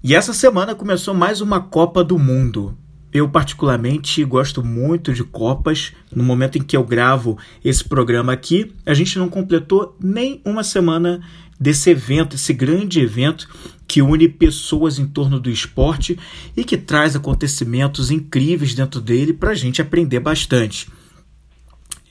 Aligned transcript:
E 0.00 0.14
essa 0.14 0.32
semana 0.32 0.76
começou 0.76 1.12
mais 1.12 1.40
uma 1.40 1.60
Copa 1.60 2.04
do 2.04 2.16
Mundo. 2.20 2.78
Eu, 3.12 3.28
particularmente, 3.28 4.24
gosto 4.24 4.64
muito 4.64 5.12
de 5.12 5.24
Copas. 5.24 5.92
No 6.14 6.22
momento 6.22 6.56
em 6.56 6.62
que 6.62 6.76
eu 6.76 6.84
gravo 6.84 7.36
esse 7.64 7.82
programa 7.82 8.32
aqui, 8.32 8.72
a 8.86 8.94
gente 8.94 9.18
não 9.18 9.28
completou 9.28 9.96
nem 10.00 10.40
uma 10.44 10.62
semana 10.62 11.20
desse 11.58 11.90
evento, 11.90 12.36
esse 12.36 12.52
grande 12.52 13.00
evento 13.00 13.48
que 13.88 14.00
une 14.00 14.28
pessoas 14.28 15.00
em 15.00 15.06
torno 15.06 15.40
do 15.40 15.50
esporte 15.50 16.16
e 16.56 16.62
que 16.62 16.76
traz 16.76 17.16
acontecimentos 17.16 18.12
incríveis 18.12 18.76
dentro 18.76 19.00
dele 19.00 19.32
para 19.32 19.50
a 19.50 19.56
gente 19.56 19.82
aprender 19.82 20.20
bastante. 20.20 20.88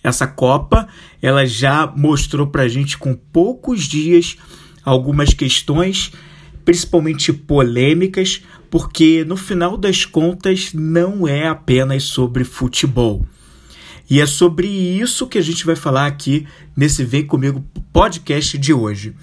Essa 0.04 0.28
Copa, 0.28 0.90
ela 1.22 1.46
já 1.46 1.88
mostrou 1.88 2.48
para 2.48 2.64
a 2.64 2.68
gente 2.68 2.98
com 2.98 3.16
poucos 3.16 3.84
dias 3.84 4.36
algumas 4.84 5.34
questões 5.34 6.12
principalmente 6.68 7.32
polêmicas, 7.32 8.44
porque 8.70 9.24
no 9.24 9.38
final 9.38 9.78
das 9.78 10.04
contas 10.04 10.74
não 10.74 11.26
é 11.26 11.48
apenas 11.48 12.04
sobre 12.04 12.44
futebol. 12.44 13.26
E 14.10 14.22
é 14.22 14.26
sobre 14.26 14.68
isso 14.68 15.28
que 15.28 15.38
a 15.38 15.42
gente 15.42 15.66
vai 15.66 15.76
falar 15.76 16.06
aqui 16.06 16.48
nesse 16.76 17.04
Vem 17.04 17.26
Comigo 17.26 17.62
podcast 17.92 18.58
de 18.58 18.74
hoje. 18.74 19.14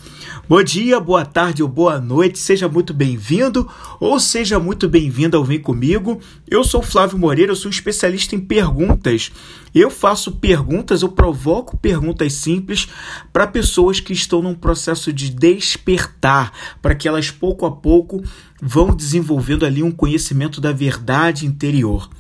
Bom 0.46 0.62
dia, 0.62 1.00
boa 1.00 1.24
tarde 1.24 1.62
ou 1.62 1.68
boa 1.68 1.98
noite, 1.98 2.38
seja 2.38 2.68
muito 2.68 2.92
bem-vindo 2.92 3.66
ou 3.98 4.20
seja 4.20 4.58
muito 4.58 4.86
bem-vinda 4.86 5.38
ao 5.38 5.44
Vem 5.44 5.58
Comigo. 5.58 6.20
Eu 6.46 6.62
sou 6.62 6.82
Flávio 6.82 7.16
Moreira, 7.16 7.52
eu 7.52 7.56
sou 7.56 7.70
especialista 7.70 8.36
em 8.36 8.40
perguntas. 8.40 9.32
Eu 9.74 9.90
faço 9.90 10.32
perguntas, 10.32 11.00
eu 11.00 11.08
provoco 11.08 11.78
perguntas 11.78 12.34
simples 12.34 12.86
para 13.32 13.46
pessoas 13.46 14.00
que 14.00 14.12
estão 14.12 14.42
num 14.42 14.54
processo 14.54 15.10
de 15.10 15.30
despertar, 15.30 16.52
para 16.82 16.94
que 16.94 17.08
elas 17.08 17.30
pouco 17.30 17.64
a 17.64 17.70
pouco 17.70 18.22
vão 18.60 18.94
desenvolvendo 18.94 19.64
ali 19.64 19.82
um 19.82 19.90
conhecimento 19.90 20.60
da 20.60 20.72
verdade 20.72 21.46
interior. 21.46 22.10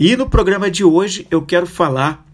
E 0.00 0.16
no 0.16 0.30
programa 0.30 0.70
de 0.70 0.82
hoje 0.82 1.26
eu 1.30 1.42
quero 1.42 1.66
falar 1.66 2.26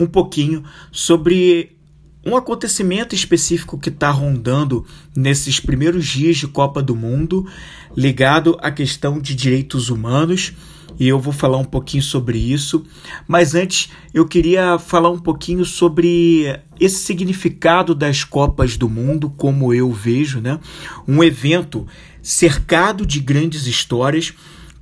um 0.00 0.06
pouquinho 0.06 0.64
sobre 0.90 1.76
um 2.24 2.34
acontecimento 2.34 3.14
específico 3.14 3.76
que 3.76 3.90
está 3.90 4.10
rondando 4.10 4.86
nesses 5.14 5.60
primeiros 5.60 6.06
dias 6.06 6.38
de 6.38 6.48
Copa 6.48 6.82
do 6.82 6.96
Mundo, 6.96 7.46
ligado 7.94 8.56
à 8.62 8.70
questão 8.70 9.20
de 9.20 9.34
direitos 9.34 9.90
humanos, 9.90 10.54
e 10.98 11.06
eu 11.06 11.20
vou 11.20 11.32
falar 11.32 11.58
um 11.58 11.64
pouquinho 11.64 12.02
sobre 12.02 12.38
isso. 12.38 12.82
Mas 13.26 13.54
antes, 13.54 13.90
eu 14.14 14.26
queria 14.26 14.78
falar 14.78 15.10
um 15.10 15.18
pouquinho 15.18 15.66
sobre 15.66 16.58
esse 16.80 17.00
significado 17.00 17.94
das 17.94 18.24
Copas 18.24 18.78
do 18.78 18.88
Mundo, 18.88 19.28
como 19.28 19.74
eu 19.74 19.92
vejo, 19.92 20.40
né? 20.40 20.58
Um 21.06 21.22
evento 21.22 21.86
cercado 22.22 23.04
de 23.04 23.20
grandes 23.20 23.66
histórias 23.66 24.32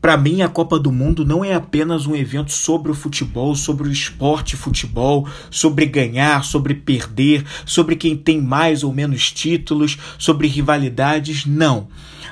para 0.07 0.17
mim, 0.17 0.41
a 0.41 0.49
Copa 0.49 0.79
do 0.79 0.93
Mundo 0.93 1.27
não 1.27 1.45
é 1.45 1.53
apenas 1.53 2.07
um 2.07 2.15
evento 2.15 2.53
sobre 2.53 2.93
o 2.93 2.95
futebol, 2.95 3.57
sobre 3.57 3.89
o 3.89 3.91
esporte 3.91 4.55
futebol, 4.55 5.27
sobre 5.51 5.85
ganhar, 5.85 6.45
sobre 6.45 6.77
perder, 6.77 7.45
sobre 7.65 7.97
quem 7.97 8.17
tem 8.17 8.41
mais 8.41 8.85
ou 8.85 8.93
menos 8.93 9.33
títulos, 9.33 9.99
sobre 10.17 10.47
rivalidades. 10.47 11.45
Não. 11.45 11.89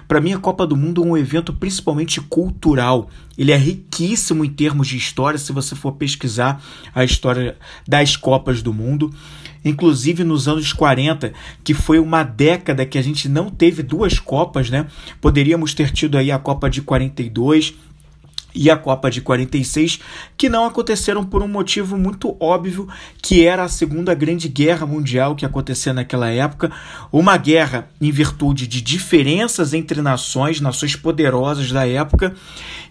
Para 0.06 0.20
mim, 0.20 0.32
a 0.32 0.38
Copa 0.38 0.64
do 0.68 0.76
Mundo 0.76 1.02
é 1.02 1.04
um 1.04 1.16
evento 1.16 1.52
principalmente 1.52 2.20
cultural. 2.20 3.10
Ele 3.36 3.50
é 3.50 3.56
riquíssimo 3.56 4.44
em 4.44 4.50
termos 4.50 4.86
de 4.86 4.96
história, 4.96 5.36
se 5.36 5.50
você 5.50 5.74
for 5.74 5.94
pesquisar 5.94 6.62
a 6.94 7.02
história 7.02 7.58
das 7.88 8.16
Copas 8.16 8.62
do 8.62 8.72
Mundo 8.72 9.12
inclusive 9.64 10.24
nos 10.24 10.46
anos 10.46 10.72
40, 10.72 11.32
que 11.62 11.74
foi 11.74 11.98
uma 11.98 12.22
década 12.22 12.84
que 12.84 12.98
a 12.98 13.02
gente 13.02 13.28
não 13.28 13.50
teve 13.50 13.82
duas 13.82 14.18
Copas, 14.18 14.70
né? 14.70 14.86
Poderíamos 15.20 15.74
ter 15.74 15.90
tido 15.90 16.18
aí 16.18 16.30
a 16.30 16.38
Copa 16.38 16.68
de 16.68 16.82
42 16.82 17.74
e 18.54 18.70
a 18.70 18.76
Copa 18.76 19.10
de 19.10 19.20
46, 19.20 19.98
que 20.36 20.48
não 20.48 20.64
aconteceram 20.64 21.24
por 21.24 21.42
um 21.42 21.48
motivo 21.48 21.98
muito 21.98 22.36
óbvio, 22.38 22.88
que 23.20 23.44
era 23.44 23.64
a 23.64 23.68
Segunda 23.68 24.14
Grande 24.14 24.48
Guerra 24.48 24.86
Mundial 24.86 25.34
que 25.34 25.44
acontecia 25.44 25.92
naquela 25.92 26.30
época, 26.30 26.70
uma 27.10 27.36
guerra 27.36 27.88
em 28.00 28.12
virtude 28.12 28.66
de 28.66 28.80
diferenças 28.80 29.74
entre 29.74 30.00
nações, 30.00 30.60
nações 30.60 30.94
poderosas 30.94 31.72
da 31.72 31.86
época, 31.86 32.34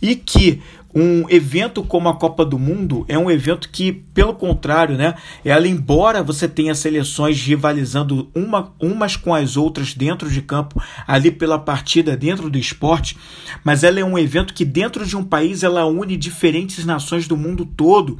e 0.01 0.15
que 0.15 0.61
um 0.95 1.27
evento 1.29 1.83
como 1.83 2.07
a 2.07 2.15
Copa 2.15 2.45
do 2.45 2.59
Mundo 2.59 3.03
é 3.07 3.17
um 3.17 3.31
evento 3.31 3.69
que, 3.69 3.91
pelo 3.91 4.33
contrário, 4.33 4.95
né, 4.95 5.15
ela 5.43 5.67
embora 5.67 6.21
você 6.21 6.47
tenha 6.47 6.75
seleções 6.75 7.41
rivalizando 7.41 8.29
uma, 8.35 8.71
umas 8.79 9.15
com 9.15 9.33
as 9.33 9.57
outras 9.57 9.93
dentro 9.93 10.29
de 10.29 10.41
campo, 10.41 10.81
ali 11.07 11.31
pela 11.31 11.57
partida, 11.57 12.15
dentro 12.15 12.49
do 12.49 12.57
esporte, 12.57 13.17
mas 13.63 13.83
ela 13.83 13.99
é 13.99 14.05
um 14.05 14.17
evento 14.17 14.53
que 14.53 14.63
dentro 14.63 15.05
de 15.05 15.17
um 15.17 15.23
país 15.23 15.63
ela 15.63 15.85
une 15.85 16.15
diferentes 16.15 16.85
nações 16.85 17.27
do 17.27 17.35
mundo 17.35 17.65
todo, 17.65 18.19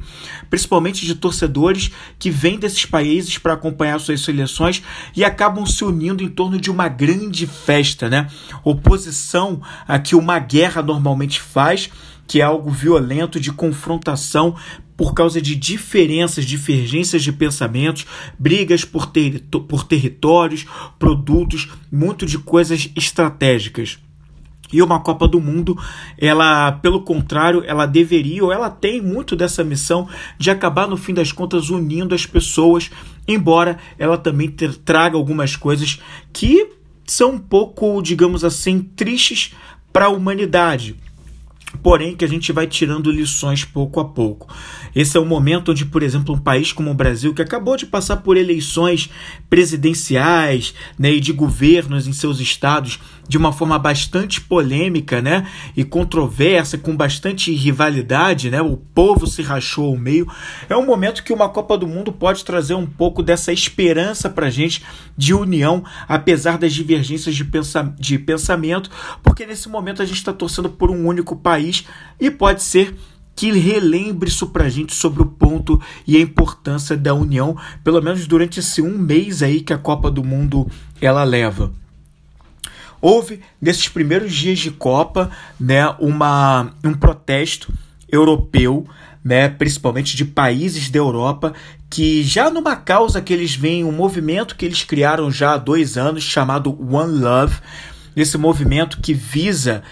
principalmente 0.50 1.06
de 1.06 1.14
torcedores 1.14 1.90
que 2.18 2.30
vêm 2.30 2.58
desses 2.58 2.84
países 2.84 3.38
para 3.38 3.52
acompanhar 3.52 4.00
suas 4.00 4.20
seleções 4.20 4.82
e 5.14 5.24
acabam 5.24 5.64
se 5.64 5.84
unindo 5.84 6.24
em 6.24 6.28
torno 6.28 6.60
de 6.60 6.70
uma 6.70 6.88
grande 6.88 7.46
festa, 7.46 8.08
né? 8.08 8.28
Oposição 8.64 9.60
a 9.86 9.98
que 9.98 10.16
uma 10.16 10.38
guerra 10.38 10.82
normalmente 10.82 11.40
faz 11.40 11.90
que 12.26 12.40
é 12.40 12.44
algo 12.44 12.70
violento 12.70 13.38
de 13.38 13.52
confrontação 13.52 14.56
por 14.96 15.12
causa 15.12 15.40
de 15.42 15.56
diferenças, 15.56 16.44
divergências 16.44 17.22
de 17.22 17.32
pensamentos, 17.32 18.06
brigas 18.38 18.84
por, 18.84 19.06
ter, 19.06 19.42
por 19.68 19.84
territórios, 19.84 20.66
produtos, 20.98 21.68
muito 21.90 22.24
de 22.24 22.38
coisas 22.38 22.90
estratégicas. 22.94 23.98
E 24.72 24.82
uma 24.82 25.00
Copa 25.00 25.28
do 25.28 25.40
Mundo, 25.40 25.78
ela, 26.18 26.72
pelo 26.72 27.02
contrário, 27.02 27.62
ela 27.66 27.86
deveria 27.86 28.44
ou 28.44 28.52
ela 28.52 28.70
tem 28.70 29.00
muito 29.00 29.36
dessa 29.36 29.62
missão 29.62 30.08
de 30.38 30.50
acabar 30.50 30.88
no 30.88 30.96
fim 30.96 31.14
das 31.14 31.30
contas 31.30 31.70
unindo 31.70 32.14
as 32.14 32.26
pessoas, 32.26 32.90
embora 33.28 33.78
ela 33.98 34.18
também 34.18 34.50
ter, 34.50 34.74
traga 34.74 35.16
algumas 35.16 35.54
coisas 35.54 36.00
que 36.32 36.70
são 37.06 37.32
um 37.32 37.38
pouco, 37.38 38.00
digamos 38.02 38.42
assim, 38.42 38.80
tristes 38.80 39.54
para 39.92 40.06
a 40.06 40.10
humanidade 40.10 40.96
porém 41.84 42.16
que 42.16 42.24
a 42.24 42.28
gente 42.28 42.50
vai 42.50 42.66
tirando 42.66 43.10
lições 43.10 43.62
pouco 43.62 44.00
a 44.00 44.06
pouco. 44.06 44.48
Esse 44.96 45.18
é 45.18 45.20
o 45.20 45.26
momento 45.26 45.70
onde, 45.70 45.84
por 45.84 46.02
exemplo, 46.02 46.34
um 46.34 46.38
país 46.38 46.72
como 46.72 46.90
o 46.90 46.94
Brasil, 46.94 47.34
que 47.34 47.42
acabou 47.42 47.76
de 47.76 47.84
passar 47.84 48.16
por 48.16 48.38
eleições 48.38 49.10
presidenciais 49.50 50.74
né, 50.98 51.12
e 51.12 51.20
de 51.20 51.30
governos 51.30 52.06
em 52.06 52.12
seus 52.14 52.40
estados 52.40 52.98
de 53.28 53.38
uma 53.38 53.52
forma 53.52 53.78
bastante 53.78 54.40
polêmica 54.40 55.20
né, 55.20 55.48
e 55.76 55.84
controversa, 55.84 56.78
com 56.78 56.96
bastante 56.96 57.52
rivalidade, 57.52 58.50
né, 58.50 58.60
o 58.60 58.76
povo 58.76 59.26
se 59.26 59.42
rachou 59.42 59.86
ao 59.86 59.96
meio, 59.96 60.26
é 60.68 60.76
um 60.76 60.86
momento 60.86 61.22
que 61.22 61.32
uma 61.32 61.48
Copa 61.48 61.76
do 61.76 61.86
Mundo 61.86 62.12
pode 62.12 62.44
trazer 62.44 62.74
um 62.74 62.86
pouco 62.86 63.22
dessa 63.22 63.52
esperança 63.52 64.28
para 64.28 64.46
a 64.46 64.50
gente 64.50 64.82
de 65.16 65.32
união, 65.32 65.84
apesar 66.08 66.58
das 66.58 66.72
divergências 66.72 67.34
de, 67.34 67.44
pensa 67.44 67.94
de 67.98 68.18
pensamento, 68.18 68.90
porque 69.22 69.46
nesse 69.46 69.68
momento 69.68 70.02
a 70.02 70.06
gente 70.06 70.18
está 70.18 70.32
torcendo 70.32 70.68
por 70.68 70.90
um 70.90 71.06
único 71.06 71.36
país 71.36 71.84
e 72.20 72.30
pode 72.30 72.62
ser 72.62 72.94
que 73.36 73.50
relembre 73.52 74.28
isso 74.28 74.46
para 74.48 74.64
a 74.64 74.68
gente 74.68 74.94
sobre 74.94 75.22
o 75.22 75.26
ponto 75.26 75.80
e 76.06 76.16
a 76.16 76.20
importância 76.20 76.96
da 76.96 77.14
união, 77.14 77.56
pelo 77.82 78.00
menos 78.00 78.26
durante 78.26 78.60
esse 78.60 78.80
um 78.80 78.96
mês 78.96 79.42
aí 79.42 79.60
que 79.60 79.72
a 79.72 79.78
Copa 79.78 80.10
do 80.10 80.22
Mundo 80.22 80.68
ela 81.00 81.24
leva. 81.24 81.72
Houve 83.04 83.42
nesses 83.60 83.86
primeiros 83.86 84.32
dias 84.32 84.58
de 84.58 84.70
Copa, 84.70 85.30
né, 85.60 85.86
uma, 85.98 86.72
um 86.82 86.94
protesto 86.94 87.70
europeu, 88.10 88.88
né, 89.22 89.46
principalmente 89.46 90.16
de 90.16 90.24
países 90.24 90.88
da 90.88 91.00
Europa, 91.00 91.52
que 91.90 92.22
já 92.22 92.48
numa 92.48 92.74
causa 92.76 93.20
que 93.20 93.34
eles 93.34 93.54
veem, 93.54 93.84
um 93.84 93.92
movimento 93.92 94.56
que 94.56 94.64
eles 94.64 94.84
criaram 94.84 95.30
já 95.30 95.52
há 95.52 95.58
dois 95.58 95.98
anos 95.98 96.24
chamado 96.24 96.70
One 96.80 97.18
Love, 97.18 97.58
esse 98.16 98.38
movimento 98.38 98.98
que 99.02 99.12
visa 99.12 99.82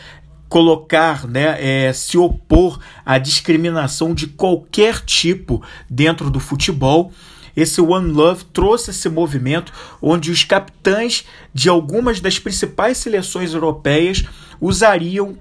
colocar, 0.48 1.28
né, 1.28 1.88
é, 1.88 1.92
se 1.92 2.16
opor 2.16 2.78
à 3.04 3.18
discriminação 3.18 4.14
de 4.14 4.26
qualquer 4.26 5.00
tipo 5.00 5.62
dentro 5.90 6.30
do 6.30 6.40
futebol. 6.40 7.12
Esse 7.56 7.80
One 7.80 8.10
Love 8.10 8.44
trouxe 8.46 8.90
esse 8.90 9.08
movimento 9.08 9.72
onde 10.00 10.30
os 10.30 10.44
capitães 10.44 11.24
de 11.52 11.68
algumas 11.68 12.20
das 12.20 12.38
principais 12.38 12.98
seleções 12.98 13.54
europeias 13.54 14.24
usariam 14.60 15.36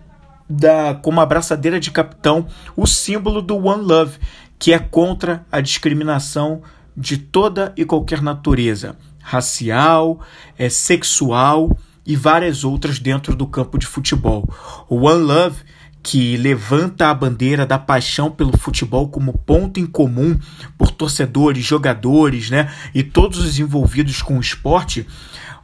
da, 0.49 0.93
como 0.95 1.21
abraçadeira 1.21 1.79
de 1.79 1.91
capitão 1.91 2.47
o 2.75 2.85
símbolo 2.85 3.41
do 3.41 3.55
One 3.55 3.83
Love, 3.83 4.17
que 4.59 4.73
é 4.73 4.79
contra 4.79 5.45
a 5.51 5.61
discriminação 5.61 6.61
de 6.95 7.17
toda 7.17 7.73
e 7.77 7.85
qualquer 7.85 8.21
natureza, 8.21 8.97
racial, 9.21 10.19
é, 10.57 10.69
sexual 10.69 11.77
e 12.05 12.15
várias 12.15 12.63
outras 12.63 12.99
dentro 12.99 13.35
do 13.35 13.47
campo 13.47 13.77
de 13.77 13.87
futebol. 13.87 14.47
O 14.89 15.07
One 15.07 15.23
Love, 15.23 15.63
que 16.03 16.35
levanta 16.37 17.09
a 17.09 17.13
bandeira 17.13 17.65
da 17.65 17.77
paixão 17.77 18.31
pelo 18.31 18.57
futebol 18.57 19.07
como 19.09 19.37
ponto 19.37 19.79
em 19.79 19.85
comum 19.85 20.37
por 20.77 20.91
torcedores, 20.91 21.63
jogadores 21.63 22.49
né, 22.49 22.71
e 22.93 23.03
todos 23.03 23.39
os 23.39 23.59
envolvidos 23.59 24.21
com 24.21 24.37
o 24.37 24.41
esporte, 24.41 25.05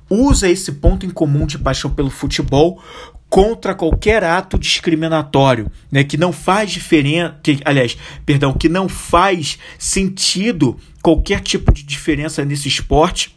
usa 0.09 0.49
esse 0.49 0.73
ponto 0.73 1.05
em 1.05 1.09
comum 1.09 1.45
de 1.45 1.57
paixão 1.57 1.91
pelo 1.91 2.09
futebol 2.09 2.81
contra 3.29 3.75
qualquer 3.75 4.23
ato 4.23 4.57
discriminatório, 4.57 5.69
né, 5.91 6.03
que 6.03 6.17
não 6.17 6.31
faz 6.31 6.71
diferença, 6.71 7.37
aliás, 7.65 7.97
perdão, 8.25 8.53
que 8.53 8.69
não 8.69 8.87
faz 8.87 9.59
sentido 9.77 10.77
qualquer 11.01 11.41
tipo 11.41 11.73
de 11.73 11.83
diferença 11.83 12.45
nesse 12.45 12.67
esporte 12.67 13.36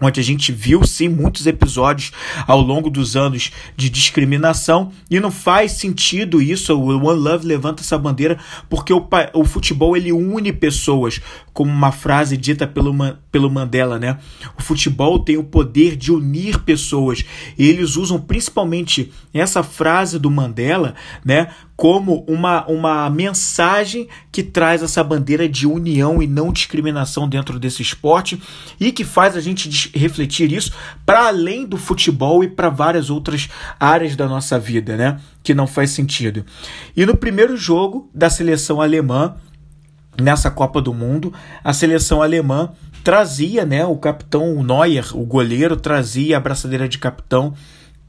onde 0.00 0.20
a 0.20 0.22
gente 0.22 0.52
viu 0.52 0.86
sim 0.86 1.08
muitos 1.08 1.46
episódios 1.46 2.12
ao 2.46 2.60
longo 2.60 2.90
dos 2.90 3.16
anos 3.16 3.50
de 3.76 3.90
discriminação 3.90 4.92
e 5.10 5.18
não 5.20 5.30
faz 5.30 5.72
sentido 5.72 6.40
isso. 6.40 6.74
O 6.74 7.04
One 7.06 7.20
Love 7.20 7.46
levanta 7.46 7.82
essa 7.82 7.98
bandeira 7.98 8.38
porque 8.68 8.92
o, 8.92 9.06
o 9.34 9.44
futebol 9.44 9.96
ele 9.96 10.12
une 10.12 10.52
pessoas, 10.52 11.20
como 11.52 11.70
uma 11.70 11.92
frase 11.92 12.36
dita 12.36 12.66
pelo, 12.66 12.94
pelo 13.30 13.50
Mandela, 13.50 13.98
né? 13.98 14.18
O 14.58 14.62
futebol 14.62 15.18
tem 15.18 15.36
o 15.36 15.44
poder 15.44 15.96
de 15.96 16.12
unir 16.12 16.58
pessoas. 16.60 17.24
E 17.58 17.66
eles 17.66 17.96
usam 17.96 18.20
principalmente 18.20 19.12
essa 19.32 19.62
frase 19.62 20.18
do 20.18 20.30
Mandela, 20.30 20.94
né, 21.24 21.48
como 21.78 22.24
uma, 22.26 22.66
uma 22.66 23.08
mensagem 23.08 24.08
que 24.32 24.42
traz 24.42 24.82
essa 24.82 25.04
bandeira 25.04 25.48
de 25.48 25.64
união 25.64 26.20
e 26.20 26.26
não 26.26 26.52
discriminação 26.52 27.28
dentro 27.28 27.56
desse 27.56 27.82
esporte 27.82 28.42
e 28.80 28.90
que 28.90 29.04
faz 29.04 29.36
a 29.36 29.40
gente 29.40 29.88
refletir 29.96 30.50
isso 30.50 30.72
para 31.06 31.28
além 31.28 31.64
do 31.64 31.76
futebol 31.76 32.42
e 32.42 32.48
para 32.48 32.68
várias 32.68 33.10
outras 33.10 33.48
áreas 33.78 34.16
da 34.16 34.26
nossa 34.26 34.58
vida, 34.58 34.96
né? 34.96 35.20
Que 35.40 35.54
não 35.54 35.68
faz 35.68 35.90
sentido. 35.90 36.44
E 36.96 37.06
no 37.06 37.16
primeiro 37.16 37.56
jogo 37.56 38.10
da 38.12 38.28
seleção 38.28 38.80
alemã, 38.80 39.36
nessa 40.20 40.50
Copa 40.50 40.82
do 40.82 40.92
Mundo, 40.92 41.32
a 41.62 41.72
seleção 41.72 42.20
alemã 42.20 42.72
trazia, 43.04 43.64
né, 43.64 43.86
o 43.86 43.96
capitão 43.96 44.64
Neuer, 44.64 45.16
o 45.16 45.24
goleiro, 45.24 45.76
trazia 45.76 46.38
a 46.38 46.40
braçadeira 46.40 46.88
de 46.88 46.98
capitão 46.98 47.54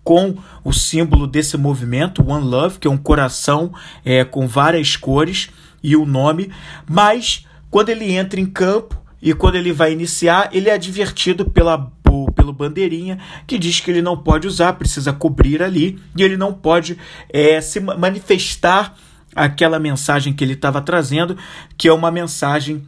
com 0.10 0.34
o 0.64 0.74
símbolo 0.74 1.28
desse 1.28 1.56
movimento, 1.56 2.28
One 2.28 2.44
Love, 2.44 2.80
que 2.80 2.88
é 2.88 2.90
um 2.90 2.98
coração 2.98 3.72
é, 4.04 4.24
com 4.24 4.48
várias 4.48 4.96
cores 4.96 5.52
e 5.84 5.96
o 5.96 6.04
nome, 6.04 6.52
mas 6.90 7.46
quando 7.70 7.90
ele 7.90 8.12
entra 8.14 8.40
em 8.40 8.48
campo 8.48 9.00
e 9.22 9.36
quando 9.36 9.54
ele 9.54 9.72
vai 9.72 9.94
iniciar, 9.94 10.50
ele 10.52 10.68
é 10.68 10.74
advertido 10.74 11.46
pela 11.46 11.92
pelo 12.36 12.52
bandeirinha 12.52 13.20
que 13.46 13.60
diz 13.60 13.82
que 13.82 13.92
ele 13.92 14.02
não 14.02 14.18
pode 14.18 14.48
usar, 14.48 14.74
precisa 14.74 15.14
cobrir 15.14 15.62
ali 15.62 16.00
e 16.18 16.24
ele 16.24 16.38
não 16.38 16.52
pode 16.52 16.98
é, 17.32 17.62
se 17.62 17.80
manifestar 17.80 18.96
aquela 19.36 19.78
mensagem 19.78 20.34
que 20.34 20.44
ele 20.44 20.54
estava 20.54 20.82
trazendo, 20.82 21.38
que 21.78 21.88
é 21.88 21.94
uma 21.94 22.10
mensagem 22.10 22.84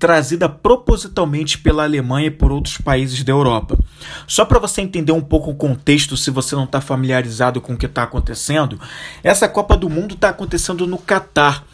trazida 0.00 0.48
propositalmente 0.48 1.58
pela 1.58 1.84
Alemanha 1.84 2.28
e 2.28 2.30
por 2.30 2.50
outros 2.50 2.78
países 2.78 3.22
da 3.22 3.30
Europa. 3.30 3.78
Só 4.26 4.46
para 4.46 4.58
você 4.58 4.80
entender 4.80 5.12
um 5.12 5.20
pouco 5.20 5.50
o 5.50 5.54
contexto, 5.54 6.16
se 6.16 6.30
você 6.30 6.56
não 6.56 6.64
está 6.64 6.80
familiarizado 6.80 7.60
com 7.60 7.74
o 7.74 7.76
que 7.76 7.84
está 7.84 8.02
acontecendo, 8.02 8.80
essa 9.22 9.46
Copa 9.46 9.76
do 9.76 9.90
Mundo 9.90 10.14
está 10.14 10.30
acontecendo 10.30 10.86
no 10.86 10.96
Catar, 10.96 11.64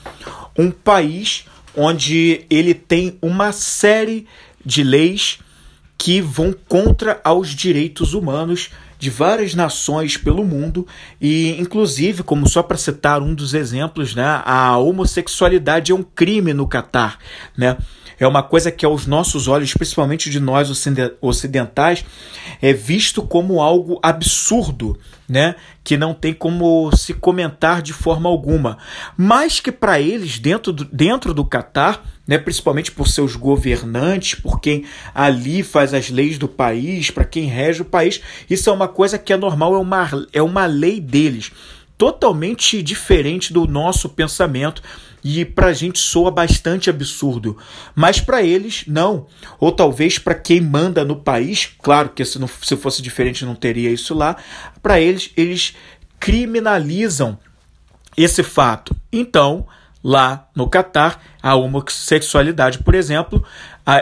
um 0.58 0.72
país 0.72 1.46
onde 1.76 2.44
ele 2.50 2.74
tem 2.74 3.16
uma 3.22 3.52
série 3.52 4.26
de 4.64 4.82
leis 4.82 5.38
que 5.96 6.20
vão 6.20 6.52
contra 6.68 7.20
aos 7.22 7.50
direitos 7.50 8.12
humanos 8.12 8.70
de 8.98 9.10
várias 9.10 9.54
nações 9.54 10.16
pelo 10.16 10.44
mundo 10.44 10.86
e 11.20 11.60
inclusive 11.60 12.22
como 12.22 12.48
só 12.48 12.62
para 12.62 12.76
citar 12.76 13.22
um 13.22 13.34
dos 13.34 13.54
exemplos 13.54 14.14
né 14.14 14.42
a 14.44 14.76
homossexualidade 14.78 15.92
é 15.92 15.94
um 15.94 16.02
crime 16.02 16.52
no 16.52 16.66
Catar 16.66 17.18
né 17.56 17.76
é 18.18 18.26
uma 18.26 18.42
coisa 18.42 18.70
que 18.70 18.86
aos 18.86 19.06
nossos 19.06 19.46
olhos, 19.46 19.74
principalmente 19.74 20.30
de 20.30 20.40
nós 20.40 20.70
ocidentais, 21.20 22.04
é 22.62 22.72
visto 22.72 23.22
como 23.22 23.60
algo 23.60 23.98
absurdo, 24.02 24.98
né? 25.28 25.54
Que 25.84 25.96
não 25.96 26.14
tem 26.14 26.32
como 26.32 26.90
se 26.96 27.12
comentar 27.12 27.82
de 27.82 27.92
forma 27.92 28.28
alguma, 28.28 28.78
mas 29.16 29.60
que 29.60 29.70
para 29.70 30.00
eles 30.00 30.38
dentro 30.38 30.72
do, 30.72 30.84
dentro 30.84 31.34
do 31.34 31.44
Catar, 31.44 32.02
né, 32.26 32.38
principalmente 32.38 32.90
por 32.90 33.08
seus 33.08 33.36
governantes, 33.36 34.34
por 34.34 34.60
quem 34.60 34.84
ali 35.14 35.62
faz 35.62 35.94
as 35.94 36.10
leis 36.10 36.38
do 36.38 36.48
país, 36.48 37.10
para 37.10 37.24
quem 37.24 37.46
rege 37.46 37.82
o 37.82 37.84
país, 37.84 38.20
isso 38.48 38.68
é 38.68 38.72
uma 38.72 38.88
coisa 38.88 39.18
que 39.18 39.32
é 39.32 39.36
normal, 39.36 39.74
é 39.74 39.78
uma, 39.78 40.10
é 40.32 40.42
uma 40.42 40.66
lei 40.66 41.00
deles 41.00 41.52
totalmente 41.96 42.82
diferente 42.82 43.52
do 43.52 43.66
nosso 43.66 44.08
pensamento 44.08 44.82
e 45.24 45.44
para 45.44 45.68
a 45.68 45.72
gente 45.72 45.98
soa 45.98 46.30
bastante 46.30 46.88
absurdo, 46.88 47.56
mas 47.94 48.20
para 48.20 48.42
eles 48.42 48.84
não. 48.86 49.26
Ou 49.58 49.72
talvez 49.72 50.18
para 50.18 50.34
quem 50.34 50.60
manda 50.60 51.04
no 51.04 51.16
país, 51.16 51.68
claro 51.82 52.10
que 52.10 52.24
se, 52.24 52.38
não, 52.38 52.46
se 52.46 52.76
fosse 52.76 53.02
diferente 53.02 53.44
não 53.44 53.54
teria 53.54 53.90
isso 53.90 54.14
lá. 54.14 54.36
Para 54.82 55.00
eles, 55.00 55.32
eles 55.36 55.74
criminalizam 56.20 57.38
esse 58.16 58.42
fato. 58.42 58.94
Então, 59.12 59.66
lá 60.06 60.48
no 60.54 60.68
Catar, 60.68 61.20
a 61.42 61.56
homossexualidade, 61.56 62.78
por 62.78 62.94
exemplo, 62.94 63.44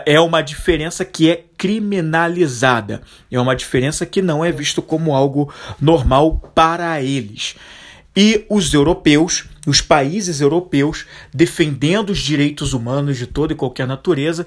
é 0.05 0.21
uma 0.21 0.43
diferença 0.43 1.03
que 1.03 1.31
é 1.31 1.47
criminalizada. 1.57 3.01
É 3.33 3.41
uma 3.41 3.57
diferença 3.57 4.05
que 4.05 4.21
não 4.21 4.45
é 4.45 4.53
visto 4.53 4.83
como 4.83 5.15
algo 5.15 5.51
normal 5.81 6.37
para 6.55 7.01
eles. 7.01 7.57
E 8.15 8.45
os 8.51 8.75
europeus, 8.75 9.47
os 9.67 9.81
países 9.81 10.43
europeus, 10.43 11.07
defendendo 11.33 12.11
os 12.11 12.19
direitos 12.19 12.75
humanos 12.75 13.17
de 13.17 13.27
toda 13.27 13.55
e 13.55 13.57
qualquer 13.57 13.87
natureza, 13.87 14.47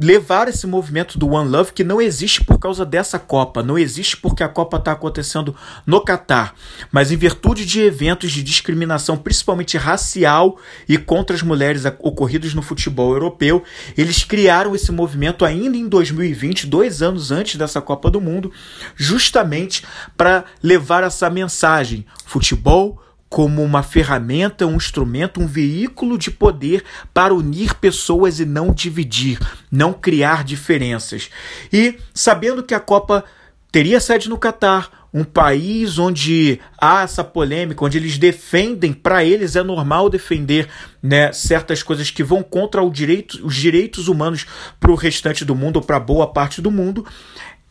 levar 0.00 0.48
esse 0.48 0.66
movimento 0.66 1.18
do 1.18 1.28
One 1.28 1.50
Love 1.50 1.72
que 1.72 1.84
não 1.84 2.00
existe 2.00 2.42
por 2.42 2.58
causa 2.58 2.86
dessa 2.86 3.18
Copa, 3.18 3.62
não 3.62 3.78
existe 3.78 4.16
porque 4.16 4.42
a 4.42 4.48
Copa 4.48 4.78
está 4.78 4.92
acontecendo 4.92 5.54
no 5.86 6.00
Catar, 6.00 6.54
mas 6.90 7.12
em 7.12 7.16
virtude 7.16 7.66
de 7.66 7.82
eventos 7.82 8.32
de 8.32 8.42
discriminação, 8.42 9.16
principalmente 9.16 9.76
racial 9.76 10.58
e 10.88 10.96
contra 10.96 11.36
as 11.36 11.42
mulheres 11.42 11.84
ocorridos 11.98 12.54
no 12.54 12.62
futebol 12.62 13.12
europeu, 13.12 13.62
eles 13.96 14.24
criaram 14.24 14.74
esse 14.74 14.90
movimento 14.90 15.44
ainda 15.44 15.76
em 15.76 15.86
2020, 15.86 16.66
dois 16.66 17.02
anos 17.02 17.30
antes 17.30 17.56
dessa 17.56 17.80
Copa 17.80 18.10
do 18.10 18.20
Mundo, 18.20 18.50
justamente 18.96 19.84
para 20.16 20.44
levar 20.62 21.04
essa 21.04 21.28
mensagem: 21.28 22.06
futebol 22.24 23.00
como 23.30 23.62
uma 23.62 23.84
ferramenta, 23.84 24.66
um 24.66 24.74
instrumento, 24.74 25.40
um 25.40 25.46
veículo 25.46 26.18
de 26.18 26.32
poder 26.32 26.84
para 27.14 27.32
unir 27.32 27.74
pessoas 27.76 28.40
e 28.40 28.44
não 28.44 28.74
dividir, 28.74 29.38
não 29.70 29.92
criar 29.92 30.42
diferenças. 30.42 31.30
E 31.72 31.96
sabendo 32.12 32.64
que 32.64 32.74
a 32.74 32.80
Copa 32.80 33.24
teria 33.70 34.00
sede 34.00 34.28
no 34.28 34.36
Catar, 34.36 35.08
um 35.14 35.22
país 35.22 35.96
onde 35.96 36.60
há 36.76 37.02
essa 37.02 37.22
polêmica, 37.22 37.84
onde 37.84 37.98
eles 37.98 38.18
defendem, 38.18 38.92
para 38.92 39.24
eles 39.24 39.54
é 39.54 39.62
normal 39.62 40.10
defender 40.10 40.68
né, 41.00 41.32
certas 41.32 41.84
coisas 41.84 42.10
que 42.10 42.24
vão 42.24 42.42
contra 42.42 42.88
direito, 42.90 43.44
os 43.44 43.54
direitos 43.54 44.08
humanos 44.08 44.44
para 44.78 44.90
o 44.90 44.96
restante 44.96 45.44
do 45.44 45.54
mundo, 45.54 45.76
ou 45.76 45.82
para 45.82 46.00
boa 46.00 46.26
parte 46.26 46.60
do 46.60 46.70
mundo, 46.70 47.06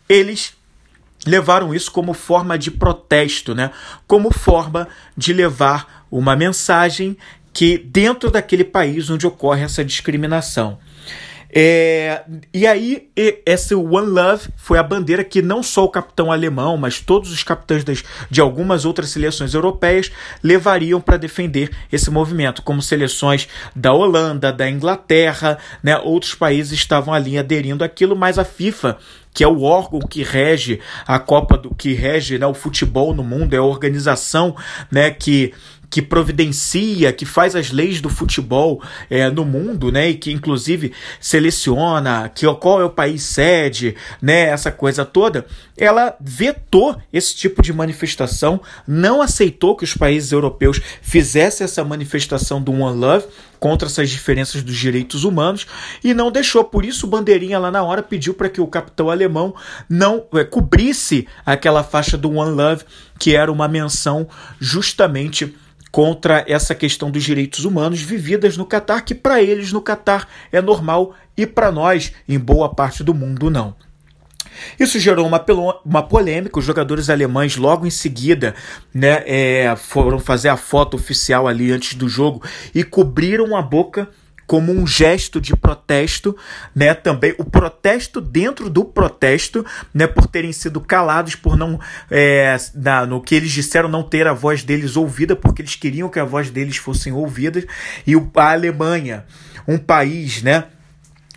eles 0.07 0.53
levaram 1.29 1.73
isso 1.73 1.91
como 1.91 2.13
forma 2.13 2.57
de 2.57 2.71
protesto, 2.71 3.53
né? 3.55 3.71
como 4.07 4.31
forma 4.31 4.87
de 5.15 5.31
levar 5.33 6.05
uma 6.11 6.35
mensagem 6.35 7.15
que 7.53 7.77
dentro 7.77 8.31
daquele 8.31 8.63
país 8.63 9.09
onde 9.09 9.27
ocorre 9.27 9.63
essa 9.63 9.83
discriminação. 9.83 10.77
É, 11.51 12.21
e 12.53 12.67
aí, 12.67 13.09
esse 13.15 13.73
One 13.73 14.07
Love 14.07 14.49
foi 14.55 14.77
a 14.77 14.83
bandeira 14.83 15.23
que 15.23 15.41
não 15.41 15.63
só 15.63 15.83
o 15.83 15.89
capitão 15.89 16.31
alemão, 16.31 16.77
mas 16.77 16.99
todos 16.99 17.31
os 17.31 17.43
capitães 17.43 17.83
das, 17.83 18.03
de 18.29 18.39
algumas 18.39 18.85
outras 18.85 19.09
seleções 19.09 19.55
europeias 19.55 20.11
levariam 20.43 21.01
para 21.01 21.17
defender 21.17 21.71
esse 21.91 22.11
movimento, 22.11 22.61
como 22.61 22.83
seleções 22.83 23.47
da 23.75 23.91
Holanda, 23.91 24.53
da 24.53 24.69
Inglaterra, 24.69 25.57
né, 25.81 25.97
outros 25.97 26.35
países 26.35 26.73
estavam 26.73 27.13
ali 27.13 27.37
aderindo 27.37 27.83
àquilo, 27.83 28.15
mas 28.15 28.37
a 28.37 28.45
FIFA 28.45 28.97
que 29.33 29.43
é 29.43 29.47
o 29.47 29.61
órgão 29.61 29.99
que 29.99 30.23
rege 30.23 30.79
a 31.05 31.19
Copa 31.19 31.57
do 31.57 31.73
que 31.73 31.93
rege 31.93 32.37
né, 32.37 32.45
o 32.45 32.53
futebol 32.53 33.13
no 33.13 33.23
mundo, 33.23 33.53
é 33.53 33.57
a 33.57 33.63
organização 33.63 34.55
né, 34.91 35.11
que 35.11 35.53
que 35.89 36.01
providencia, 36.01 37.11
que 37.11 37.25
faz 37.25 37.55
as 37.55 37.71
leis 37.71 37.99
do 37.99 38.09
futebol 38.09 38.81
é, 39.09 39.29
no 39.29 39.43
mundo, 39.43 39.91
né, 39.91 40.09
e 40.09 40.15
que 40.15 40.31
inclusive 40.31 40.93
seleciona 41.19 42.29
que 42.29 42.45
qual 42.55 42.81
é 42.81 42.85
o 42.85 42.89
país 42.89 43.23
sede, 43.23 43.95
né, 44.21 44.49
essa 44.49 44.71
coisa 44.71 45.03
toda, 45.03 45.45
ela 45.77 46.15
vetou 46.19 46.95
esse 47.11 47.35
tipo 47.35 47.61
de 47.61 47.73
manifestação, 47.73 48.61
não 48.87 49.21
aceitou 49.21 49.75
que 49.75 49.83
os 49.83 49.93
países 49.93 50.31
europeus 50.31 50.79
fizessem 51.01 51.65
essa 51.65 51.83
manifestação 51.83 52.61
do 52.61 52.71
One 52.71 52.99
Love 52.99 53.25
contra 53.59 53.87
essas 53.87 54.09
diferenças 54.09 54.63
dos 54.63 54.75
direitos 54.75 55.23
humanos 55.23 55.67
e 56.03 56.13
não 56.13 56.31
deixou. 56.31 56.63
Por 56.63 56.85
isso, 56.85 57.07
Bandeirinha 57.07 57.59
lá 57.59 57.69
na 57.69 57.83
hora 57.83 58.01
pediu 58.01 58.33
para 58.33 58.49
que 58.49 58.61
o 58.61 58.67
capitão 58.67 59.09
alemão 59.09 59.53
não 59.89 60.25
é, 60.33 60.43
cobrisse 60.43 61.27
aquela 61.45 61.83
faixa 61.83 62.17
do 62.17 62.31
One 62.31 62.55
Love, 62.55 62.83
que 63.17 63.35
era 63.35 63.51
uma 63.51 63.67
menção 63.67 64.27
justamente 64.59 65.55
contra 65.91 66.45
essa 66.47 66.75
questão 66.75 67.09
dos 67.09 67.23
direitos 67.23 67.65
humanos 67.65 68.01
vividas 68.01 68.57
no 68.57 68.65
Catar, 68.65 69.01
que 69.01 69.15
para 69.15 69.41
eles 69.41 69.71
no 69.71 69.81
Catar 69.81 70.27
é 70.51 70.61
normal 70.61 71.13
e 71.35 71.45
para 71.45 71.71
nós, 71.71 72.13
em 72.27 72.37
boa 72.37 72.69
parte 72.69 73.03
do 73.03 73.13
mundo, 73.13 73.49
não. 73.49 73.75
Isso 74.79 74.99
gerou 74.99 75.25
uma, 75.25 75.43
uma 75.85 76.03
polêmica. 76.03 76.59
Os 76.59 76.65
jogadores 76.65 77.09
alemães, 77.09 77.55
logo 77.55 77.85
em 77.85 77.89
seguida, 77.89 78.55
né, 78.93 79.23
é, 79.25 79.73
foram 79.75 80.19
fazer 80.19 80.49
a 80.49 80.57
foto 80.57 80.95
oficial 80.95 81.47
ali 81.47 81.71
antes 81.71 81.95
do 81.95 82.09
jogo 82.09 82.43
e 82.73 82.83
cobriram 82.83 83.55
a 83.55 83.61
boca 83.61 84.09
como 84.49 84.71
um 84.71 84.87
gesto 84.87 85.39
de 85.39 85.55
protesto, 85.55 86.35
né? 86.73 86.95
Também 86.95 87.35
o 87.37 87.45
protesto 87.45 88.19
dentro 88.19 88.67
do 88.67 88.83
protesto, 88.83 89.63
né? 89.93 90.07
Por 90.07 90.25
terem 90.25 90.51
sido 90.51 90.81
calados, 90.81 91.35
por 91.35 91.55
não 91.55 91.79
é, 92.09 92.57
na, 92.73 93.05
no 93.05 93.21
que 93.21 93.35
eles 93.35 93.51
disseram 93.51 93.87
não 93.87 94.01
ter 94.01 94.25
a 94.25 94.33
voz 94.33 94.63
deles 94.63 94.97
ouvida, 94.97 95.35
porque 95.35 95.61
eles 95.61 95.75
queriam 95.75 96.09
que 96.09 96.19
a 96.19 96.25
voz 96.25 96.49
deles 96.49 96.77
fossem 96.77 97.13
ouvidas. 97.13 97.63
E 98.07 98.15
o, 98.15 98.27
a 98.35 98.51
Alemanha, 98.53 99.23
um 99.67 99.77
país, 99.77 100.41
né? 100.41 100.63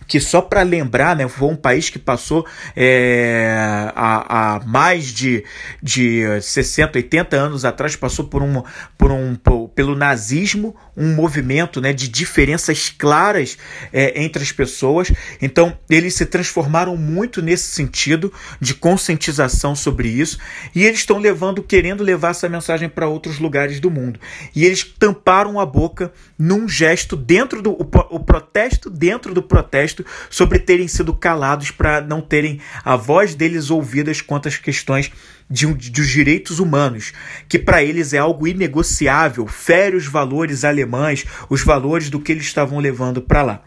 Que 0.07 0.21
só 0.21 0.41
para 0.41 0.63
lembrar, 0.63 1.17
né, 1.17 1.29
foi 1.29 1.49
um 1.49 1.57
país 1.57 1.91
que 1.91 1.99
passou 1.99 2.47
é, 2.77 3.91
há, 3.95 4.61
mais 4.67 5.07
de, 5.07 5.45
de 5.83 6.23
60, 6.41 6.99
80 6.99 7.37
anos 7.37 7.65
atrás, 7.65 7.97
passou 7.97 8.27
por 8.27 8.43
um, 8.43 8.63
por 8.97 9.11
um 9.11 9.35
por, 9.35 9.69
pelo 9.71 9.95
nazismo, 9.95 10.75
um 10.97 11.15
movimento 11.15 11.81
né, 11.81 11.93
de 11.93 12.09
diferenças 12.09 12.91
claras 12.91 13.59
é, 13.93 14.23
entre 14.23 14.43
as 14.43 14.53
pessoas. 14.53 15.13
Então, 15.41 15.77
eles 15.89 16.15
se 16.15 16.27
transformaram 16.27 16.97
muito 16.97 17.43
nesse 17.43 17.69
sentido 17.69 18.33
de 18.61 18.75
conscientização 18.75 19.75
sobre 19.75 20.09
isso, 20.09 20.39
e 20.75 20.85
eles 20.85 21.01
estão 21.01 21.19
levando, 21.19 21.63
querendo 21.63 22.03
levar 22.03 22.31
essa 22.31 22.49
mensagem 22.49 22.89
para 22.89 23.09
outros 23.09 23.39
lugares 23.39 23.81
do 23.81 23.91
mundo. 23.91 24.21
E 24.55 24.65
eles 24.65 24.85
tamparam 24.85 25.59
a 25.59 25.67
boca 25.67 26.13
num 26.39 26.69
gesto 26.69 27.17
dentro 27.17 27.61
do 27.63 27.73
o, 27.73 27.89
o 28.11 28.21
protesto 28.21 28.91
dentro 28.91 29.35
do 29.35 29.43
protesto 29.43 29.92
sobre 30.31 30.59
terem 30.59 30.89
sido 30.89 31.13
calados 31.15 31.71
para 31.71 32.01
não 32.01 32.21
terem 32.21 32.61
a 32.85 32.97
voz 32.97 33.35
deles 33.35 33.71
ouvidas 33.71 34.21
quanto 34.21 34.49
às 34.49 34.57
questões 34.57 35.11
de, 35.49 35.67
dos 35.67 36.09
direitos 36.09 36.59
humanos, 36.59 37.13
que 37.49 37.59
para 37.59 37.83
eles 37.83 38.13
é 38.13 38.19
algo 38.19 38.47
inegociável, 38.47 39.47
fere 39.47 39.97
os 39.97 40.07
valores 40.07 40.65
alemães, 40.65 41.25
os 41.51 41.63
valores 41.63 42.09
do 42.09 42.21
que 42.21 42.33
eles 42.33 42.45
estavam 42.45 42.79
levando 42.79 43.21
para 43.21 43.43
lá. 43.43 43.63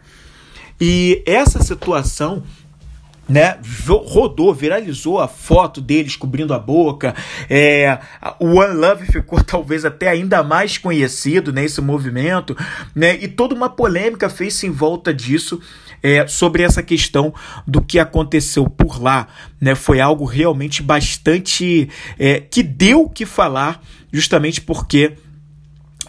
E 0.80 1.22
essa 1.24 1.62
situação 1.62 2.42
né, 3.28 3.58
rodou, 3.88 4.54
viralizou 4.54 5.20
a 5.20 5.26
foto 5.26 5.80
deles 5.80 6.16
cobrindo 6.16 6.54
a 6.54 6.58
boca. 6.58 7.14
É, 7.50 7.98
o 8.38 8.56
One 8.56 8.74
Love 8.74 9.06
ficou 9.06 9.42
talvez 9.44 9.84
até 9.84 10.08
ainda 10.08 10.42
mais 10.42 10.78
conhecido 10.78 11.52
nesse 11.52 11.80
né, 11.80 11.86
movimento, 11.86 12.56
né, 12.94 13.16
e 13.20 13.28
toda 13.28 13.54
uma 13.54 13.68
polêmica 13.68 14.28
fez-se 14.28 14.66
em 14.66 14.70
volta 14.70 15.12
disso 15.12 15.60
é, 16.02 16.26
sobre 16.26 16.62
essa 16.62 16.82
questão 16.82 17.34
do 17.66 17.80
que 17.82 17.98
aconteceu 17.98 18.68
por 18.68 19.02
lá. 19.02 19.26
Né, 19.60 19.74
foi 19.74 20.00
algo 20.00 20.24
realmente 20.24 20.82
bastante 20.82 21.88
é, 22.18 22.40
que 22.40 22.62
deu 22.62 23.02
o 23.02 23.10
que 23.10 23.26
falar, 23.26 23.82
justamente 24.12 24.60
porque 24.60 25.14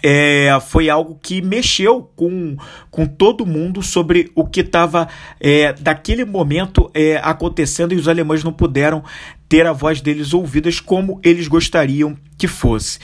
é, 0.03 0.57
foi 0.67 0.89
algo 0.89 1.19
que 1.21 1.41
mexeu 1.41 2.09
com, 2.15 2.55
com 2.89 3.05
todo 3.05 3.45
mundo 3.45 3.81
sobre 3.81 4.31
o 4.35 4.45
que 4.45 4.61
estava 4.61 5.07
é, 5.39 5.73
daquele 5.73 6.25
momento 6.25 6.89
é, 6.93 7.17
acontecendo 7.17 7.93
e 7.93 7.97
os 7.97 8.07
alemães 8.07 8.43
não 8.43 8.53
puderam 8.53 9.03
ter 9.49 9.65
a 9.65 9.73
voz 9.73 10.01
deles 10.01 10.33
ouvidas 10.33 10.79
como 10.79 11.19
eles 11.23 11.47
gostariam 11.47 12.17
que 12.37 12.47
fosse. 12.47 12.99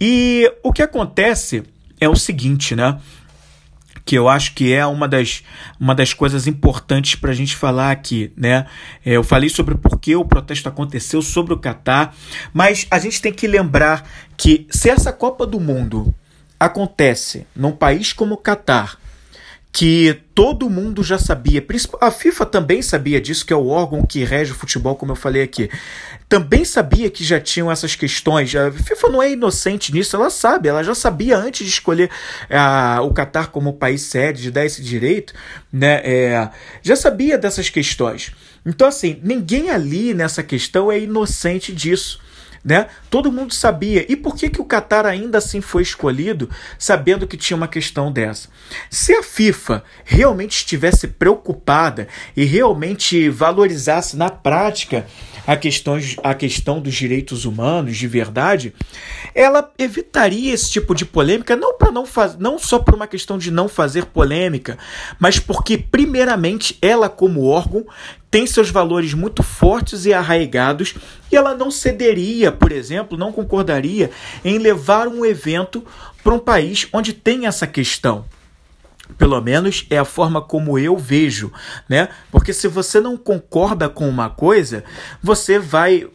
E 0.00 0.50
o 0.62 0.72
que 0.72 0.82
acontece 0.82 1.62
é 2.00 2.08
o 2.08 2.16
seguinte, 2.16 2.74
né? 2.74 2.98
que 4.04 4.16
eu 4.16 4.28
acho 4.28 4.54
que 4.54 4.72
é 4.72 4.84
uma 4.84 5.06
das, 5.06 5.42
uma 5.78 5.94
das 5.94 6.12
coisas 6.12 6.46
importantes 6.46 7.14
para 7.14 7.30
a 7.30 7.34
gente 7.34 7.54
falar 7.54 7.90
aqui, 7.90 8.32
né? 8.36 8.66
É, 9.04 9.12
eu 9.12 9.22
falei 9.22 9.48
sobre 9.48 9.76
por 9.76 9.98
que 10.00 10.16
o 10.16 10.24
protesto 10.24 10.68
aconteceu, 10.68 11.22
sobre 11.22 11.54
o 11.54 11.58
Catar, 11.58 12.14
mas 12.52 12.86
a 12.90 12.98
gente 12.98 13.22
tem 13.22 13.32
que 13.32 13.46
lembrar 13.46 14.04
que 14.36 14.66
se 14.70 14.90
essa 14.90 15.12
Copa 15.12 15.46
do 15.46 15.60
Mundo 15.60 16.12
acontece 16.64 17.46
num 17.54 17.72
país 17.72 18.12
como 18.12 18.34
o 18.34 18.38
Catar, 18.38 18.98
que 19.72 20.20
todo 20.34 20.68
mundo 20.68 21.02
já 21.02 21.18
sabia, 21.18 21.64
a 22.00 22.10
FIFA 22.10 22.44
também 22.44 22.82
sabia 22.82 23.18
disso, 23.18 23.46
que 23.46 23.54
é 23.54 23.56
o 23.56 23.68
órgão 23.68 24.04
que 24.04 24.22
rege 24.22 24.52
o 24.52 24.54
futebol, 24.54 24.94
como 24.94 25.12
eu 25.12 25.16
falei 25.16 25.42
aqui. 25.42 25.70
Também 26.28 26.62
sabia 26.62 27.10
que 27.10 27.24
já 27.24 27.40
tinham 27.40 27.72
essas 27.72 27.96
questões. 27.96 28.54
A 28.54 28.70
FIFA 28.70 29.08
não 29.08 29.22
é 29.22 29.32
inocente 29.32 29.90
nisso, 29.90 30.14
ela 30.14 30.28
sabe, 30.28 30.68
ela 30.68 30.82
já 30.82 30.94
sabia 30.94 31.38
antes 31.38 31.66
de 31.66 31.72
escolher 31.72 32.10
uh, 32.50 33.02
o 33.02 33.14
Catar 33.14 33.46
como 33.46 33.72
país 33.72 34.02
sede, 34.02 34.42
de 34.42 34.50
dar 34.50 34.66
esse 34.66 34.82
direito, 34.82 35.32
né? 35.72 36.02
É, 36.04 36.50
já 36.82 36.94
sabia 36.94 37.38
dessas 37.38 37.70
questões. 37.70 38.30
Então, 38.66 38.86
assim, 38.86 39.18
ninguém 39.22 39.70
ali 39.70 40.12
nessa 40.12 40.42
questão 40.42 40.92
é 40.92 41.00
inocente 41.00 41.72
disso 41.72 42.20
né? 42.64 42.86
Todo 43.10 43.32
mundo 43.32 43.52
sabia. 43.52 44.04
E 44.10 44.16
por 44.16 44.36
que, 44.36 44.48
que 44.48 44.60
o 44.60 44.64
Qatar 44.64 45.06
ainda 45.06 45.38
assim 45.38 45.60
foi 45.60 45.82
escolhido, 45.82 46.48
sabendo 46.78 47.26
que 47.26 47.36
tinha 47.36 47.56
uma 47.56 47.68
questão 47.68 48.10
dessa? 48.10 48.48
Se 48.90 49.12
a 49.14 49.22
FIFA 49.22 49.82
realmente 50.04 50.56
estivesse 50.56 51.08
preocupada 51.08 52.08
e 52.36 52.44
realmente 52.44 53.28
valorizasse 53.28 54.16
na 54.16 54.30
prática 54.30 55.06
a 55.46 55.56
questão, 55.56 55.98
a 56.22 56.34
questão 56.34 56.80
dos 56.80 56.94
direitos 56.94 57.44
humanos 57.44 57.96
de 57.96 58.06
verdade, 58.06 58.72
ela 59.34 59.70
evitaria 59.78 60.52
esse 60.52 60.70
tipo 60.70 60.94
de 60.94 61.04
polêmica, 61.04 61.56
não 61.56 61.72
não 61.92 62.06
fazer, 62.06 62.38
não 62.40 62.58
só 62.58 62.78
por 62.78 62.94
uma 62.94 63.06
questão 63.06 63.38
de 63.38 63.50
não 63.50 63.68
fazer 63.68 64.06
polêmica, 64.06 64.78
mas 65.18 65.38
porque 65.38 65.76
primeiramente 65.76 66.78
ela 66.80 67.08
como 67.08 67.44
órgão 67.44 67.84
tem 68.32 68.46
seus 68.46 68.70
valores 68.70 69.12
muito 69.12 69.42
fortes 69.42 70.06
e 70.06 70.14
arraigados 70.14 70.94
e 71.30 71.36
ela 71.36 71.54
não 71.54 71.70
cederia, 71.70 72.50
por 72.50 72.72
exemplo, 72.72 73.18
não 73.18 73.30
concordaria 73.30 74.10
em 74.42 74.56
levar 74.56 75.06
um 75.06 75.22
evento 75.22 75.84
para 76.24 76.32
um 76.32 76.38
país 76.38 76.88
onde 76.94 77.12
tem 77.12 77.46
essa 77.46 77.66
questão. 77.66 78.24
Pelo 79.18 79.38
menos 79.42 79.86
é 79.90 79.98
a 79.98 80.04
forma 80.06 80.40
como 80.40 80.78
eu 80.78 80.96
vejo, 80.96 81.52
né? 81.86 82.08
Porque 82.30 82.54
se 82.54 82.66
você 82.68 83.00
não 83.00 83.18
concorda 83.18 83.86
com 83.86 84.08
uma 84.08 84.30
coisa, 84.30 84.82
você 85.22 85.58
vai 85.58 86.08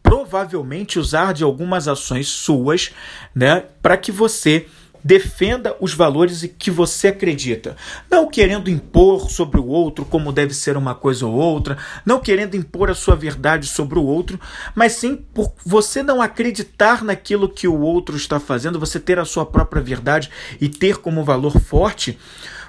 provavelmente 0.00 1.00
usar 1.00 1.34
de 1.34 1.42
algumas 1.42 1.88
ações 1.88 2.28
suas, 2.28 2.92
né, 3.34 3.64
para 3.82 3.96
que 3.96 4.12
você 4.12 4.68
defenda 5.04 5.76
os 5.80 5.92
valores 5.92 6.48
que 6.58 6.70
você 6.70 7.08
acredita, 7.08 7.76
não 8.10 8.26
querendo 8.26 8.70
impor 8.70 9.30
sobre 9.30 9.60
o 9.60 9.66
outro 9.66 10.04
como 10.06 10.32
deve 10.32 10.54
ser 10.54 10.78
uma 10.78 10.94
coisa 10.94 11.26
ou 11.26 11.34
outra, 11.34 11.76
não 12.06 12.20
querendo 12.20 12.56
impor 12.56 12.90
a 12.90 12.94
sua 12.94 13.14
verdade 13.14 13.66
sobre 13.66 13.98
o 13.98 14.04
outro, 14.04 14.40
mas 14.74 14.92
sim 14.92 15.14
por 15.14 15.52
você 15.64 16.02
não 16.02 16.22
acreditar 16.22 17.04
naquilo 17.04 17.48
que 17.48 17.68
o 17.68 17.78
outro 17.78 18.16
está 18.16 18.40
fazendo, 18.40 18.80
você 18.80 18.98
ter 18.98 19.18
a 19.18 19.24
sua 19.26 19.44
própria 19.44 19.82
verdade 19.82 20.30
e 20.58 20.68
ter 20.68 20.96
como 20.96 21.22
valor 21.22 21.60
forte 21.60 22.18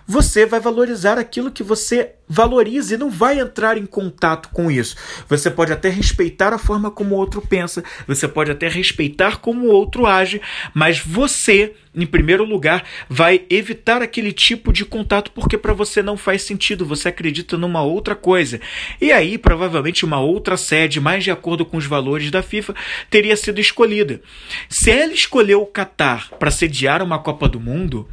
você 0.08 0.46
vai 0.46 0.60
valorizar 0.60 1.18
aquilo 1.18 1.52
que 1.52 1.64
você 1.64 2.12
valoriza 2.28 2.96
e 2.96 2.98
não 2.98 3.10
vai 3.10 3.40
entrar 3.40 3.78
em 3.78 3.86
contato 3.86 4.50
com 4.50 4.70
isso. 4.70 4.96
Você 5.28 5.50
pode 5.50 5.72
até 5.72 5.90
respeitar 5.90 6.54
a 6.54 6.58
forma 6.58 6.92
como 6.92 7.16
o 7.16 7.18
outro 7.18 7.42
pensa, 7.42 7.84
você 8.08 8.28
pode 8.28 8.52
até 8.52 8.68
respeitar 8.68 9.38
como 9.38 9.68
o 9.68 9.72
outro 9.72 10.06
age, 10.06 10.42
mas 10.74 11.00
você, 11.00 11.74
em 11.94 12.06
primeiro 12.06 12.44
lugar, 12.44 12.84
vai 13.10 13.44
evitar 13.50 14.02
aquele 14.02 14.32
tipo 14.32 14.72
de 14.72 14.86
contato 14.86 15.32
porque 15.32 15.58
para 15.58 15.74
você 15.74 16.02
não 16.02 16.18
faz 16.18 16.44
sentido, 16.44 16.86
você 16.86 17.10
acredita 17.10 17.58
numa 17.58 17.82
outra 17.82 18.16
coisa. 18.16 18.60
E 19.00 19.12
aí, 19.12 19.38
provavelmente, 19.38 20.06
uma 20.06 20.20
outra 20.20 20.58
sede, 20.58 21.00
mais 21.00 21.24
de 21.24 21.32
acordo 21.32 21.66
com 21.66 21.78
os 21.78 21.86
valores 21.86 22.30
da 22.32 22.42
FIFA, 22.42 22.76
teria 23.10 23.36
sido 23.36 23.60
escolhida. 23.60 24.22
Se 24.70 24.92
ela 24.92 25.14
escolheu 25.14 25.62
o 25.62 25.66
Catar 25.66 26.30
para 26.40 26.52
sediar 26.52 27.04
uma 27.04 27.20
Copa 27.20 27.50
do 27.50 27.60
Mundo, 27.60 28.08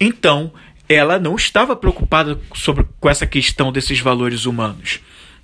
então 0.00 0.52
ela 0.88 1.18
não 1.18 1.36
estava 1.36 1.74
preocupada 1.74 2.38
sobre, 2.54 2.86
com 3.00 3.08
essa 3.08 3.26
questão 3.26 3.72
desses 3.72 4.00
valores 4.00 4.44
humanos. 4.44 5.00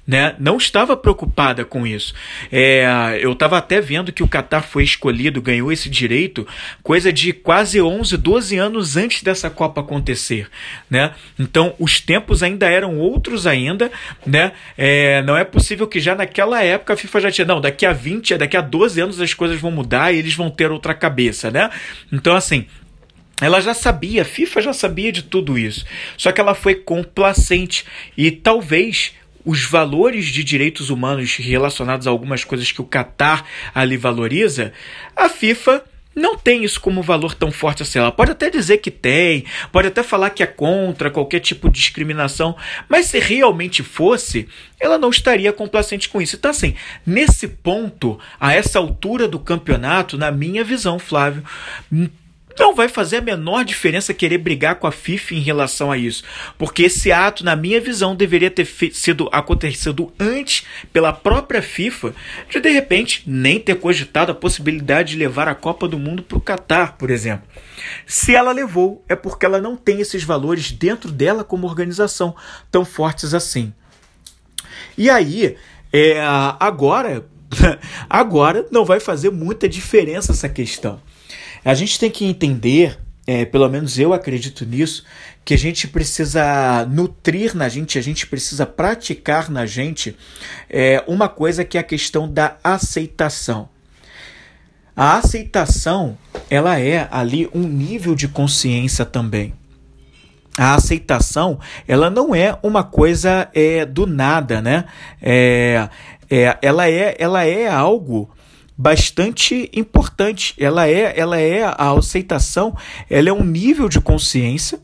Né? 0.08 0.34
Não 0.38 0.56
estava 0.56 0.96
preocupada 0.96 1.66
com 1.66 1.86
isso. 1.86 2.14
É, 2.50 3.18
eu 3.20 3.32
estava 3.32 3.58
até 3.58 3.78
vendo 3.78 4.10
que 4.10 4.22
o 4.22 4.28
Qatar 4.28 4.62
foi 4.62 4.82
escolhido, 4.82 5.42
ganhou 5.42 5.70
esse 5.70 5.90
direito, 5.90 6.48
coisa 6.82 7.12
de 7.12 7.30
quase 7.34 7.78
11, 7.78 8.16
12 8.16 8.56
anos 8.56 8.96
antes 8.96 9.22
dessa 9.22 9.50
Copa 9.50 9.82
acontecer. 9.82 10.48
Né? 10.88 11.12
Então, 11.38 11.74
os 11.78 12.00
tempos 12.00 12.42
ainda 12.42 12.66
eram 12.70 12.96
outros 12.98 13.46
ainda. 13.46 13.92
Né? 14.24 14.52
É, 14.78 15.20
não 15.24 15.36
é 15.36 15.44
possível 15.44 15.86
que 15.86 16.00
já 16.00 16.14
naquela 16.14 16.62
época 16.64 16.94
a 16.94 16.96
FIFA 16.96 17.20
já 17.20 17.30
tinha, 17.30 17.46
não, 17.46 17.60
daqui 17.60 17.84
a 17.84 17.92
20, 17.92 18.38
daqui 18.38 18.56
a 18.56 18.62
12 18.62 18.98
anos 19.02 19.20
as 19.20 19.34
coisas 19.34 19.60
vão 19.60 19.70
mudar 19.70 20.10
e 20.14 20.18
eles 20.20 20.32
vão 20.32 20.48
ter 20.48 20.72
outra 20.72 20.94
cabeça. 20.94 21.50
Né? 21.50 21.68
Então, 22.10 22.34
assim, 22.34 22.64
ela 23.40 23.60
já 23.60 23.74
sabia, 23.74 24.22
a 24.22 24.24
FIFA 24.24 24.62
já 24.62 24.72
sabia 24.72 25.12
de 25.12 25.22
tudo 25.22 25.58
isso. 25.58 25.84
Só 26.16 26.32
que 26.32 26.40
ela 26.40 26.54
foi 26.54 26.74
complacente 26.74 27.84
e 28.16 28.30
talvez 28.30 29.12
os 29.44 29.64
valores 29.64 30.26
de 30.26 30.44
direitos 30.44 30.90
humanos 30.90 31.36
relacionados 31.36 32.06
a 32.06 32.10
algumas 32.10 32.44
coisas 32.44 32.70
que 32.70 32.80
o 32.80 32.84
Catar 32.84 33.46
ali 33.74 33.96
valoriza, 33.96 34.72
a 35.16 35.28
FIFA 35.28 35.82
não 36.14 36.36
tem 36.36 36.64
isso 36.64 36.80
como 36.80 37.00
valor 37.00 37.32
tão 37.34 37.50
forte 37.50 37.82
assim. 37.82 37.98
Ela 37.98 38.12
pode 38.12 38.32
até 38.32 38.50
dizer 38.50 38.78
que 38.78 38.90
tem, 38.90 39.44
pode 39.70 39.88
até 39.88 40.02
falar 40.02 40.30
que 40.30 40.42
é 40.42 40.46
contra 40.46 41.10
qualquer 41.10 41.40
tipo 41.40 41.70
de 41.70 41.78
discriminação, 41.78 42.56
mas 42.88 43.06
se 43.06 43.18
realmente 43.20 43.82
fosse, 43.82 44.48
ela 44.80 44.98
não 44.98 45.10
estaria 45.10 45.52
complacente 45.52 46.08
com 46.08 46.20
isso. 46.20 46.36
Então, 46.36 46.50
assim, 46.50 46.74
nesse 47.06 47.46
ponto, 47.46 48.18
a 48.38 48.52
essa 48.52 48.78
altura 48.78 49.28
do 49.28 49.38
campeonato, 49.38 50.18
na 50.18 50.30
minha 50.30 50.64
visão, 50.64 50.98
Flávio, 50.98 51.44
não 52.58 52.74
vai 52.74 52.88
fazer 52.88 53.18
a 53.18 53.22
menor 53.22 53.64
diferença 53.64 54.14
querer 54.14 54.38
brigar 54.38 54.76
com 54.76 54.86
a 54.86 54.92
FIFA 54.92 55.34
em 55.34 55.40
relação 55.40 55.90
a 55.92 55.98
isso, 55.98 56.22
porque 56.56 56.84
esse 56.84 57.12
ato, 57.12 57.44
na 57.44 57.54
minha 57.54 57.80
visão, 57.80 58.16
deveria 58.16 58.50
ter 58.50 58.66
sido 58.92 59.28
acontecido 59.32 60.12
antes 60.18 60.64
pela 60.92 61.12
própria 61.12 61.62
FIFA, 61.62 62.14
de 62.50 62.60
de 62.60 62.70
repente 62.70 63.22
nem 63.26 63.60
ter 63.60 63.76
cogitado 63.76 64.32
a 64.32 64.34
possibilidade 64.34 65.12
de 65.12 65.18
levar 65.18 65.48
a 65.48 65.54
Copa 65.54 65.86
do 65.88 65.98
Mundo 65.98 66.22
para 66.22 66.38
o 66.38 66.40
Catar, 66.40 66.96
por 66.96 67.10
exemplo. 67.10 67.46
Se 68.06 68.34
ela 68.34 68.52
levou, 68.52 69.04
é 69.08 69.14
porque 69.14 69.46
ela 69.46 69.60
não 69.60 69.76
tem 69.76 70.00
esses 70.00 70.24
valores 70.24 70.72
dentro 70.72 71.10
dela 71.10 71.44
como 71.44 71.66
organização 71.66 72.34
tão 72.70 72.84
fortes 72.84 73.34
assim. 73.34 73.72
E 74.96 75.08
aí, 75.08 75.56
é, 75.92 76.20
agora, 76.58 77.24
agora 78.10 78.66
não 78.70 78.84
vai 78.84 79.00
fazer 79.00 79.30
muita 79.30 79.68
diferença 79.68 80.32
essa 80.32 80.48
questão. 80.48 81.00
A 81.68 81.74
gente 81.74 82.00
tem 82.00 82.10
que 82.10 82.24
entender, 82.24 82.98
é, 83.26 83.44
pelo 83.44 83.68
menos 83.68 83.98
eu 83.98 84.14
acredito 84.14 84.64
nisso, 84.64 85.04
que 85.44 85.52
a 85.52 85.58
gente 85.58 85.86
precisa 85.86 86.86
nutrir 86.86 87.54
na 87.54 87.68
gente, 87.68 87.98
a 87.98 88.00
gente 88.00 88.26
precisa 88.26 88.64
praticar 88.64 89.50
na 89.50 89.66
gente 89.66 90.16
é, 90.70 91.04
uma 91.06 91.28
coisa 91.28 91.66
que 91.66 91.76
é 91.76 91.82
a 91.82 91.84
questão 91.84 92.26
da 92.26 92.56
aceitação. 92.64 93.68
A 94.96 95.18
aceitação, 95.18 96.16
ela 96.48 96.80
é 96.80 97.06
ali 97.10 97.50
um 97.54 97.64
nível 97.64 98.14
de 98.14 98.28
consciência 98.28 99.04
também. 99.04 99.52
A 100.56 100.74
aceitação, 100.74 101.60
ela 101.86 102.08
não 102.08 102.34
é 102.34 102.58
uma 102.62 102.82
coisa 102.82 103.46
é, 103.52 103.84
do 103.84 104.06
nada, 104.06 104.62
né? 104.62 104.86
É, 105.20 105.90
é, 106.30 106.56
ela, 106.62 106.88
é, 106.88 107.14
ela 107.18 107.44
é 107.44 107.68
algo 107.68 108.30
bastante 108.78 109.68
importante. 109.74 110.54
Ela 110.56 110.86
é, 110.86 111.18
ela 111.18 111.36
é 111.36 111.64
a 111.64 111.90
aceitação, 111.90 112.76
ela 113.10 113.28
é 113.28 113.32
um 113.32 113.42
nível 113.42 113.88
de 113.88 114.00
consciência 114.00 114.78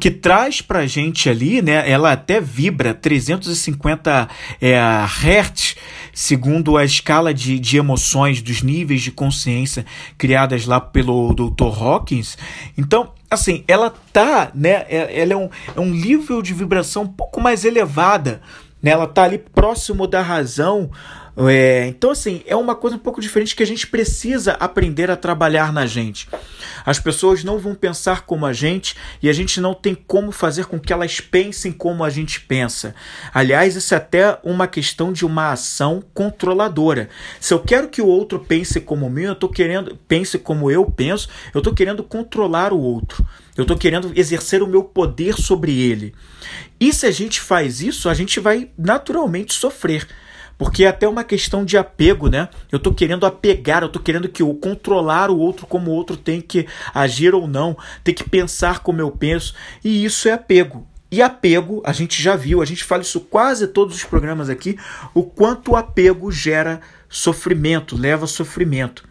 que 0.00 0.10
traz 0.10 0.60
para 0.60 0.84
gente 0.88 1.30
ali, 1.30 1.62
né? 1.62 1.88
Ela 1.88 2.10
até 2.10 2.40
vibra 2.40 2.92
350 2.92 4.28
é, 4.60 4.76
Hz, 4.76 5.76
segundo 6.12 6.76
a 6.76 6.84
escala 6.84 7.32
de, 7.32 7.60
de 7.60 7.76
emoções 7.76 8.42
dos 8.42 8.60
níveis 8.60 9.02
de 9.02 9.12
consciência 9.12 9.86
criadas 10.16 10.66
lá 10.66 10.80
pelo 10.80 11.32
Dr. 11.32 11.80
Hawkins. 11.80 12.36
Então, 12.76 13.12
assim, 13.30 13.62
ela 13.68 13.94
tá, 14.12 14.50
né? 14.52 14.84
É, 14.88 15.20
ela 15.20 15.32
é 15.32 15.36
um, 15.36 15.48
é 15.76 15.80
um 15.80 15.90
nível 15.90 16.42
de 16.42 16.52
vibração 16.52 17.04
um 17.04 17.08
pouco 17.08 17.40
mais 17.40 17.64
elevada. 17.64 18.40
Né? 18.82 18.90
Ela 18.90 19.06
tá 19.06 19.22
ali 19.22 19.38
próximo 19.38 20.08
da 20.08 20.22
razão 20.22 20.90
é, 21.46 21.86
então, 21.86 22.10
assim, 22.10 22.42
é 22.46 22.56
uma 22.56 22.74
coisa 22.74 22.96
um 22.96 22.98
pouco 22.98 23.20
diferente 23.20 23.54
que 23.54 23.62
a 23.62 23.66
gente 23.66 23.86
precisa 23.86 24.52
aprender 24.54 25.08
a 25.08 25.16
trabalhar 25.16 25.72
na 25.72 25.86
gente. 25.86 26.28
As 26.84 26.98
pessoas 26.98 27.44
não 27.44 27.58
vão 27.58 27.74
pensar 27.74 28.22
como 28.22 28.44
a 28.44 28.52
gente 28.52 28.96
e 29.22 29.28
a 29.28 29.32
gente 29.32 29.60
não 29.60 29.72
tem 29.72 29.94
como 29.94 30.32
fazer 30.32 30.64
com 30.66 30.80
que 30.80 30.92
elas 30.92 31.20
pensem 31.20 31.70
como 31.70 32.02
a 32.02 32.10
gente 32.10 32.40
pensa. 32.40 32.94
Aliás, 33.32 33.76
isso 33.76 33.94
é 33.94 33.96
até 33.98 34.38
uma 34.42 34.66
questão 34.66 35.12
de 35.12 35.24
uma 35.24 35.52
ação 35.52 36.02
controladora. 36.12 37.08
Se 37.38 37.54
eu 37.54 37.60
quero 37.60 37.88
que 37.88 38.02
o 38.02 38.06
outro 38.06 38.40
pense 38.40 38.80
como 38.80 39.08
mim, 39.08 39.24
eu 39.24 39.36
tô 39.36 39.48
querendo 39.48 39.96
pense 40.08 40.38
como 40.38 40.70
eu 40.70 40.86
penso, 40.86 41.28
eu 41.54 41.58
estou 41.58 41.74
querendo 41.74 42.02
controlar 42.02 42.72
o 42.72 42.80
outro. 42.80 43.24
Eu 43.56 43.62
estou 43.62 43.76
querendo 43.76 44.12
exercer 44.16 44.62
o 44.62 44.66
meu 44.66 44.82
poder 44.82 45.34
sobre 45.34 45.78
ele. 45.80 46.14
E 46.80 46.92
se 46.92 47.06
a 47.06 47.10
gente 47.10 47.40
faz 47.40 47.80
isso, 47.80 48.08
a 48.08 48.14
gente 48.14 48.40
vai 48.40 48.70
naturalmente 48.78 49.52
sofrer. 49.52 50.06
Porque 50.58 50.84
é 50.84 50.88
até 50.88 51.08
uma 51.08 51.22
questão 51.22 51.64
de 51.64 51.78
apego, 51.78 52.28
né? 52.28 52.48
Eu 52.70 52.80
tô 52.80 52.92
querendo 52.92 53.24
apegar, 53.24 53.82
eu 53.82 53.88
tô 53.88 54.00
querendo 54.00 54.28
que 54.28 54.42
eu 54.42 54.52
controlar 54.54 55.30
o 55.30 55.38
outro 55.38 55.66
como 55.66 55.92
o 55.92 55.94
outro 55.94 56.16
tem 56.16 56.40
que 56.40 56.66
agir 56.92 57.32
ou 57.32 57.46
não, 57.46 57.76
tem 58.02 58.12
que 58.12 58.28
pensar 58.28 58.80
como 58.80 59.00
eu 59.00 59.10
penso, 59.10 59.54
e 59.84 60.04
isso 60.04 60.28
é 60.28 60.32
apego. 60.32 60.86
E 61.10 61.22
apego, 61.22 61.80
a 61.86 61.92
gente 61.92 62.22
já 62.22 62.36
viu, 62.36 62.60
a 62.60 62.66
gente 62.66 62.84
fala 62.84 63.00
isso 63.00 63.20
quase 63.20 63.68
todos 63.68 63.96
os 63.96 64.04
programas 64.04 64.50
aqui, 64.50 64.76
o 65.14 65.22
quanto 65.22 65.70
o 65.70 65.76
apego 65.76 66.30
gera 66.30 66.82
sofrimento, 67.08 67.96
leva 67.96 68.26
sofrimento. 68.26 69.07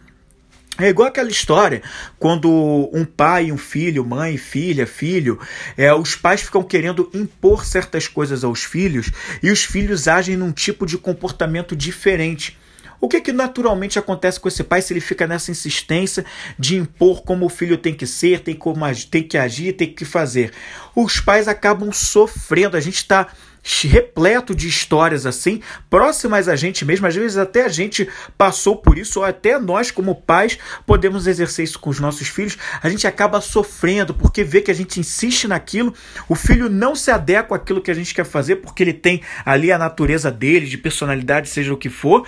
É 0.80 0.88
igual 0.88 1.08
aquela 1.08 1.28
história 1.28 1.82
quando 2.20 2.48
um 2.92 3.04
pai, 3.04 3.50
um 3.50 3.58
filho, 3.58 4.04
mãe, 4.04 4.36
filha, 4.36 4.86
filho, 4.86 5.40
é, 5.76 5.92
os 5.92 6.14
pais 6.14 6.42
ficam 6.42 6.62
querendo 6.62 7.10
impor 7.12 7.64
certas 7.64 8.06
coisas 8.06 8.44
aos 8.44 8.62
filhos 8.62 9.10
e 9.42 9.50
os 9.50 9.64
filhos 9.64 10.06
agem 10.06 10.36
num 10.36 10.52
tipo 10.52 10.86
de 10.86 10.96
comportamento 10.96 11.74
diferente. 11.74 12.56
O 13.00 13.08
que, 13.08 13.20
que 13.20 13.32
naturalmente 13.32 13.98
acontece 13.98 14.38
com 14.38 14.46
esse 14.46 14.62
pai 14.62 14.80
se 14.80 14.92
ele 14.92 15.00
fica 15.00 15.26
nessa 15.26 15.50
insistência 15.50 16.24
de 16.56 16.76
impor 16.76 17.22
como 17.22 17.46
o 17.46 17.48
filho 17.48 17.76
tem 17.76 17.94
que 17.94 18.06
ser, 18.06 18.40
tem, 18.40 18.54
como, 18.54 18.84
tem 19.10 19.22
que 19.24 19.36
agir, 19.36 19.72
tem 19.72 19.92
que 19.92 20.04
fazer? 20.04 20.52
Os 20.94 21.20
pais 21.20 21.48
acabam 21.48 21.92
sofrendo. 21.92 22.76
A 22.76 22.80
gente 22.80 22.96
está 22.96 23.28
repleto 23.86 24.54
de 24.54 24.66
histórias 24.66 25.26
assim, 25.26 25.60
próximas 25.90 26.48
a 26.48 26.56
gente 26.56 26.84
mesmo, 26.84 27.06
às 27.06 27.14
vezes 27.14 27.36
até 27.36 27.64
a 27.64 27.68
gente 27.68 28.08
passou 28.36 28.76
por 28.76 28.96
isso, 28.96 29.20
ou 29.20 29.26
até 29.26 29.58
nós, 29.58 29.90
como 29.90 30.14
pais, 30.14 30.58
podemos 30.86 31.26
exercer 31.26 31.64
isso 31.64 31.78
com 31.78 31.90
os 31.90 32.00
nossos 32.00 32.28
filhos. 32.28 32.56
A 32.82 32.88
gente 32.88 33.06
acaba 33.06 33.40
sofrendo 33.40 34.14
porque 34.14 34.42
vê 34.42 34.60
que 34.60 34.70
a 34.70 34.74
gente 34.74 34.98
insiste 34.98 35.46
naquilo, 35.46 35.92
o 36.28 36.34
filho 36.34 36.68
não 36.68 36.94
se 36.94 37.10
adequa 37.10 37.56
àquilo 37.56 37.82
que 37.82 37.90
a 37.90 37.94
gente 37.94 38.14
quer 38.14 38.24
fazer, 38.24 38.56
porque 38.56 38.82
ele 38.82 38.94
tem 38.94 39.22
ali 39.44 39.70
a 39.70 39.78
natureza 39.78 40.30
dele, 40.30 40.66
de 40.66 40.78
personalidade, 40.78 41.48
seja 41.48 41.72
o 41.72 41.76
que 41.76 41.88
for. 41.88 42.26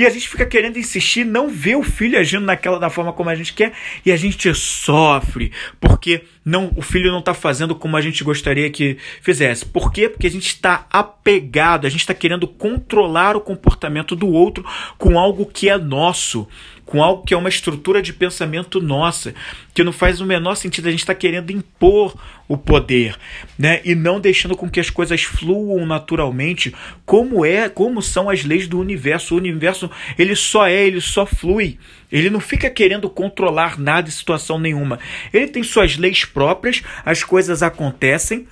E 0.00 0.06
a 0.06 0.08
gente 0.08 0.30
fica 0.30 0.46
querendo 0.46 0.78
insistir, 0.78 1.26
não 1.26 1.50
vê 1.50 1.76
o 1.76 1.82
filho 1.82 2.18
agindo 2.18 2.46
naquela 2.46 2.78
da 2.78 2.88
forma 2.88 3.12
como 3.12 3.28
a 3.28 3.34
gente 3.34 3.52
quer, 3.52 3.74
e 4.02 4.10
a 4.10 4.16
gente 4.16 4.54
sofre, 4.54 5.52
porque 5.78 6.22
não 6.42 6.72
o 6.74 6.80
filho 6.80 7.12
não 7.12 7.18
está 7.18 7.34
fazendo 7.34 7.74
como 7.74 7.98
a 7.98 8.00
gente 8.00 8.24
gostaria 8.24 8.70
que 8.70 8.96
fizesse. 9.20 9.66
Por 9.66 9.92
quê? 9.92 10.08
Porque 10.08 10.26
a 10.26 10.30
gente 10.30 10.46
está 10.46 10.86
apegado, 10.90 11.86
a 11.86 11.90
gente 11.90 12.00
está 12.00 12.14
querendo 12.14 12.48
controlar 12.48 13.36
o 13.36 13.42
comportamento 13.42 14.16
do 14.16 14.26
outro 14.26 14.64
com 14.96 15.18
algo 15.18 15.44
que 15.44 15.68
é 15.68 15.76
nosso 15.76 16.48
com 16.90 17.00
algo 17.02 17.22
que 17.24 17.32
é 17.32 17.36
uma 17.36 17.48
estrutura 17.48 18.02
de 18.02 18.12
pensamento 18.12 18.80
nossa, 18.80 19.32
que 19.72 19.84
não 19.84 19.92
faz 19.92 20.20
o 20.20 20.26
menor 20.26 20.56
sentido. 20.56 20.88
A 20.88 20.90
gente 20.90 21.00
está 21.00 21.14
querendo 21.14 21.52
impor 21.52 22.16
o 22.48 22.58
poder, 22.58 23.16
né? 23.56 23.80
E 23.84 23.94
não 23.94 24.18
deixando 24.18 24.56
com 24.56 24.68
que 24.68 24.80
as 24.80 24.90
coisas 24.90 25.22
fluam 25.22 25.86
naturalmente, 25.86 26.74
como 27.06 27.44
é, 27.44 27.68
como 27.68 28.02
são 28.02 28.28
as 28.28 28.44
leis 28.44 28.66
do 28.66 28.80
universo. 28.80 29.34
O 29.34 29.38
universo 29.38 29.88
ele 30.18 30.34
só 30.34 30.66
é, 30.66 30.84
ele 30.84 31.00
só 31.00 31.24
flui. 31.24 31.78
Ele 32.10 32.28
não 32.28 32.40
fica 32.40 32.68
querendo 32.68 33.08
controlar 33.08 33.78
nada 33.78 34.10
situação 34.10 34.58
nenhuma. 34.58 34.98
Ele 35.32 35.46
tem 35.46 35.62
suas 35.62 35.96
leis 35.96 36.24
próprias, 36.24 36.82
as 37.04 37.22
coisas 37.22 37.62
acontecem 37.62 38.48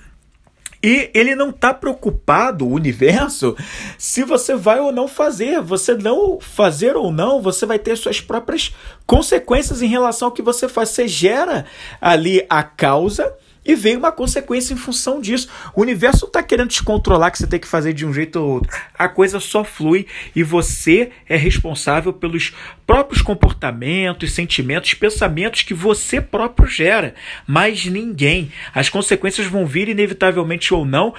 e 0.81 1.11
ele 1.13 1.35
não 1.35 1.49
está 1.49 1.73
preocupado, 1.73 2.65
o 2.65 2.71
universo, 2.71 3.55
se 3.97 4.23
você 4.23 4.55
vai 4.55 4.79
ou 4.79 4.91
não 4.91 5.07
fazer. 5.07 5.61
Você 5.61 5.93
não 5.93 6.39
fazer 6.39 6.95
ou 6.95 7.11
não, 7.11 7.41
você 7.41 7.65
vai 7.65 7.77
ter 7.77 7.97
suas 7.97 8.21
próprias 8.21 8.73
consequências 9.05 9.81
em 9.81 9.87
relação 9.87 10.29
ao 10.29 10.31
que 10.33 10.41
você 10.41 10.69
faz. 10.69 10.89
Você 10.89 11.07
gera 11.07 11.65
ali 11.99 12.45
a 12.49 12.63
causa 12.63 13.33
e 13.65 13.75
veio 13.75 13.99
uma 13.99 14.11
consequência 14.11 14.73
em 14.73 14.77
função 14.77 15.21
disso. 15.21 15.49
O 15.75 15.81
universo 15.81 16.25
está 16.25 16.41
querendo 16.41 16.69
te 16.69 16.83
controlar 16.83 17.31
que 17.31 17.37
você 17.37 17.47
tem 17.47 17.59
que 17.59 17.67
fazer 17.67 17.93
de 17.93 18.05
um 18.05 18.13
jeito 18.13 18.39
ou 18.39 18.49
outro. 18.49 18.77
A 18.97 19.07
coisa 19.07 19.39
só 19.39 19.63
flui 19.63 20.07
e 20.35 20.43
você 20.43 21.11
é 21.27 21.35
responsável 21.35 22.13
pelos 22.13 22.53
próprios 22.85 23.21
comportamentos, 23.21 24.31
sentimentos, 24.31 24.93
pensamentos 24.93 25.61
que 25.61 25.73
você 25.73 26.21
próprio 26.21 26.67
gera. 26.67 27.13
Mas 27.45 27.85
ninguém. 27.85 28.51
As 28.73 28.89
consequências 28.89 29.47
vão 29.47 29.65
vir 29.65 29.89
inevitavelmente 29.89 30.73
ou 30.73 30.85
não 30.85 31.13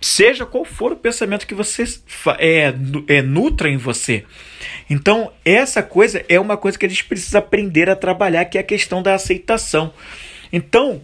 seja 0.00 0.46
qual 0.46 0.64
for 0.64 0.92
o 0.92 0.96
pensamento 0.96 1.46
que 1.46 1.54
você 1.54 1.84
é, 2.38 2.72
é, 3.08 3.22
nutra 3.22 3.68
em 3.68 3.76
você. 3.76 4.24
Então, 4.88 5.32
essa 5.44 5.82
coisa 5.82 6.24
é 6.28 6.38
uma 6.38 6.56
coisa 6.56 6.78
que 6.78 6.86
a 6.86 6.88
gente 6.88 7.04
precisa 7.04 7.38
aprender 7.38 7.90
a 7.90 7.96
trabalhar, 7.96 8.44
que 8.44 8.58
é 8.58 8.60
a 8.60 8.64
questão 8.64 9.02
da 9.02 9.14
aceitação. 9.14 9.92
Então, 10.52 11.02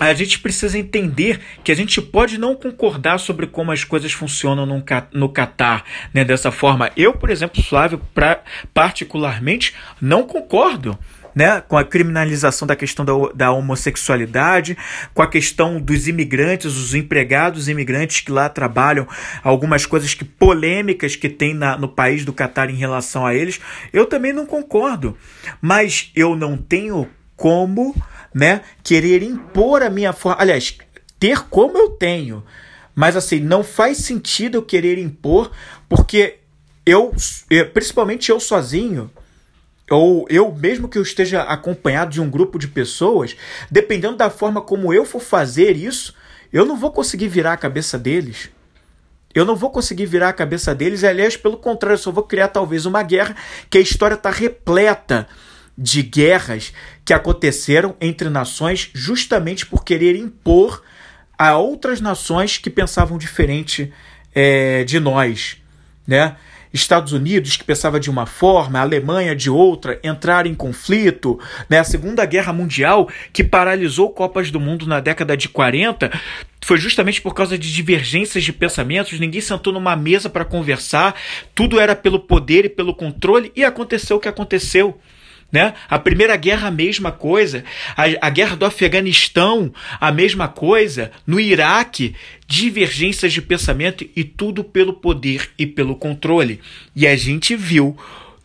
a 0.00 0.12
gente 0.14 0.38
precisa 0.38 0.78
entender 0.78 1.40
que 1.62 1.70
a 1.70 1.76
gente 1.76 2.00
pode 2.00 2.38
não 2.38 2.54
concordar 2.54 3.18
sobre 3.18 3.46
como 3.46 3.72
as 3.72 3.84
coisas 3.84 4.12
funcionam 4.12 4.66
no, 4.66 4.84
no 5.12 5.28
Catar, 5.28 5.84
né, 6.12 6.24
dessa 6.24 6.50
forma. 6.50 6.90
Eu, 6.96 7.12
por 7.14 7.30
exemplo, 7.30 7.62
Flávio, 7.62 8.00
pra, 8.14 8.40
particularmente, 8.72 9.74
não 10.00 10.24
concordo 10.24 10.98
né, 11.34 11.62
com 11.66 11.76
a 11.76 11.84
criminalização 11.84 12.66
da 12.66 12.76
questão 12.76 13.04
da, 13.04 13.12
da 13.34 13.52
homossexualidade, 13.52 14.76
com 15.14 15.22
a 15.22 15.26
questão 15.26 15.80
dos 15.80 16.08
imigrantes, 16.08 16.76
os 16.76 16.94
empregados 16.94 17.68
imigrantes 17.68 18.20
que 18.20 18.30
lá 18.30 18.48
trabalham, 18.48 19.06
algumas 19.42 19.86
coisas 19.86 20.14
que 20.14 20.24
polêmicas 20.24 21.16
que 21.16 21.28
tem 21.28 21.54
na, 21.54 21.76
no 21.76 21.88
país 21.88 22.24
do 22.24 22.32
Catar 22.32 22.70
em 22.70 22.76
relação 22.76 23.26
a 23.26 23.34
eles, 23.34 23.60
eu 23.92 24.06
também 24.06 24.32
não 24.32 24.46
concordo. 24.46 25.16
Mas 25.60 26.10
eu 26.14 26.36
não 26.36 26.56
tenho 26.56 27.08
como, 27.36 27.94
né, 28.34 28.62
querer 28.82 29.22
impor 29.22 29.82
a 29.82 29.90
minha 29.90 30.12
forma. 30.12 30.40
Aliás, 30.40 30.76
ter 31.18 31.44
como 31.48 31.78
eu 31.78 31.90
tenho. 31.90 32.42
Mas 32.94 33.16
assim, 33.16 33.40
não 33.40 33.64
faz 33.64 33.98
sentido 33.98 34.56
eu 34.56 34.62
querer 34.62 34.98
impor, 34.98 35.50
porque 35.88 36.38
eu, 36.84 37.14
principalmente 37.72 38.30
eu 38.30 38.38
sozinho, 38.38 39.10
ou 39.90 40.26
eu, 40.28 40.52
mesmo 40.54 40.88
que 40.88 40.98
eu 40.98 41.02
esteja 41.02 41.42
acompanhado 41.42 42.10
de 42.10 42.20
um 42.20 42.28
grupo 42.28 42.58
de 42.58 42.68
pessoas, 42.68 43.36
dependendo 43.70 44.16
da 44.16 44.30
forma 44.30 44.60
como 44.60 44.92
eu 44.92 45.04
for 45.04 45.20
fazer 45.20 45.76
isso, 45.76 46.14
eu 46.52 46.64
não 46.64 46.76
vou 46.76 46.90
conseguir 46.90 47.28
virar 47.28 47.52
a 47.52 47.56
cabeça 47.56 47.98
deles. 47.98 48.50
Eu 49.34 49.46
não 49.46 49.56
vou 49.56 49.70
conseguir 49.70 50.04
virar 50.04 50.28
a 50.28 50.32
cabeça 50.34 50.74
deles, 50.74 51.04
aliás, 51.04 51.36
pelo 51.36 51.56
contrário, 51.56 51.94
eu 51.94 51.98
só 51.98 52.10
vou 52.10 52.24
criar 52.24 52.48
talvez 52.48 52.84
uma 52.84 53.02
guerra 53.02 53.34
que 53.70 53.78
a 53.78 53.80
história 53.80 54.14
está 54.14 54.30
repleta 54.30 55.26
de 55.76 56.02
guerras 56.02 56.72
que 57.04 57.12
aconteceram 57.12 57.96
entre 58.00 58.28
nações 58.28 58.90
justamente 58.94 59.66
por 59.66 59.84
querer 59.84 60.16
impor 60.16 60.82
a 61.38 61.56
outras 61.56 62.00
nações 62.00 62.58
que 62.58 62.70
pensavam 62.70 63.18
diferente 63.18 63.92
é, 64.34 64.84
de 64.84 65.00
nós, 65.00 65.56
né? 66.06 66.36
Estados 66.72 67.12
Unidos, 67.12 67.56
que 67.56 67.64
pensava 67.64 68.00
de 68.00 68.08
uma 68.08 68.24
forma, 68.24 68.78
a 68.78 68.82
Alemanha 68.82 69.36
de 69.36 69.50
outra, 69.50 70.00
entrar 70.02 70.46
em 70.46 70.54
conflito, 70.54 71.38
né? 71.68 71.78
a 71.78 71.84
Segunda 71.84 72.24
Guerra 72.24 72.52
Mundial, 72.52 73.08
que 73.32 73.44
paralisou 73.44 74.10
Copas 74.10 74.50
do 74.50 74.58
Mundo 74.58 74.86
na 74.86 74.98
década 74.98 75.36
de 75.36 75.48
40, 75.48 76.10
foi 76.64 76.78
justamente 76.78 77.20
por 77.20 77.34
causa 77.34 77.58
de 77.58 77.72
divergências 77.72 78.42
de 78.42 78.52
pensamentos, 78.52 79.20
ninguém 79.20 79.40
sentou 79.40 79.72
numa 79.72 79.94
mesa 79.94 80.30
para 80.30 80.44
conversar, 80.44 81.14
tudo 81.54 81.78
era 81.78 81.94
pelo 81.94 82.20
poder 82.20 82.64
e 82.64 82.70
pelo 82.70 82.94
controle, 82.94 83.52
e 83.54 83.64
aconteceu 83.64 84.16
o 84.16 84.20
que 84.20 84.28
aconteceu. 84.28 84.98
Né? 85.52 85.74
A 85.88 85.98
Primeira 85.98 86.34
Guerra, 86.34 86.68
a 86.68 86.70
mesma 86.70 87.12
coisa. 87.12 87.62
A, 87.94 88.26
a, 88.26 88.30
Guerra 88.30 88.56
do 88.56 88.64
Afeganistão, 88.64 89.72
a 90.00 90.10
mesma 90.10 90.48
coisa. 90.48 91.12
No 91.26 91.38
Iraque, 91.38 92.16
divergências 92.48 93.34
de 93.34 93.42
pensamento 93.42 94.08
e 94.16 94.24
tudo 94.24 94.64
pelo 94.64 94.94
poder 94.94 95.50
e 95.58 95.66
pelo 95.66 95.94
controle. 95.94 96.58
E 96.96 97.06
a 97.06 97.14
gente 97.14 97.54
viu 97.54 97.94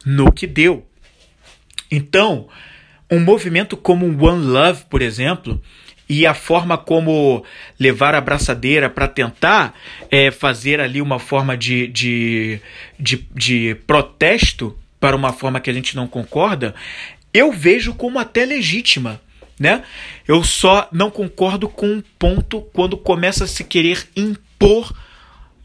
no 0.06 0.32
que 0.34 0.46
deu. 0.46 0.86
Então, 1.90 2.50
um 3.10 3.22
movimento 3.22 3.78
como 3.78 4.06
One 4.06 4.46
Love, 4.46 4.84
por 4.90 5.02
exemplo, 5.02 5.62
e 6.10 6.26
a 6.26 6.34
forma 6.34 6.78
como 6.78 7.44
levar 7.80 8.16
a 8.16 8.22
braçadeira 8.22 8.90
para 8.90 9.08
tentar 9.08 9.74
é, 10.12 10.32
fazer 10.32 10.80
ali 10.80 11.02
uma 11.02 11.20
forma 11.20 11.56
de, 11.56 11.88
de, 11.88 12.60
de, 13.00 13.28
de 13.34 13.78
protesto 13.88 14.78
para 15.00 15.16
uma 15.16 15.34
forma 15.34 15.60
que 15.60 15.70
a 15.70 15.74
gente 15.74 15.96
não 15.96 16.08
concorda, 16.08 16.74
eu 17.34 17.52
vejo 17.52 17.94
como 17.94 18.20
até 18.20 18.46
legítima. 18.46 19.22
Né? 19.60 19.84
Eu 20.28 20.44
só 20.44 20.88
não 20.92 21.10
concordo 21.10 21.68
com 21.68 21.88
um 21.88 22.04
ponto 22.20 22.62
quando 22.74 22.96
começa 22.96 23.46
a 23.46 23.48
se 23.48 23.64
querer 23.64 24.08
impor 24.16 24.94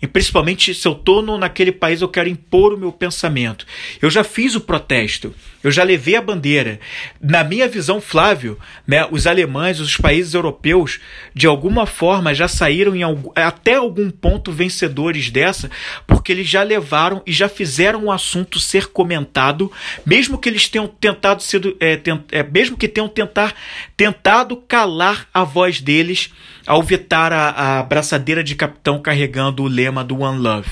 e 0.03 0.07
principalmente 0.09 0.75
se 0.75 0.89
eu 0.89 0.93
estou 0.93 1.23
naquele 1.39 1.71
país, 1.71 2.01
eu 2.01 2.09
quero 2.09 2.29
impor 2.29 2.75
o 2.75 2.77
meu 2.77 2.91
pensamento. 2.91 3.65
Eu 4.01 4.11
já 4.11 4.25
fiz 4.25 4.57
o 4.57 4.61
protesto, 4.61 5.33
eu 5.63 5.71
já 5.71 5.85
levei 5.85 6.17
a 6.17 6.21
bandeira. 6.21 6.81
Na 7.21 7.45
minha 7.45 7.69
visão, 7.69 8.01
Flávio, 8.01 8.59
né, 8.85 9.07
os 9.13 9.29
alemães, 9.29 9.79
os 9.79 9.97
países 9.97 10.35
europeus, 10.35 10.99
de 11.33 11.47
alguma 11.47 11.87
forma 11.87 12.35
já 12.35 12.49
saíram 12.49 12.97
em 12.97 13.05
algum, 13.05 13.31
até 13.37 13.75
algum 13.75 14.11
ponto 14.11 14.51
vencedores 14.51 15.31
dessa, 15.31 15.71
porque 16.05 16.33
eles 16.33 16.49
já 16.49 16.65
levaram 16.65 17.23
e 17.25 17.31
já 17.31 17.49
fizeram 17.49 18.07
o 18.07 18.11
assunto 18.11 18.59
ser 18.59 18.89
comentado, 18.89 19.71
mesmo 20.05 20.37
que 20.37 20.49
eles 20.49 20.69
tenham 20.69 20.89
tentado 20.89 21.45
sido, 21.45 21.77
é, 21.79 21.97
tent, 21.97 22.23
é, 22.33 22.43
mesmo 22.43 22.77
que 22.77 22.89
tenham 22.89 23.09
tentar, 23.09 23.55
tentado 23.97 24.57
calar 24.57 25.29
a 25.33 25.45
voz 25.45 25.81
deles 25.81 26.33
ao 26.67 26.83
vetar 26.83 27.33
a, 27.33 27.79
a 27.79 27.83
braçadeira 27.83 28.43
de 28.43 28.55
capitão 28.55 29.01
carregando 29.01 29.63
o 29.63 29.69
lema 29.69 30.05
do 30.05 30.21
One 30.21 30.39
Love. 30.39 30.71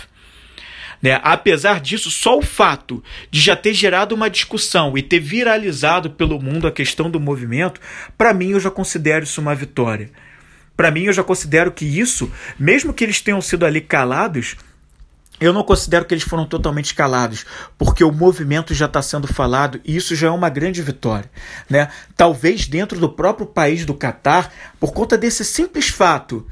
Né? 1.03 1.19
Apesar 1.23 1.81
disso, 1.81 2.11
só 2.11 2.39
o 2.39 2.43
fato 2.43 3.03
de 3.31 3.41
já 3.41 3.57
ter 3.57 3.73
gerado 3.73 4.15
uma 4.15 4.29
discussão 4.29 4.97
e 4.97 5.03
ter 5.03 5.19
viralizado 5.19 6.11
pelo 6.11 6.41
mundo 6.41 6.67
a 6.67 6.73
questão 6.73 7.11
do 7.11 7.19
movimento, 7.19 7.81
para 8.19 8.35
mim 8.35 8.51
eu 8.51 8.61
já 8.61 8.71
considero 8.71 9.25
isso 9.25 9.41
uma 9.41 9.55
vitória. 9.55 10.11
Para 10.77 10.91
mim 10.91 11.05
eu 11.05 11.13
já 11.13 11.23
considero 11.23 11.73
que 11.73 11.85
isso, 11.85 12.31
mesmo 12.59 12.93
que 12.93 13.05
eles 13.05 13.21
tenham 13.21 13.41
sido 13.41 13.67
ali 13.67 13.81
calados, 13.81 14.57
eu 15.41 15.53
não 15.55 15.65
considero 15.65 16.05
que 16.05 16.13
eles 16.13 16.23
foram 16.23 16.45
totalmente 16.45 16.95
calados, 16.95 17.47
porque 17.79 18.05
o 18.05 18.13
movimento 18.13 18.75
já 18.75 18.85
está 18.85 19.01
sendo 19.01 19.27
falado 19.27 19.81
e 19.85 19.97
isso 19.97 20.15
já 20.15 20.29
é 20.29 20.31
uma 20.31 20.51
grande 20.51 20.83
vitória. 20.83 21.31
Né? 21.69 21.89
Talvez 22.15 22.67
dentro 22.67 23.01
do 23.01 23.09
próprio 23.09 23.47
país 23.47 23.87
do 23.87 23.95
Catar, 23.95 24.53
por 24.79 24.93
conta 24.93 25.17
desse 25.17 25.43
simples 25.45 25.89
fato, 25.89 26.47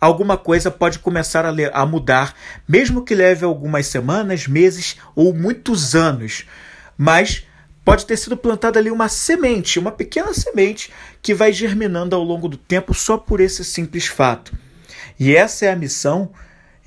alguma 0.00 0.38
coisa 0.38 0.70
pode 0.70 1.00
começar 1.00 1.44
a, 1.44 1.52
a 1.72 1.84
mudar, 1.84 2.32
mesmo 2.66 3.04
que 3.04 3.14
leve 3.14 3.44
algumas 3.44 3.86
semanas, 3.88 4.46
meses 4.46 4.96
ou 5.16 5.34
muitos 5.34 5.96
anos. 5.96 6.44
Mas 6.96 7.44
pode 7.84 8.06
ter 8.06 8.16
sido 8.16 8.36
plantada 8.36 8.78
ali 8.78 8.90
uma 8.90 9.08
semente, 9.08 9.78
uma 9.80 9.90
pequena 9.90 10.32
semente 10.32 10.92
que 11.20 11.34
vai 11.34 11.52
germinando 11.52 12.14
ao 12.14 12.22
longo 12.22 12.48
do 12.48 12.56
tempo 12.56 12.94
só 12.94 13.16
por 13.16 13.40
esse 13.40 13.64
simples 13.64 14.06
fato. 14.06 14.56
E 15.18 15.34
essa 15.34 15.66
é 15.66 15.72
a 15.72 15.76
missão 15.76 16.30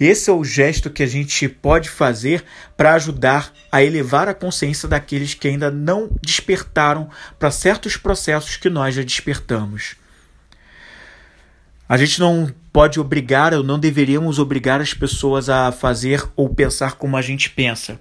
esse 0.06 0.30
é 0.30 0.34
o 0.34 0.44
gesto 0.44 0.90
que 0.90 1.04
a 1.04 1.08
gente 1.08 1.48
pode 1.48 1.90
fazer 1.90 2.44
para 2.76 2.94
ajudar 2.94 3.54
a 3.72 3.84
elevar 3.84 4.28
a 4.28 4.34
consciência 4.34 4.88
daqueles 4.88 5.34
que 5.34 5.48
ainda 5.48 5.70
não 5.70 6.10
despertaram 6.22 7.10
para 7.38 7.52
certos 7.52 7.98
processos 7.98 8.58
que 8.58 8.70
nós 8.70 8.96
já 8.96 9.04
despertamos. 9.04 9.96
A 11.88 11.98
gente 11.98 12.20
não 12.20 12.52
pode 12.72 13.00
obrigar, 13.00 13.54
ou 13.54 13.64
não 13.64 13.78
deveríamos 13.78 14.40
obrigar 14.40 14.80
as 14.80 14.94
pessoas 14.94 15.50
a 15.50 15.72
fazer 15.72 16.26
ou 16.36 16.50
pensar 16.50 16.94
como 16.94 17.18
a 17.18 17.22
gente 17.22 17.50
pensa, 17.50 18.00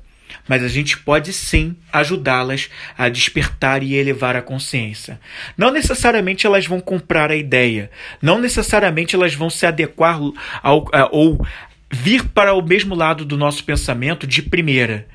mas 0.49 0.63
a 0.63 0.69
gente 0.69 0.97
pode 0.99 1.33
sim 1.33 1.77
ajudá-las 1.93 2.71
a 2.97 3.09
despertar 3.09 3.83
e 3.83 3.95
elevar 3.95 4.37
a 4.37 4.43
consciência. 4.43 5.21
Não 5.57 5.73
necessariamente 5.73 6.47
elas 6.47 6.67
vão 6.67 6.81
comprar 6.81 7.31
a 7.31 7.37
ideia, 7.37 7.91
não 8.23 8.39
necessariamente 8.39 9.17
elas 9.17 9.35
vão 9.35 9.51
se 9.51 9.67
adequar 9.67 10.21
ao, 10.63 10.87
ou 11.11 11.45
vir 11.91 12.25
para 12.29 12.55
o 12.55 12.63
mesmo 12.63 12.95
lado 12.95 13.25
do 13.25 13.37
nosso 13.37 13.65
pensamento 13.65 14.27
de 14.27 14.43
primeira. 14.43 15.07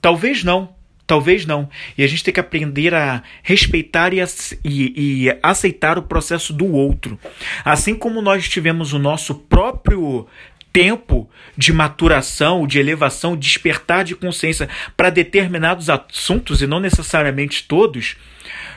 Talvez 0.00 0.44
não, 0.44 0.70
talvez 1.06 1.44
não. 1.44 1.68
E 1.98 2.04
a 2.04 2.06
gente 2.06 2.22
tem 2.22 2.32
que 2.32 2.40
aprender 2.40 2.94
a 2.94 3.22
respeitar 3.42 4.14
e, 4.14 4.20
e, 4.64 5.24
e 5.24 5.38
aceitar 5.42 5.98
o 5.98 6.02
processo 6.02 6.52
do 6.52 6.72
outro. 6.72 7.18
Assim 7.64 7.94
como 7.94 8.22
nós 8.22 8.48
tivemos 8.48 8.92
o 8.92 8.98
nosso 8.98 9.34
próprio 9.34 10.26
tempo 10.72 11.28
de 11.56 11.72
maturação, 11.72 12.66
de 12.66 12.78
elevação, 12.78 13.36
despertar 13.36 14.04
de 14.04 14.14
consciência 14.14 14.68
para 14.96 15.10
determinados 15.10 15.90
assuntos 15.90 16.62
e 16.62 16.66
não 16.66 16.80
necessariamente 16.80 17.64
todos, 17.64 18.16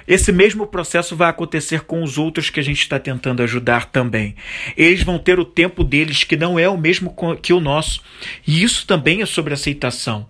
esse 0.08 0.32
mesmo 0.32 0.68
processo 0.68 1.16
vai 1.16 1.30
acontecer 1.30 1.82
com 1.82 2.04
os 2.04 2.18
outros 2.18 2.50
que 2.50 2.60
a 2.60 2.64
gente 2.64 2.82
está 2.82 3.00
tentando 3.00 3.42
ajudar 3.42 3.86
também. 3.86 4.36
Eles 4.76 5.04
vão 5.04 5.18
ter 5.18 5.40
o 5.40 5.46
tempo 5.46 5.84
deles 5.84 6.24
que 6.24 6.36
não 6.36 6.60
é 6.60 6.68
o 6.68 6.78
mesmo 6.78 7.16
que 7.42 7.54
o 7.54 7.60
nosso. 7.60 8.02
E 8.46 8.64
isso 8.64 8.86
também 8.86 9.22
é 9.22 9.26
sobre 9.26 9.54
aceitação. 9.54 10.28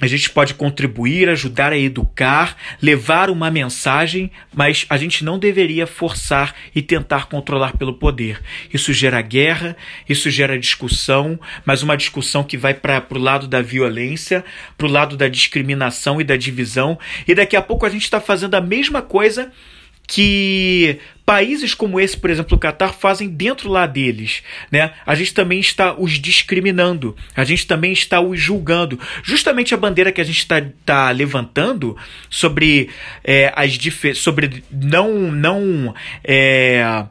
A 0.00 0.06
gente 0.06 0.30
pode 0.30 0.54
contribuir, 0.54 1.28
ajudar 1.28 1.72
a 1.72 1.78
educar, 1.78 2.56
levar 2.80 3.30
uma 3.30 3.50
mensagem, 3.50 4.30
mas 4.54 4.86
a 4.88 4.96
gente 4.96 5.24
não 5.24 5.38
deveria 5.38 5.86
forçar 5.86 6.54
e 6.74 6.80
tentar 6.80 7.26
controlar 7.26 7.76
pelo 7.76 7.94
poder. 7.94 8.40
Isso 8.72 8.92
gera 8.92 9.20
guerra, 9.20 9.76
isso 10.08 10.30
gera 10.30 10.58
discussão, 10.58 11.38
mas 11.64 11.82
uma 11.82 11.96
discussão 11.96 12.42
que 12.42 12.56
vai 12.56 12.74
para 12.74 13.04
o 13.10 13.18
lado 13.18 13.46
da 13.46 13.60
violência, 13.60 14.44
para 14.76 14.86
o 14.86 14.90
lado 14.90 15.16
da 15.16 15.28
discriminação 15.28 16.20
e 16.20 16.24
da 16.24 16.36
divisão. 16.36 16.98
E 17.26 17.34
daqui 17.34 17.56
a 17.56 17.62
pouco 17.62 17.84
a 17.84 17.90
gente 17.90 18.04
está 18.04 18.20
fazendo 18.20 18.54
a 18.54 18.60
mesma 18.60 19.02
coisa 19.02 19.52
que 20.10 20.98
países 21.24 21.72
como 21.72 22.00
esse, 22.00 22.16
por 22.16 22.28
exemplo, 22.28 22.56
o 22.56 22.58
Catar, 22.58 22.92
fazem 22.92 23.28
dentro 23.28 23.70
lá 23.70 23.86
deles. 23.86 24.42
Né? 24.68 24.92
A 25.06 25.14
gente 25.14 25.32
também 25.32 25.60
está 25.60 25.94
os 25.96 26.14
discriminando, 26.14 27.16
a 27.36 27.44
gente 27.44 27.64
também 27.64 27.92
está 27.92 28.20
os 28.20 28.40
julgando. 28.40 28.98
Justamente 29.22 29.72
a 29.72 29.76
bandeira 29.76 30.10
que 30.10 30.20
a 30.20 30.24
gente 30.24 30.38
está 30.38 30.60
tá 30.84 31.12
levantando 31.12 31.96
sobre 32.28 32.90
é, 33.22 33.52
as 33.54 33.78
sobre 34.16 34.64
não 34.72 35.30
não 35.30 35.94
é, 36.24 37.04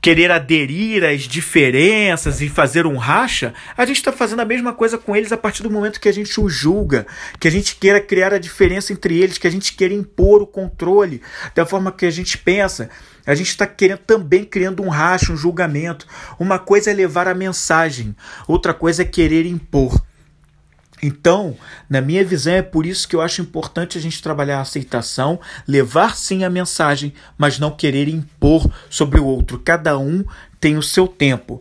querer 0.00 0.30
aderir 0.30 1.04
às 1.04 1.22
diferenças 1.22 2.40
e 2.40 2.48
fazer 2.48 2.86
um 2.86 2.96
racha, 2.96 3.52
a 3.76 3.84
gente 3.84 3.96
está 3.96 4.12
fazendo 4.12 4.40
a 4.40 4.44
mesma 4.44 4.72
coisa 4.72 4.96
com 4.96 5.14
eles 5.14 5.32
a 5.32 5.36
partir 5.36 5.62
do 5.62 5.70
momento 5.70 6.00
que 6.00 6.08
a 6.08 6.12
gente 6.12 6.40
os 6.40 6.52
julga, 6.52 7.06
que 7.38 7.46
a 7.46 7.50
gente 7.50 7.76
queira 7.76 8.00
criar 8.00 8.32
a 8.32 8.38
diferença 8.38 8.92
entre 8.92 9.18
eles, 9.18 9.38
que 9.38 9.46
a 9.46 9.50
gente 9.50 9.74
queira 9.74 9.94
impor 9.94 10.42
o 10.42 10.46
controle 10.46 11.20
da 11.54 11.66
forma 11.66 11.92
que 11.92 12.06
a 12.06 12.10
gente 12.10 12.38
pensa. 12.38 12.88
A 13.26 13.34
gente 13.34 13.48
está 13.48 13.66
querendo 13.66 13.98
também 13.98 14.44
criando 14.44 14.82
um 14.82 14.88
racha, 14.88 15.32
um 15.32 15.36
julgamento. 15.36 16.06
Uma 16.38 16.58
coisa 16.58 16.90
é 16.90 16.94
levar 16.94 17.28
a 17.28 17.34
mensagem, 17.34 18.16
outra 18.48 18.72
coisa 18.72 19.02
é 19.02 19.04
querer 19.04 19.46
impor. 19.46 20.00
Então, 21.02 21.56
na 21.88 22.00
minha 22.00 22.24
visão, 22.24 22.52
é 22.52 22.62
por 22.62 22.84
isso 22.84 23.08
que 23.08 23.16
eu 23.16 23.22
acho 23.22 23.40
importante 23.40 23.96
a 23.96 24.00
gente 24.00 24.22
trabalhar 24.22 24.58
a 24.58 24.62
aceitação, 24.62 25.40
levar 25.66 26.16
sim 26.16 26.44
a 26.44 26.50
mensagem, 26.50 27.14
mas 27.38 27.58
não 27.58 27.70
querer 27.70 28.08
impor 28.08 28.70
sobre 28.90 29.18
o 29.18 29.24
outro. 29.24 29.58
Cada 29.58 29.98
um 29.98 30.24
tem 30.60 30.76
o 30.76 30.82
seu 30.82 31.08
tempo. 31.08 31.60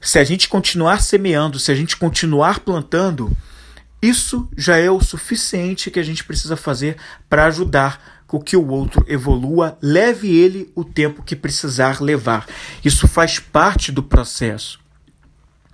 Se 0.00 0.18
a 0.18 0.24
gente 0.24 0.48
continuar 0.48 1.02
semeando, 1.02 1.58
se 1.58 1.70
a 1.70 1.74
gente 1.74 1.96
continuar 1.96 2.60
plantando, 2.60 3.36
isso 4.02 4.48
já 4.56 4.76
é 4.76 4.90
o 4.90 5.00
suficiente 5.00 5.90
que 5.90 6.00
a 6.00 6.02
gente 6.02 6.24
precisa 6.24 6.56
fazer 6.56 6.96
para 7.28 7.46
ajudar 7.46 8.20
com 8.26 8.40
que 8.40 8.56
o 8.56 8.68
outro 8.68 9.04
evolua, 9.08 9.76
leve 9.82 10.34
ele 10.34 10.70
o 10.74 10.84
tempo 10.84 11.22
que 11.22 11.36
precisar 11.36 12.00
levar. 12.00 12.46
Isso 12.84 13.06
faz 13.08 13.38
parte 13.38 13.90
do 13.92 14.02
processo. 14.02 14.78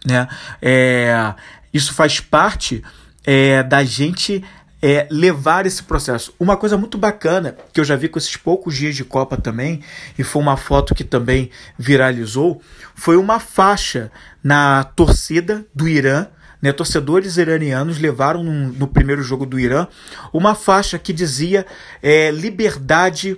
Né? 0.05 0.27
É, 0.61 1.35
isso 1.73 1.93
faz 1.93 2.19
parte 2.19 2.83
é, 3.27 3.63
da 3.63 3.83
gente 3.83 4.43
é, 4.81 5.07
levar 5.11 5.67
esse 5.67 5.83
processo. 5.83 6.33
Uma 6.39 6.57
coisa 6.57 6.77
muito 6.77 6.97
bacana 6.97 7.57
que 7.73 7.81
eu 7.81 7.85
já 7.85 7.97
vi 7.97 8.09
com 8.09 8.19
esses 8.19 8.37
poucos 8.37 8.77
dias 8.77 8.95
de 8.95 9.05
Copa 9.05 9.37
também, 9.37 9.83
e 10.17 10.23
foi 10.23 10.41
uma 10.41 10.57
foto 10.57 10.95
que 10.95 11.05
também 11.05 11.51
viralizou, 11.77 12.63
foi 12.95 13.17
uma 13.17 13.41
faixa 13.41 14.11
na 14.43 14.85
torcida 14.85 15.67
do 15.75 15.89
Irã. 15.89 16.29
Né, 16.63 16.73
torcedores 16.73 17.37
iranianos 17.37 17.99
levaram 17.99 18.43
no, 18.43 18.73
no 18.73 18.89
primeiro 18.89 19.23
jogo 19.23 19.45
do 19.45 19.61
Irã 19.61 19.87
uma 20.33 20.55
faixa 20.55 20.99
que 20.99 21.13
dizia 21.13 21.67
é, 22.03 22.31
liberdade, 22.31 23.37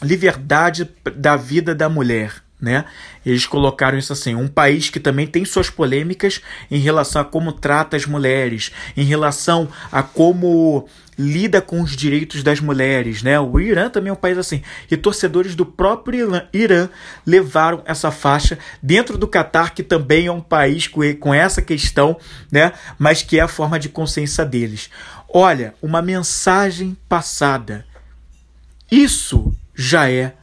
liberdade 0.00 0.88
da 1.16 1.34
vida 1.34 1.74
da 1.74 1.88
mulher 1.88 2.40
né? 2.60 2.84
Eles 3.24 3.46
colocaram 3.46 3.98
isso 3.98 4.12
assim: 4.12 4.34
um 4.34 4.48
país 4.48 4.90
que 4.90 5.00
também 5.00 5.26
tem 5.26 5.44
suas 5.44 5.70
polêmicas 5.70 6.40
em 6.70 6.78
relação 6.78 7.22
a 7.22 7.24
como 7.24 7.52
trata 7.52 7.96
as 7.96 8.06
mulheres, 8.06 8.70
em 8.96 9.04
relação 9.04 9.68
a 9.90 10.02
como 10.02 10.88
lida 11.18 11.60
com 11.60 11.82
os 11.82 11.94
direitos 11.94 12.42
das 12.42 12.60
mulheres, 12.60 13.22
né? 13.22 13.38
O 13.38 13.60
Irã 13.60 13.90
também 13.90 14.08
é 14.08 14.12
um 14.12 14.16
país 14.16 14.38
assim. 14.38 14.62
E 14.90 14.96
torcedores 14.96 15.54
do 15.54 15.66
próprio 15.66 16.30
Irã 16.52 16.88
levaram 17.26 17.82
essa 17.84 18.10
faixa 18.10 18.58
dentro 18.82 19.18
do 19.18 19.28
Catar, 19.28 19.74
que 19.74 19.82
também 19.82 20.26
é 20.26 20.32
um 20.32 20.40
país 20.40 20.88
com 20.88 21.34
essa 21.34 21.60
questão, 21.60 22.16
né? 22.50 22.72
Mas 22.98 23.22
que 23.22 23.38
é 23.38 23.42
a 23.42 23.48
forma 23.48 23.78
de 23.78 23.90
consciência 23.90 24.46
deles. 24.46 24.88
Olha, 25.28 25.74
uma 25.82 26.00
mensagem 26.00 26.96
passada. 27.08 27.84
Isso 28.90 29.54
já 29.74 30.10
é 30.10 30.34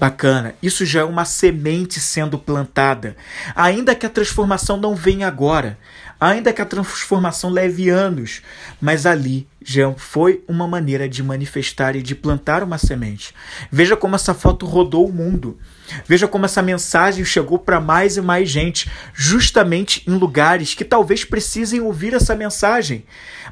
Bacana, 0.00 0.54
isso 0.62 0.86
já 0.86 1.00
é 1.00 1.04
uma 1.04 1.26
semente 1.26 2.00
sendo 2.00 2.38
plantada. 2.38 3.14
Ainda 3.54 3.94
que 3.94 4.06
a 4.06 4.08
transformação 4.08 4.78
não 4.78 4.94
venha 4.94 5.28
agora, 5.28 5.76
ainda 6.18 6.54
que 6.54 6.62
a 6.62 6.64
transformação 6.64 7.50
leve 7.50 7.90
anos, 7.90 8.40
mas 8.80 9.04
ali 9.04 9.46
já 9.62 9.92
foi 9.92 10.42
uma 10.48 10.66
maneira 10.66 11.06
de 11.06 11.22
manifestar 11.22 11.94
e 11.96 12.02
de 12.02 12.14
plantar 12.14 12.62
uma 12.62 12.78
semente. 12.78 13.34
Veja 13.70 13.94
como 13.94 14.14
essa 14.14 14.32
foto 14.32 14.64
rodou 14.64 15.06
o 15.06 15.12
mundo. 15.12 15.58
Veja 16.06 16.26
como 16.26 16.46
essa 16.46 16.62
mensagem 16.62 17.22
chegou 17.22 17.58
para 17.58 17.78
mais 17.78 18.16
e 18.16 18.22
mais 18.22 18.48
gente, 18.48 18.90
justamente 19.12 20.02
em 20.08 20.14
lugares 20.14 20.72
que 20.72 20.84
talvez 20.84 21.26
precisem 21.26 21.82
ouvir 21.82 22.14
essa 22.14 22.34
mensagem, 22.34 23.04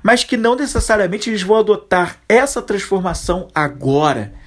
mas 0.03 0.25
que 0.25 0.39
não 0.39 0.57
necessariamente 0.57 1.29
eles 1.29 1.43
vão 1.43 1.59
adotar 1.59 2.17
essa 2.27 2.63
transformação 2.63 3.49
agora. 3.55 4.38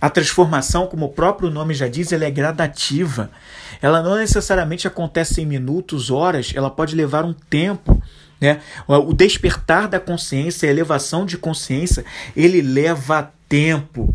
A 0.00 0.08
transformação, 0.08 0.86
como 0.86 1.06
o 1.06 1.12
próprio 1.12 1.50
nome 1.50 1.74
já 1.74 1.88
diz, 1.88 2.12
ela 2.12 2.24
é 2.24 2.30
gradativa. 2.30 3.30
Ela 3.82 4.02
não 4.02 4.16
necessariamente 4.16 4.86
acontece 4.86 5.40
em 5.40 5.46
minutos, 5.46 6.10
horas, 6.10 6.52
ela 6.54 6.70
pode 6.70 6.94
levar 6.94 7.24
um 7.24 7.32
tempo. 7.32 8.00
Né? 8.40 8.60
O 8.86 9.12
despertar 9.12 9.88
da 9.88 9.98
consciência, 9.98 10.68
a 10.68 10.72
elevação 10.72 11.26
de 11.26 11.36
consciência, 11.36 12.04
ele 12.36 12.62
leva 12.62 13.32
tempo. 13.48 14.14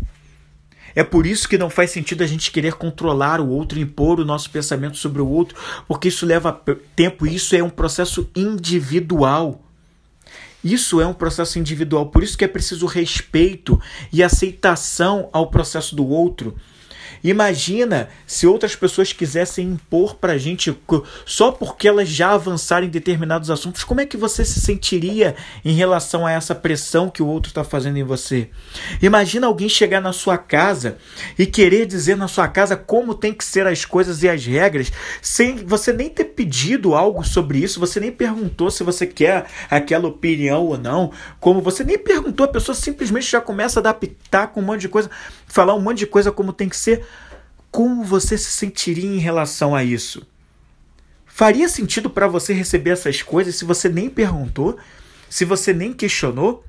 É 0.94 1.02
por 1.02 1.26
isso 1.26 1.48
que 1.48 1.58
não 1.58 1.68
faz 1.68 1.90
sentido 1.90 2.22
a 2.22 2.26
gente 2.26 2.52
querer 2.52 2.74
controlar 2.74 3.40
o 3.40 3.48
outro, 3.48 3.78
impor 3.78 4.20
o 4.20 4.24
nosso 4.24 4.48
pensamento 4.50 4.96
sobre 4.96 5.20
o 5.20 5.28
outro, 5.28 5.58
porque 5.88 6.08
isso 6.08 6.24
leva 6.24 6.52
tempo 6.94 7.26
isso 7.26 7.56
é 7.56 7.62
um 7.62 7.70
processo 7.70 8.30
individual. 8.34 9.60
Isso 10.64 10.98
é 11.00 11.06
um 11.06 11.12
processo 11.12 11.58
individual, 11.58 12.06
por 12.06 12.22
isso 12.22 12.38
que 12.38 12.44
é 12.44 12.48
preciso 12.48 12.86
respeito 12.86 13.78
e 14.10 14.22
aceitação 14.22 15.28
ao 15.30 15.50
processo 15.50 15.94
do 15.94 16.06
outro. 16.06 16.56
Imagina 17.24 18.10
se 18.26 18.46
outras 18.46 18.76
pessoas 18.76 19.10
quisessem 19.14 19.66
impor 19.66 20.16
para 20.16 20.36
gente 20.36 20.76
só 21.24 21.50
porque 21.50 21.88
elas 21.88 22.06
já 22.06 22.32
avançaram 22.32 22.86
em 22.86 22.90
determinados 22.90 23.50
assuntos, 23.50 23.82
como 23.82 24.02
é 24.02 24.06
que 24.06 24.18
você 24.18 24.44
se 24.44 24.60
sentiria 24.60 25.34
em 25.64 25.72
relação 25.72 26.26
a 26.26 26.32
essa 26.32 26.54
pressão 26.54 27.08
que 27.08 27.22
o 27.22 27.26
outro 27.26 27.48
está 27.48 27.64
fazendo 27.64 27.96
em 27.96 28.02
você? 28.02 28.50
Imagina 29.00 29.46
alguém 29.46 29.70
chegar 29.70 30.02
na 30.02 30.12
sua 30.12 30.36
casa 30.36 30.98
e 31.38 31.46
querer 31.46 31.86
dizer 31.86 32.14
na 32.14 32.28
sua 32.28 32.46
casa 32.46 32.76
como 32.76 33.14
tem 33.14 33.32
que 33.32 33.44
ser 33.44 33.66
as 33.66 33.86
coisas 33.86 34.22
e 34.22 34.28
as 34.28 34.44
regras, 34.44 34.92
sem 35.22 35.56
você 35.56 35.94
nem 35.94 36.10
ter 36.10 36.24
pedido 36.24 36.94
algo 36.94 37.24
sobre 37.24 37.58
isso, 37.58 37.80
você 37.80 37.98
nem 37.98 38.12
perguntou 38.12 38.70
se 38.70 38.84
você 38.84 39.06
quer 39.06 39.46
aquela 39.70 40.08
opinião 40.08 40.66
ou 40.66 40.76
não, 40.76 41.10
como 41.40 41.62
você 41.62 41.82
nem 41.82 41.98
perguntou, 41.98 42.44
a 42.44 42.48
pessoa 42.48 42.74
simplesmente 42.74 43.30
já 43.30 43.40
começa 43.40 43.78
a 43.78 43.80
adaptar 43.80 44.48
com 44.48 44.60
um 44.60 44.64
monte 44.64 44.82
de 44.82 44.88
coisa, 44.88 45.10
falar 45.54 45.74
um 45.76 45.80
monte 45.80 45.98
de 45.98 46.06
coisa 46.06 46.32
como 46.32 46.52
tem 46.52 46.68
que 46.68 46.76
ser 46.76 47.06
como 47.70 48.02
você 48.02 48.36
se 48.36 48.50
sentiria 48.50 49.08
em 49.08 49.18
relação 49.18 49.74
a 49.74 49.84
isso? 49.84 50.26
Faria 51.24 51.68
sentido 51.68 52.10
para 52.10 52.26
você 52.26 52.52
receber 52.52 52.90
essas 52.90 53.22
coisas 53.22 53.54
se 53.56 53.64
você 53.64 53.88
nem 53.88 54.10
perguntou, 54.10 54.76
se 55.30 55.44
você 55.44 55.72
nem 55.72 55.92
questionou? 55.92 56.64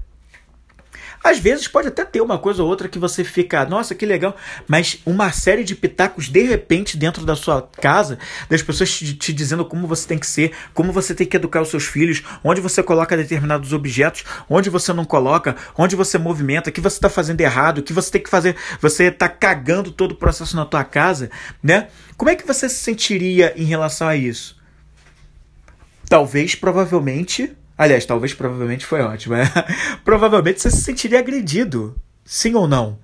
Às 1.26 1.40
vezes 1.40 1.68
pode 1.68 1.88
até 1.88 2.06
ter 2.06 2.22
uma 2.22 2.38
coisa 2.38 2.62
ou 2.62 2.70
outra 2.70 2.88
que 2.88 3.00
você 3.00 3.24
fica, 3.24 3.66
nossa, 3.66 3.96
que 3.96 4.06
legal, 4.06 4.36
mas 4.68 5.00
uma 5.04 5.32
série 5.32 5.64
de 5.64 5.74
pitacos 5.74 6.30
de 6.30 6.44
repente 6.44 6.96
dentro 6.96 7.26
da 7.26 7.36
sua 7.36 7.68
casa, 7.82 8.20
das 8.48 8.62
pessoas 8.62 8.94
te, 8.96 9.12
te, 9.16 9.34
dizendo 9.34 9.66
como 9.66 9.88
você 9.88 10.08
tem 10.08 10.20
que 10.20 10.28
ser, 10.28 10.52
como 10.72 10.94
você 10.94 11.16
tem 11.16 11.26
que 11.26 11.36
educar 11.36 11.64
os 11.64 11.70
seus 11.70 11.86
filhos, 11.86 12.22
onde 12.44 12.62
você 12.62 12.84
coloca 12.84 13.18
determinados 13.18 13.74
objetos, 13.74 14.24
onde 14.48 14.70
você 14.70 14.94
não 14.94 15.04
coloca, 15.04 15.56
onde 15.76 15.96
você 15.96 16.20
movimenta, 16.20 16.70
o 16.70 16.72
que 16.72 16.80
você 16.80 16.98
está 16.98 17.10
fazendo 17.10 17.42
errado, 17.42 17.80
o 17.80 17.84
que 17.84 17.92
você 17.92 18.12
tem 18.12 18.22
que 18.22 18.30
fazer, 18.30 18.56
você 18.80 19.06
está 19.06 19.28
cagando 19.28 19.92
todo 19.92 20.12
o 20.12 20.16
processo 20.16 20.56
na 20.56 20.64
tua 20.64 20.84
casa, 20.84 21.32
né? 21.64 21.88
Como 22.16 22.30
é 22.30 22.36
que 22.36 22.46
você 22.46 22.70
se 22.70 22.76
sentiria 22.76 23.52
em 23.58 23.66
relação 23.66 24.08
a 24.08 24.16
isso? 24.16 24.62
Talvez, 26.08 26.54
provavelmente, 26.54 27.52
Aliás, 27.78 28.06
talvez 28.06 28.34
provavelmente 28.34 28.86
foi 28.86 29.02
ótimo. 29.02 29.36
Né? 29.36 29.44
provavelmente 30.04 30.62
você 30.62 30.72
se 30.72 30.82
sentiria 30.82 31.20
agredido, 31.20 31.96
sim 32.24 32.54
ou 32.54 32.68
não? 32.68 32.98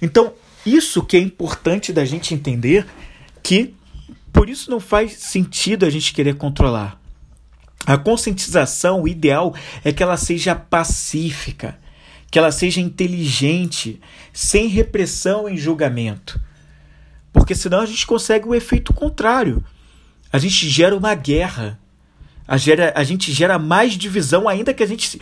Então, 0.00 0.32
isso 0.64 1.02
que 1.02 1.16
é 1.16 1.20
importante 1.20 1.92
da 1.92 2.04
gente 2.04 2.34
entender 2.34 2.86
que 3.42 3.74
por 4.32 4.48
isso 4.48 4.70
não 4.70 4.78
faz 4.78 5.14
sentido 5.14 5.86
a 5.86 5.90
gente 5.90 6.12
querer 6.12 6.34
controlar. 6.34 7.00
A 7.86 7.96
conscientização, 7.96 9.02
o 9.02 9.08
ideal 9.08 9.54
é 9.84 9.92
que 9.92 10.02
ela 10.02 10.16
seja 10.16 10.54
pacífica, 10.54 11.78
que 12.30 12.38
ela 12.38 12.50
seja 12.50 12.80
inteligente, 12.80 14.00
sem 14.32 14.66
repressão 14.66 15.48
em 15.48 15.56
julgamento. 15.56 16.40
Porque 17.32 17.54
senão 17.54 17.80
a 17.80 17.86
gente 17.86 18.06
consegue 18.06 18.48
o 18.48 18.54
efeito 18.54 18.92
contrário. 18.92 19.64
A 20.32 20.38
gente 20.38 20.68
gera 20.68 20.96
uma 20.96 21.14
guerra 21.14 21.78
a, 22.46 22.56
gera, 22.56 22.92
a 22.94 23.02
gente 23.02 23.32
gera 23.32 23.58
mais 23.58 23.94
divisão, 23.94 24.48
ainda 24.48 24.72
que 24.72 24.82
a 24.82 24.86
gente. 24.86 25.20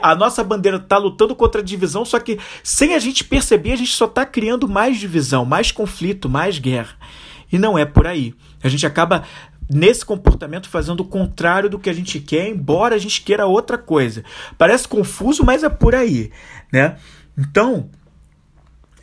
A 0.00 0.14
nossa 0.14 0.42
bandeira 0.42 0.78
está 0.78 0.96
lutando 0.96 1.34
contra 1.34 1.60
a 1.60 1.64
divisão, 1.64 2.04
só 2.04 2.18
que 2.18 2.38
sem 2.62 2.94
a 2.94 2.98
gente 2.98 3.24
perceber, 3.24 3.72
a 3.72 3.76
gente 3.76 3.92
só 3.92 4.06
está 4.06 4.24
criando 4.24 4.68
mais 4.68 4.98
divisão, 4.98 5.44
mais 5.44 5.70
conflito, 5.70 6.28
mais 6.28 6.58
guerra. 6.58 6.96
E 7.50 7.58
não 7.58 7.78
é 7.78 7.84
por 7.84 8.06
aí. 8.06 8.34
A 8.62 8.68
gente 8.68 8.86
acaba 8.86 9.24
nesse 9.68 10.04
comportamento 10.04 10.68
fazendo 10.68 11.00
o 11.00 11.04
contrário 11.04 11.68
do 11.68 11.78
que 11.78 11.90
a 11.90 11.92
gente 11.92 12.18
quer, 12.20 12.48
embora 12.48 12.94
a 12.94 12.98
gente 12.98 13.22
queira 13.22 13.46
outra 13.46 13.76
coisa. 13.76 14.24
Parece 14.56 14.88
confuso, 14.88 15.44
mas 15.44 15.62
é 15.62 15.68
por 15.68 15.94
aí, 15.94 16.30
né? 16.72 16.96
Então, 17.36 17.90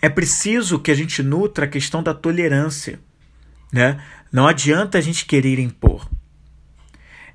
é 0.01 0.09
preciso 0.09 0.79
que 0.79 0.91
a 0.91 0.95
gente 0.95 1.21
nutra 1.21 1.65
a 1.65 1.67
questão 1.67 2.01
da 2.01 2.13
tolerância, 2.13 2.99
né? 3.71 4.01
Não 4.31 4.47
adianta 4.47 4.97
a 4.97 5.01
gente 5.01 5.25
querer 5.25 5.59
impor. 5.59 6.07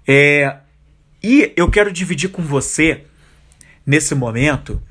É, 0.06 0.56
e 1.22 1.52
eu 1.56 1.70
quero 1.70 1.92
dividir 1.92 2.30
com 2.30 2.42
você, 2.42 3.02
nesse 3.86 4.14
momento, 4.14 4.82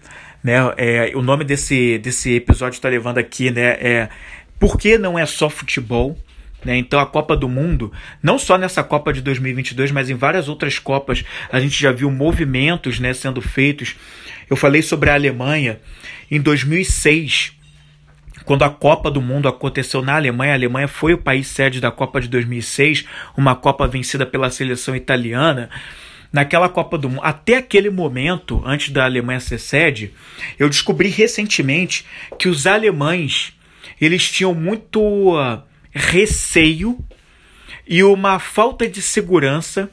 né, 0.43 0.57
é, 0.77 1.11
o 1.15 1.21
nome 1.21 1.43
desse, 1.43 1.97
desse 1.99 2.33
episódio 2.35 2.77
está 2.77 2.89
levando 2.89 3.17
aqui, 3.17 3.51
né, 3.51 3.77
é 3.79 4.09
Por 4.59 4.77
que 4.77 4.97
não 4.97 5.17
é 5.17 5.25
só 5.25 5.49
futebol? 5.49 6.17
Né? 6.65 6.77
Então 6.77 6.99
a 6.99 7.05
Copa 7.05 7.35
do 7.35 7.49
Mundo, 7.49 7.91
não 8.21 8.39
só 8.39 8.57
nessa 8.57 8.83
Copa 8.83 9.11
de 9.11 9.21
2022, 9.21 9.91
mas 9.91 10.09
em 10.09 10.15
várias 10.15 10.47
outras 10.47 10.79
Copas, 10.79 11.23
a 11.51 11.59
gente 11.59 11.79
já 11.79 11.91
viu 11.91 12.09
movimentos 12.09 12.99
né, 12.99 13.13
sendo 13.13 13.41
feitos. 13.41 13.95
Eu 14.49 14.55
falei 14.55 14.81
sobre 14.81 15.09
a 15.09 15.13
Alemanha 15.13 15.79
em 16.31 16.39
2006, 16.39 17.53
quando 18.45 18.63
a 18.63 18.69
Copa 18.69 19.09
do 19.09 19.21
Mundo 19.21 19.47
aconteceu 19.47 20.01
na 20.01 20.15
Alemanha. 20.15 20.53
A 20.53 20.55
Alemanha 20.55 20.87
foi 20.87 21.13
o 21.13 21.17
país 21.17 21.47
sede 21.47 21.79
da 21.79 21.91
Copa 21.91 22.19
de 22.19 22.27
2006, 22.27 23.05
uma 23.37 23.55
Copa 23.55 23.87
vencida 23.87 24.25
pela 24.25 24.49
seleção 24.49 24.95
italiana. 24.95 25.69
Naquela 26.31 26.67
Copa 26.67 26.97
do 26.97 27.09
Mundo, 27.09 27.21
até 27.23 27.57
aquele 27.57 27.89
momento, 27.89 28.61
antes 28.65 28.89
da 28.89 29.05
Alemanha 29.05 29.39
ser 29.39 29.59
sede, 29.59 30.13
eu 30.57 30.67
descobri 30.67 31.09
recentemente 31.09 32.05
que 32.39 32.49
os 32.49 32.65
alemães 32.65 33.53
eles 34.01 34.31
tinham 34.31 34.53
muito 34.53 34.99
uh, 34.99 35.61
receio 35.91 36.97
e 37.87 38.03
uma 38.03 38.39
falta 38.39 38.87
de 38.87 39.01
segurança, 39.01 39.89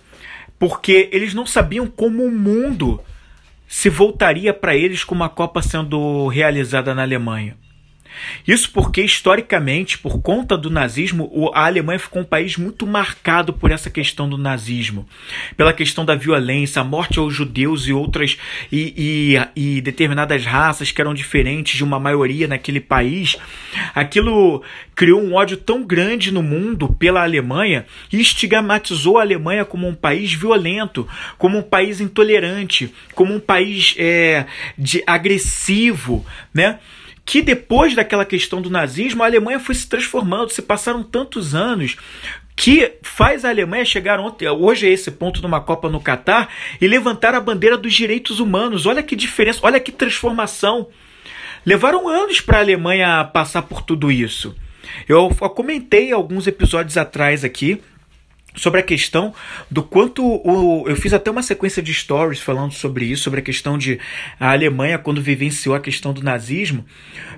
porque 0.59 1.09
eles 1.13 1.35
não 1.35 1.45
sabiam 1.45 1.87
como 1.87 2.25
o 2.25 2.31
mundo 2.31 3.01
se 3.69 3.89
voltaria 3.89 4.53
para 4.53 4.75
eles 4.75 5.05
com 5.05 5.15
uma 5.15 5.29
Copa 5.29 5.63
sendo 5.63 6.27
realizada 6.29 6.95
na 6.95 7.03
Alemanha. 7.03 7.57
Isso 8.47 8.71
porque, 8.73 9.03
historicamente, 9.03 9.99
por 9.99 10.21
conta 10.21 10.57
do 10.57 10.71
nazismo, 10.71 11.51
a 11.55 11.67
Alemanha 11.67 11.99
ficou 11.99 12.23
um 12.23 12.25
país 12.25 12.57
muito 12.57 12.87
marcado 12.87 13.53
por 13.53 13.71
essa 13.71 13.91
questão 13.91 14.29
do 14.29 14.39
nazismo, 14.39 15.07
pela 15.57 15.73
questão 15.73 16.05
da 16.05 16.15
violência, 16.15 16.81
a 16.81 16.85
morte 16.85 17.19
aos 17.19 17.35
judeus 17.35 17.87
e 17.87 17.93
outras 17.93 18.39
e, 18.71 19.37
e, 19.57 19.77
e 19.77 19.81
determinadas 19.81 20.45
raças 20.45 20.91
que 20.91 21.01
eram 21.01 21.15
diferentes 21.15 21.77
de 21.77 21.85
uma 21.85 21.99
maioria 21.99 22.47
naquele 22.47 22.81
país. 22.81 23.37
Aquilo 23.95 24.63
criou 24.95 25.23
um 25.23 25.35
ódio 25.35 25.57
tão 25.57 25.83
grande 25.83 26.31
no 26.31 26.43
mundo 26.43 26.89
pela 26.99 27.23
Alemanha 27.23 27.87
e 28.13 28.21
estigmatizou 28.21 29.19
a 29.19 29.23
Alemanha 29.23 29.65
como 29.65 29.89
um 29.89 29.95
país 29.95 30.33
violento, 30.33 31.09
como 31.39 31.59
um 31.59 31.63
país 31.63 32.01
intolerante, 32.01 32.93
como 33.15 33.35
um 33.35 33.41
país 33.41 33.95
é, 33.99 34.47
de 34.77 35.03
agressivo, 35.07 36.25
né? 36.53 36.79
Que 37.31 37.41
depois 37.41 37.95
daquela 37.95 38.25
questão 38.25 38.61
do 38.61 38.69
nazismo, 38.69 39.23
a 39.23 39.27
Alemanha 39.27 39.61
foi 39.61 39.73
se 39.77 39.89
transformando, 39.89 40.51
se 40.51 40.61
passaram 40.61 41.01
tantos 41.01 41.55
anos 41.55 41.97
que 42.57 42.95
faz 43.03 43.45
a 43.45 43.51
Alemanha 43.51 43.85
chegar 43.85 44.19
ontem, 44.19 44.49
hoje 44.49 44.89
a 44.89 44.91
esse 44.91 45.13
ponto 45.13 45.41
numa 45.41 45.61
Copa 45.61 45.89
no 45.89 46.01
Catar 46.01 46.53
e 46.81 46.89
levantar 46.89 47.37
a 47.37 47.41
bandeira 47.41 47.79
dos 47.79 47.95
direitos 47.95 48.41
humanos. 48.41 48.85
Olha 48.85 49.01
que 49.01 49.15
diferença, 49.15 49.61
olha 49.63 49.79
que 49.79 49.93
transformação. 49.93 50.89
Levaram 51.65 52.09
anos 52.09 52.41
para 52.41 52.59
a 52.59 52.63
Alemanha 52.63 53.25
passar 53.33 53.63
por 53.63 53.81
tudo 53.81 54.11
isso. 54.11 54.53
Eu 55.09 55.31
comentei 55.31 56.11
alguns 56.11 56.49
episódios 56.49 56.97
atrás 56.97 57.45
aqui 57.45 57.81
sobre 58.55 58.81
a 58.81 58.83
questão 58.83 59.35
do 59.71 59.83
quanto 59.83 60.25
o, 60.25 60.89
eu 60.89 60.97
fiz 60.97 61.13
até 61.13 61.31
uma 61.31 61.43
sequência 61.43 61.83
de 61.83 61.93
stories 61.95 62.41
falando 62.41 62.73
sobre 62.73 63.05
isso, 63.05 63.23
sobre 63.23 63.41
a 63.41 63.43
questão 63.43 63.79
de 63.79 63.99
a 64.39 64.53
Alemanha 64.53 64.99
quando 64.99 65.23
vivenciou 65.23 65.75
a 65.75 65.81
questão 65.81 66.13
do 66.13 66.23
nazismo, 66.23 66.85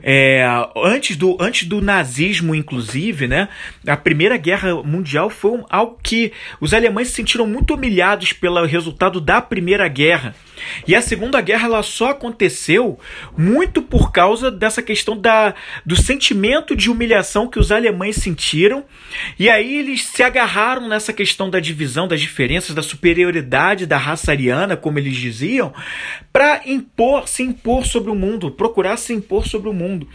é, 0.02 0.44
antes 0.76 1.16
do 1.16 1.36
antes 1.40 1.68
do 1.68 1.80
nazismo 1.80 2.54
inclusive, 2.54 3.26
né, 3.26 3.48
a 3.86 3.96
primeira 3.96 4.36
guerra 4.36 4.74
mundial 4.82 5.28
foi 5.30 5.52
um, 5.52 5.64
algo 5.68 5.98
que 6.02 6.32
os 6.60 6.72
alemães 6.74 7.08
se 7.08 7.14
sentiram 7.14 7.46
muito 7.46 7.74
humilhados 7.74 8.32
pelo 8.32 8.64
resultado 8.64 9.20
da 9.20 9.40
primeira 9.40 9.86
guerra. 9.88 10.34
E 10.86 10.94
a 10.94 11.02
Segunda 11.02 11.40
Guerra 11.40 11.66
ela 11.66 11.82
só 11.82 12.10
aconteceu 12.10 12.98
muito 13.36 13.82
por 13.82 14.12
causa 14.12 14.50
dessa 14.50 14.82
questão 14.82 15.16
da, 15.16 15.54
do 15.84 15.96
sentimento 15.96 16.74
de 16.76 16.90
humilhação 16.90 17.48
que 17.48 17.58
os 17.58 17.72
alemães 17.72 18.16
sentiram. 18.16 18.84
E 19.38 19.48
aí 19.48 19.76
eles 19.76 20.04
se 20.04 20.22
agarraram 20.22 20.88
nessa 20.88 21.12
questão 21.12 21.50
da 21.50 21.60
divisão, 21.60 22.08
das 22.08 22.20
diferenças, 22.20 22.74
da 22.74 22.82
superioridade 22.82 23.86
da 23.86 23.96
raça 23.96 24.30
ariana, 24.30 24.76
como 24.76 24.98
eles 24.98 25.16
diziam, 25.16 25.72
para 26.32 26.62
impor, 26.66 27.28
se 27.28 27.42
impor 27.42 27.86
sobre 27.86 28.10
o 28.10 28.14
mundo, 28.14 28.50
procurar 28.50 28.96
se 28.96 29.12
impor 29.12 29.46
sobre 29.46 29.68
o 29.68 29.72
mundo. 29.72 30.08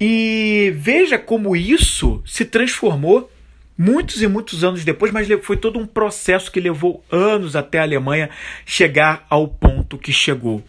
E 0.00 0.72
veja 0.76 1.18
como 1.18 1.54
isso 1.54 2.22
se 2.26 2.44
transformou 2.44 3.30
muitos 3.76 4.22
e 4.22 4.26
muitos 4.26 4.64
anos 4.64 4.84
depois, 4.84 5.12
mas 5.12 5.28
foi 5.42 5.56
todo 5.56 5.78
um 5.78 5.86
processo 5.86 6.50
que 6.50 6.60
levou 6.60 7.04
anos 7.10 7.56
até 7.56 7.78
a 7.78 7.82
Alemanha 7.82 8.30
chegar 8.64 9.26
ao 9.28 9.48
ponto 9.48 9.98
que 9.98 10.12
chegou. 10.12 10.62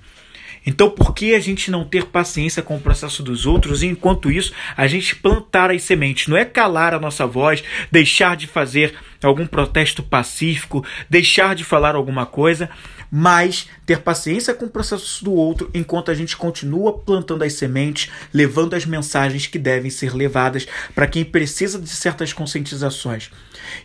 Então, 0.66 0.90
por 0.90 1.14
que 1.14 1.36
a 1.36 1.40
gente 1.40 1.70
não 1.70 1.86
ter 1.86 2.06
paciência 2.06 2.64
com 2.64 2.76
o 2.76 2.82
processo 2.82 3.22
dos 3.22 3.46
outros 3.46 3.84
e, 3.84 3.88
enquanto 3.88 4.32
isso, 4.32 4.52
a 4.76 4.88
gente 4.88 5.16
plantar 5.16 5.70
as 5.70 5.84
sementes? 5.84 6.28
Não 6.28 6.36
é 6.36 6.44
calar 6.44 6.94
a 6.94 7.00
nossa 7.00 7.28
voz, 7.28 7.64
deixar 7.92 8.36
de 8.36 8.48
fazer 8.48 8.96
algum 9.24 9.46
protesto 9.46 10.04
pacífico, 10.04 10.86
deixar 11.10 11.56
de 11.56 11.64
falar 11.64 11.96
alguma 11.96 12.26
coisa, 12.26 12.70
mas 13.12 13.70
ter 13.86 14.00
paciência 14.02 14.54
com 14.54 14.66
o 14.66 14.70
processo 14.70 15.24
do 15.24 15.34
outro 15.34 15.70
enquanto 15.74 16.12
a 16.12 16.14
gente 16.14 16.36
continua 16.36 16.98
plantando 16.98 17.44
as 17.44 17.54
sementes, 17.54 18.12
levando 18.34 18.74
as 18.74 18.86
mensagens 18.86 19.48
que 19.48 19.60
devem 19.60 19.90
ser 19.90 20.14
levadas 20.14 20.68
para 20.94 21.08
quem 21.08 21.24
precisa 21.24 21.80
de 21.80 21.90
certas 21.90 22.34
conscientizações. 22.34 23.32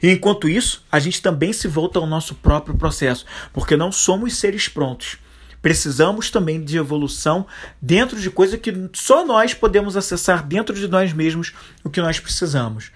E 0.03 0.11
enquanto 0.11 0.49
isso, 0.49 0.85
a 0.91 0.99
gente 0.99 1.23
também 1.23 1.53
se 1.53 1.69
volta 1.69 1.99
ao 1.99 2.07
nosso 2.07 2.35
próprio 2.35 2.77
processo, 2.77 3.25
porque 3.53 3.77
não 3.77 3.93
somos 3.93 4.37
seres 4.37 4.69
prontos. 4.69 5.19
Precisamos 5.63 6.31
também 6.31 6.63
de 6.65 6.77
evolução 6.77 7.47
dentro 7.81 8.19
de 8.19 8.31
coisas 8.31 8.59
que 8.59 8.73
só 8.95 9.25
nós 9.25 9.53
podemos 9.53 9.97
acessar 9.97 10.47
dentro 10.47 10.75
de 10.75 10.89
nós 10.89 11.13
mesmos 11.13 11.53
o 11.85 11.91
que 11.91 12.01
nós 12.01 12.19
precisamos. 12.19 12.91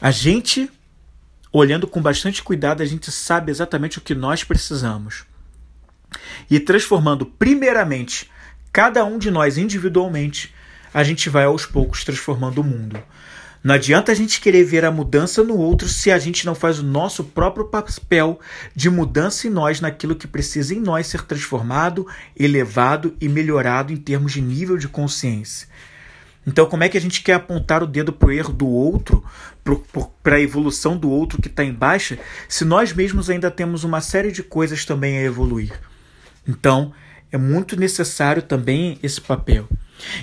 A 0.00 0.10
gente, 0.10 0.70
olhando 1.52 1.88
com 1.88 2.00
bastante 2.00 2.42
cuidado, 2.42 2.82
a 2.82 2.86
gente 2.86 3.10
sabe 3.10 3.50
exatamente 3.50 3.98
o 3.98 4.00
que 4.00 4.14
nós 4.14 4.44
precisamos 4.44 5.24
e 6.50 6.58
transformando 6.58 7.26
primeiramente 7.26 8.30
cada 8.72 9.04
um 9.04 9.18
de 9.18 9.30
nós 9.30 9.58
individualmente, 9.58 10.54
a 10.92 11.02
gente 11.02 11.28
vai 11.28 11.44
aos 11.44 11.66
poucos 11.66 12.04
transformando 12.04 12.60
o 12.60 12.64
mundo. 12.64 13.02
Não 13.62 13.74
adianta 13.74 14.12
a 14.12 14.14
gente 14.14 14.40
querer 14.40 14.64
ver 14.64 14.84
a 14.84 14.90
mudança 14.90 15.42
no 15.42 15.56
outro 15.56 15.88
se 15.88 16.10
a 16.10 16.18
gente 16.18 16.46
não 16.46 16.54
faz 16.54 16.78
o 16.78 16.84
nosso 16.84 17.24
próprio 17.24 17.66
papel 17.66 18.38
de 18.74 18.88
mudança 18.88 19.46
em 19.46 19.50
nós 19.50 19.80
naquilo 19.80 20.14
que 20.14 20.28
precisa 20.28 20.74
em 20.74 20.80
nós 20.80 21.08
ser 21.08 21.22
transformado, 21.22 22.06
elevado 22.38 23.16
e 23.20 23.28
melhorado 23.28 23.92
em 23.92 23.96
termos 23.96 24.32
de 24.32 24.40
nível 24.40 24.78
de 24.78 24.86
consciência. 24.86 25.66
Então, 26.46 26.66
como 26.66 26.82
é 26.82 26.88
que 26.88 26.96
a 26.96 27.00
gente 27.00 27.20
quer 27.20 27.34
apontar 27.34 27.82
o 27.82 27.86
dedo 27.86 28.12
para 28.12 28.28
o 28.28 28.32
erro 28.32 28.52
do 28.52 28.66
outro, 28.66 29.22
para 30.22 30.36
a 30.36 30.40
evolução 30.40 30.96
do 30.96 31.10
outro 31.10 31.42
que 31.42 31.48
está 31.48 31.62
em 31.62 31.74
baixa, 31.74 32.18
se 32.48 32.64
nós 32.64 32.92
mesmos 32.92 33.28
ainda 33.28 33.50
temos 33.50 33.84
uma 33.84 34.00
série 34.00 34.32
de 34.32 34.42
coisas 34.42 34.84
também 34.84 35.18
a 35.18 35.22
evoluir? 35.22 35.78
Então, 36.46 36.94
é 37.30 37.38
muito 37.38 37.76
necessário 37.78 38.42
também 38.42 38.98
esse 39.02 39.20
papel. 39.20 39.68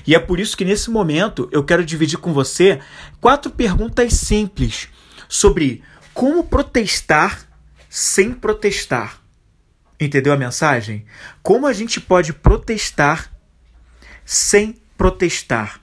E 0.07 0.15
é 0.15 0.19
por 0.19 0.39
isso 0.39 0.55
que 0.55 0.65
nesse 0.65 0.89
momento 0.89 1.49
eu 1.51 1.63
quero 1.63 1.85
dividir 1.85 2.17
com 2.17 2.33
você 2.33 2.79
quatro 3.19 3.51
perguntas 3.51 4.13
simples 4.13 4.87
sobre 5.27 5.83
como 6.13 6.45
protestar 6.45 7.47
sem 7.89 8.33
protestar. 8.33 9.21
Entendeu 9.99 10.33
a 10.33 10.37
mensagem? 10.37 11.05
Como 11.41 11.67
a 11.67 11.73
gente 11.73 11.99
pode 12.01 12.33
protestar 12.33 13.31
sem 14.25 14.81
protestar? 14.97 15.81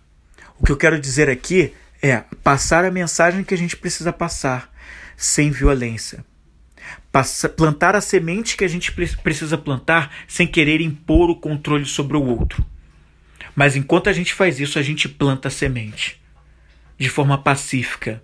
O 0.58 0.64
que 0.64 0.72
eu 0.72 0.76
quero 0.76 1.00
dizer 1.00 1.28
aqui 1.28 1.74
é 2.02 2.24
passar 2.42 2.84
a 2.84 2.90
mensagem 2.90 3.44
que 3.44 3.54
a 3.54 3.58
gente 3.58 3.76
precisa 3.76 4.12
passar 4.12 4.70
sem 5.16 5.50
violência 5.50 6.24
plantar 7.56 7.94
a 7.94 8.00
semente 8.00 8.56
que 8.56 8.64
a 8.64 8.68
gente 8.68 8.92
precisa 8.92 9.58
plantar 9.58 10.10
sem 10.26 10.46
querer 10.46 10.80
impor 10.80 11.30
o 11.30 11.36
controle 11.36 11.84
sobre 11.84 12.16
o 12.16 12.22
outro. 12.22 12.64
Mas 13.54 13.76
enquanto 13.76 14.08
a 14.08 14.12
gente 14.12 14.32
faz 14.32 14.60
isso, 14.60 14.78
a 14.78 14.82
gente 14.82 15.08
planta 15.08 15.48
a 15.48 15.50
semente 15.50 16.20
de 16.98 17.08
forma 17.08 17.36
pacífica. 17.36 18.22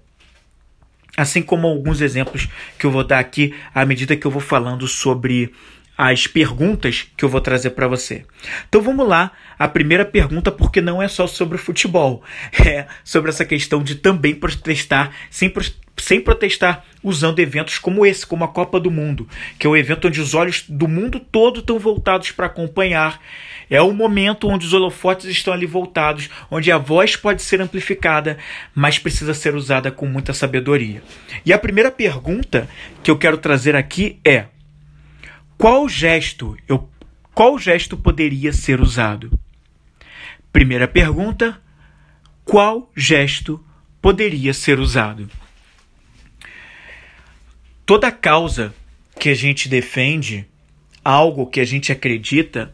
Assim 1.16 1.42
como 1.42 1.66
alguns 1.66 2.00
exemplos 2.00 2.48
que 2.78 2.86
eu 2.86 2.90
vou 2.90 3.02
dar 3.02 3.18
aqui 3.18 3.54
à 3.74 3.84
medida 3.84 4.16
que 4.16 4.26
eu 4.26 4.30
vou 4.30 4.40
falando 4.40 4.86
sobre 4.86 5.52
as 5.98 6.28
perguntas 6.28 7.08
que 7.16 7.24
eu 7.24 7.28
vou 7.28 7.40
trazer 7.40 7.70
para 7.70 7.88
você. 7.88 8.24
Então 8.68 8.80
vamos 8.80 9.06
lá, 9.06 9.32
a 9.58 9.66
primeira 9.66 10.04
pergunta, 10.04 10.52
porque 10.52 10.80
não 10.80 11.02
é 11.02 11.08
só 11.08 11.26
sobre 11.26 11.58
futebol, 11.58 12.22
é 12.64 12.86
sobre 13.02 13.30
essa 13.30 13.44
questão 13.44 13.82
de 13.82 13.96
também 13.96 14.32
protestar 14.32 15.10
sem 15.28 15.52
sem 15.96 16.20
protestar, 16.20 16.84
usando 17.02 17.40
eventos 17.40 17.76
como 17.76 18.06
esse, 18.06 18.24
como 18.24 18.44
a 18.44 18.48
Copa 18.48 18.78
do 18.78 18.88
Mundo, 18.88 19.28
que 19.58 19.66
é 19.66 19.70
o 19.70 19.76
evento 19.76 20.06
onde 20.06 20.20
os 20.20 20.32
olhos 20.32 20.64
do 20.68 20.86
mundo 20.86 21.18
todo 21.18 21.58
estão 21.58 21.76
voltados 21.76 22.30
para 22.30 22.46
acompanhar. 22.46 23.20
É 23.68 23.82
o 23.82 23.92
momento 23.92 24.48
onde 24.48 24.64
os 24.64 24.72
holofotes 24.72 25.26
estão 25.26 25.52
ali 25.52 25.66
voltados, 25.66 26.30
onde 26.48 26.70
a 26.70 26.78
voz 26.78 27.16
pode 27.16 27.42
ser 27.42 27.60
amplificada, 27.60 28.38
mas 28.72 28.98
precisa 28.98 29.34
ser 29.34 29.56
usada 29.56 29.90
com 29.90 30.06
muita 30.06 30.32
sabedoria. 30.32 31.02
E 31.44 31.52
a 31.52 31.58
primeira 31.58 31.90
pergunta 31.90 32.68
que 33.02 33.10
eu 33.10 33.18
quero 33.18 33.36
trazer 33.36 33.74
aqui 33.74 34.20
é: 34.24 34.46
qual 35.58 35.88
gesto 35.88 36.56
eu 36.66 36.88
qual 37.34 37.58
gesto 37.58 37.96
poderia 37.96 38.52
ser 38.52 38.80
usado? 38.80 39.38
Primeira 40.50 40.88
pergunta: 40.88 41.60
qual 42.44 42.90
gesto 42.96 43.62
poderia 44.00 44.54
ser 44.54 44.80
usado? 44.80 45.28
toda 47.88 48.12
causa 48.12 48.74
que 49.18 49.30
a 49.30 49.34
gente 49.34 49.66
defende, 49.66 50.46
algo 51.02 51.46
que 51.46 51.58
a 51.58 51.64
gente 51.64 51.90
acredita, 51.90 52.70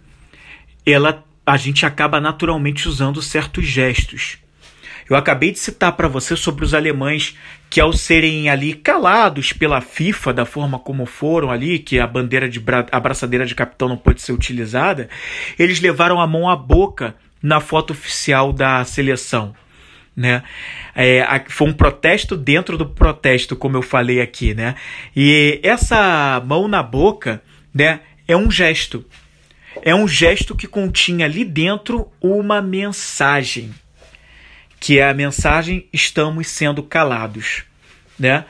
ela 0.84 1.24
a 1.46 1.56
gente 1.56 1.86
acaba 1.86 2.20
naturalmente 2.20 2.88
usando 2.88 3.22
certos 3.22 3.64
gestos. 3.64 4.38
Eu 5.08 5.14
acabei 5.14 5.52
de 5.52 5.60
citar 5.60 5.92
para 5.92 6.08
você 6.08 6.34
sobre 6.34 6.64
os 6.64 6.74
alemães 6.74 7.38
que, 7.74 7.80
ao 7.80 7.92
serem 7.92 8.48
ali 8.48 8.72
calados 8.72 9.52
pela 9.52 9.80
FIFA, 9.80 10.32
da 10.32 10.46
forma 10.46 10.78
como 10.78 11.04
foram 11.06 11.50
ali, 11.50 11.80
que 11.80 11.98
a 11.98 12.06
bandeira 12.06 12.48
de 12.48 12.62
a 12.92 13.00
braçadeira 13.00 13.44
de 13.44 13.52
capitão 13.52 13.88
não 13.88 13.96
pode 13.96 14.22
ser 14.22 14.30
utilizada, 14.30 15.08
eles 15.58 15.80
levaram 15.80 16.20
a 16.20 16.26
mão 16.28 16.48
à 16.48 16.54
boca 16.54 17.16
na 17.42 17.58
foto 17.58 17.90
oficial 17.90 18.52
da 18.52 18.84
seleção. 18.84 19.56
Né? 20.16 20.44
É, 20.94 21.26
foi 21.48 21.68
um 21.68 21.72
protesto 21.72 22.36
dentro 22.36 22.78
do 22.78 22.86
protesto, 22.86 23.56
como 23.56 23.76
eu 23.76 23.82
falei 23.82 24.20
aqui, 24.20 24.54
né? 24.54 24.76
E 25.16 25.58
essa 25.60 26.40
mão 26.46 26.68
na 26.68 26.80
boca, 26.80 27.42
né, 27.74 28.02
é 28.28 28.36
um 28.36 28.52
gesto. 28.52 29.04
É 29.82 29.92
um 29.92 30.06
gesto 30.06 30.54
que 30.54 30.68
continha 30.68 31.26
ali 31.26 31.44
dentro 31.44 32.08
uma 32.22 32.62
mensagem 32.62 33.74
que 34.84 34.98
é 34.98 35.08
a 35.08 35.14
mensagem 35.14 35.86
estamos 35.90 36.46
sendo 36.48 36.82
calados, 36.82 37.62
né? 38.18 38.44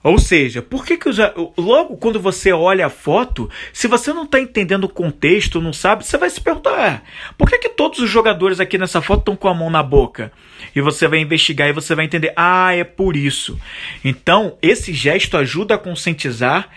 Ou 0.00 0.16
seja, 0.16 0.62
por 0.62 0.86
que, 0.86 0.96
que 0.96 1.08
os, 1.08 1.16
logo 1.58 1.96
quando 1.96 2.20
você 2.20 2.52
olha 2.52 2.86
a 2.86 2.88
foto, 2.88 3.50
se 3.72 3.88
você 3.88 4.12
não 4.12 4.22
está 4.22 4.38
entendendo 4.38 4.84
o 4.84 4.88
contexto, 4.88 5.60
não 5.60 5.72
sabe, 5.72 6.06
você 6.06 6.16
vai 6.16 6.30
se 6.30 6.40
perguntar: 6.40 7.02
ah, 7.02 7.32
por 7.36 7.50
que, 7.50 7.58
que 7.58 7.68
todos 7.68 7.98
os 7.98 8.08
jogadores 8.08 8.60
aqui 8.60 8.78
nessa 8.78 9.02
foto 9.02 9.20
estão 9.22 9.34
com 9.34 9.48
a 9.48 9.54
mão 9.54 9.70
na 9.70 9.82
boca? 9.82 10.30
E 10.72 10.80
você 10.80 11.08
vai 11.08 11.18
investigar 11.18 11.68
e 11.68 11.72
você 11.72 11.96
vai 11.96 12.04
entender: 12.04 12.32
ah, 12.36 12.72
é 12.72 12.84
por 12.84 13.16
isso. 13.16 13.58
Então, 14.04 14.56
esse 14.62 14.92
gesto 14.92 15.36
ajuda 15.36 15.74
a 15.74 15.78
conscientizar 15.78 16.68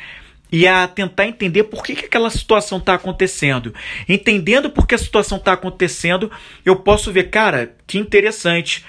e 0.52 0.68
a 0.68 0.88
tentar 0.88 1.28
entender 1.28 1.64
por 1.66 1.84
que, 1.84 1.96
que 1.96 2.06
aquela 2.06 2.30
situação 2.30 2.78
está 2.78 2.94
acontecendo. 2.94 3.74
Entendendo 4.08 4.70
por 4.70 4.88
que 4.88 4.96
a 4.96 5.00
situação 5.00 5.38
está 5.38 5.54
acontecendo, 5.54 6.32
eu 6.64 6.76
posso 6.76 7.12
ver, 7.12 7.30
cara, 7.30 7.76
que 7.88 7.98
interessante. 7.98 8.86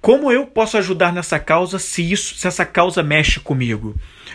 Como 0.00 0.30
eu 0.30 0.46
posso 0.46 0.78
ajudar 0.78 1.12
nessa 1.12 1.38
causa 1.38 1.78
se 1.78 2.12
isso, 2.12 2.36
se 2.36 2.46
essa 2.46 2.64
causa 2.64 3.02
mexe 3.02 3.40
comigo? 3.40 3.94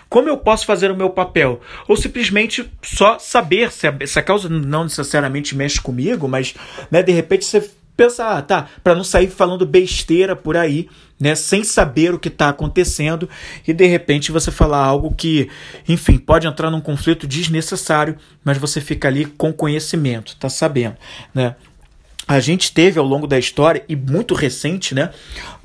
Como 0.09 0.27
eu 0.27 0.37
posso 0.37 0.65
fazer 0.65 0.91
o 0.91 0.95
meu 0.97 1.09
papel? 1.09 1.61
Ou 1.87 1.95
simplesmente 1.95 2.69
só 2.81 3.17
saber 3.17 3.71
se 3.71 3.87
a, 3.87 3.97
se 4.05 4.19
a 4.19 4.21
causa 4.21 4.49
não 4.49 4.83
necessariamente 4.83 5.55
mexe 5.55 5.79
comigo, 5.79 6.27
mas 6.27 6.53
né, 6.89 7.01
de 7.01 7.13
repente 7.13 7.45
você 7.45 7.71
pensar, 8.01 8.37
ah, 8.37 8.41
tá, 8.41 8.67
para 8.83 8.95
não 8.95 9.03
sair 9.03 9.27
falando 9.27 9.65
besteira 9.65 10.35
por 10.35 10.57
aí, 10.57 10.89
né, 11.19 11.35
sem 11.35 11.63
saber 11.63 12.13
o 12.13 12.19
que 12.19 12.29
está 12.29 12.49
acontecendo 12.49 13.29
e 13.67 13.73
de 13.73 13.85
repente 13.85 14.31
você 14.31 14.49
falar 14.49 14.83
algo 14.83 15.13
que, 15.13 15.47
enfim, 15.87 16.17
pode 16.17 16.47
entrar 16.47 16.71
num 16.71 16.81
conflito 16.81 17.27
desnecessário, 17.27 18.17
mas 18.43 18.57
você 18.57 18.81
fica 18.81 19.07
ali 19.07 19.25
com 19.25 19.53
conhecimento, 19.53 20.35
tá 20.37 20.49
sabendo, 20.49 20.97
né? 21.33 21.55
A 22.35 22.39
gente 22.39 22.71
teve 22.71 22.97
ao 22.97 23.05
longo 23.05 23.27
da 23.27 23.37
história 23.37 23.83
e 23.89 23.95
muito 23.95 24.33
recente, 24.33 24.95
né, 24.95 25.09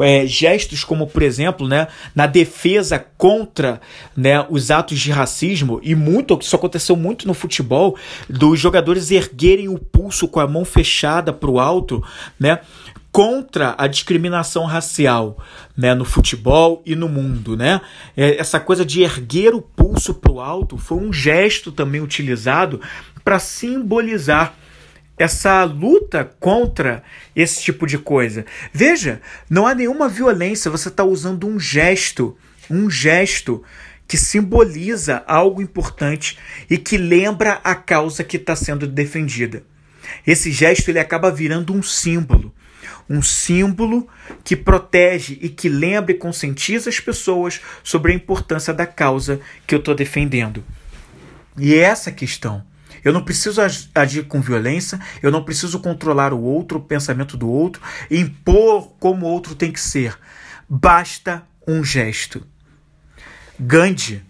é, 0.01 0.27
gestos 0.27 0.83
como, 0.83 1.07
por 1.07 1.23
exemplo, 1.23 1.69
né, 1.69 1.87
na 2.15 2.27
defesa 2.27 2.99
contra 3.17 3.81
né, 4.17 4.45
os 4.51 4.71
atos 4.71 4.99
de 4.99 5.13
racismo 5.13 5.81
e 5.83 5.95
muito 5.95 6.37
isso 6.41 6.57
aconteceu 6.57 6.97
muito 6.97 7.27
no 7.27 7.35
futebol 7.35 7.97
dos 8.29 8.59
jogadores 8.59 9.11
erguerem 9.11 9.69
o 9.69 9.79
pulso 9.79 10.27
com 10.27 10.41
a 10.41 10.47
mão 10.47 10.65
fechada 10.65 11.33
para 11.33 11.51
o 11.51 11.61
alto, 11.61 12.03
né, 12.39 12.59
contra 13.13 13.75
a 13.79 13.87
discriminação 13.87 14.65
racial 14.65 15.39
né, 15.77 15.95
no 15.95 16.05
futebol 16.05 16.83
e 16.85 16.97
no 16.97 17.09
mundo. 17.09 17.57
Né? 17.57 17.81
É, 18.17 18.39
essa 18.39 18.59
coisa 18.59 18.85
de 18.85 19.03
erguer 19.03 19.55
o 19.55 19.63
pulso 19.63 20.15
para 20.15 20.33
o 20.33 20.41
alto 20.41 20.77
foi 20.77 20.99
um 20.99 21.13
gesto 21.13 21.71
também 21.71 22.01
utilizado 22.01 22.81
para 23.25 23.39
simbolizar 23.39 24.55
essa 25.19 25.65
luta 25.65 26.31
contra 26.39 27.03
esse 27.35 27.63
tipo 27.63 27.87
de 27.87 27.99
coisa. 27.99 28.45
Veja, 28.73 29.21
não 29.49 29.67
há 29.67 29.75
nenhuma 29.75 30.09
violência, 30.09 30.71
você 30.71 30.89
está 30.89 31.05
usando 31.05 31.47
um 31.47 31.59
gesto, 31.59 32.37
um 32.71 32.91
gesto 32.91 33.63
que 34.07 34.17
simboliza 34.17 35.25
algo 35.27 35.61
importante 35.61 36.39
e 36.71 36.79
que 36.79 36.97
lembra 36.97 37.61
a 37.65 37.75
causa 37.75 38.23
que 38.23 38.37
está 38.37 38.55
sendo 38.55 38.87
defendida. 38.87 39.65
Esse 40.27 40.53
gesto 40.53 40.89
ele 40.91 41.01
acaba 41.01 41.31
virando 41.31 41.75
um 41.75 41.83
símbolo, 41.83 42.55
um 43.09 43.21
símbolo 43.21 44.07
que 44.45 44.55
protege 44.55 45.39
e 45.41 45.49
que 45.49 45.69
lembra 45.69 46.13
e 46.13 46.19
conscientiza 46.19 46.89
as 46.89 47.01
pessoas 47.01 47.61
sobre 47.83 48.13
a 48.13 48.15
importância 48.15 48.73
da 48.73 48.87
causa 48.87 49.41
que 49.67 49.75
eu 49.75 49.81
estou 49.81 49.95
defendendo. 49.95 50.63
E 51.59 51.75
é 51.75 51.79
essa 51.79 52.13
questão. 52.13 52.65
Eu 53.07 53.13
não 53.13 53.23
preciso 53.23 53.61
agir 53.95 54.25
com 54.25 54.41
violência, 54.41 54.99
eu 55.23 55.31
não 55.31 55.45
preciso 55.45 55.79
controlar 55.79 56.33
o 56.33 56.43
outro, 56.43 56.79
o 56.79 56.83
pensamento 56.83 57.37
do 57.37 57.49
outro, 57.49 57.81
impor 58.11 58.91
como 58.99 59.25
o 59.25 59.29
outro 59.29 59.55
tem 59.55 59.71
que 59.71 59.79
ser. 59.79 60.19
Basta 60.69 61.45
um 61.69 61.85
gesto. 61.85 62.45
Gandhi, 63.61 64.25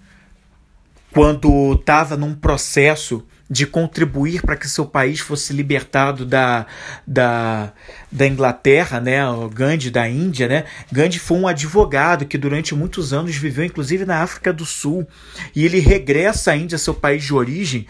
quando 1.11 1.73
estava 1.73 2.19
num 2.19 2.35
processo 2.35 3.27
de 3.49 3.65
contribuir 3.65 4.43
para 4.43 4.57
que 4.57 4.69
seu 4.69 4.85
país 4.85 5.21
fosse 5.21 5.53
libertado 5.53 6.27
da, 6.27 6.67
da, 7.07 7.73
da 8.11 8.27
Inglaterra, 8.27 9.01
né, 9.01 9.27
o 9.29 9.49
Gandhi 9.49 9.91
da 9.91 10.09
Índia, 10.09 10.49
né? 10.49 10.65
Gandhi 10.91 11.19
foi 11.19 11.39
um 11.39 11.47
advogado 11.47 12.27
que 12.27 12.37
durante 12.37 12.75
muitos 12.75 13.13
anos 13.13 13.37
viveu 13.37 13.65
inclusive 13.65 14.05
na 14.05 14.23
África 14.23 14.53
do 14.53 14.67
Sul 14.67 15.07
e 15.55 15.65
ele 15.65 15.79
regressa 15.79 16.53
à 16.53 16.57
Índia, 16.57 16.77
seu 16.77 16.95
país 16.95 17.23
de 17.23 17.33
origem, 17.33 17.87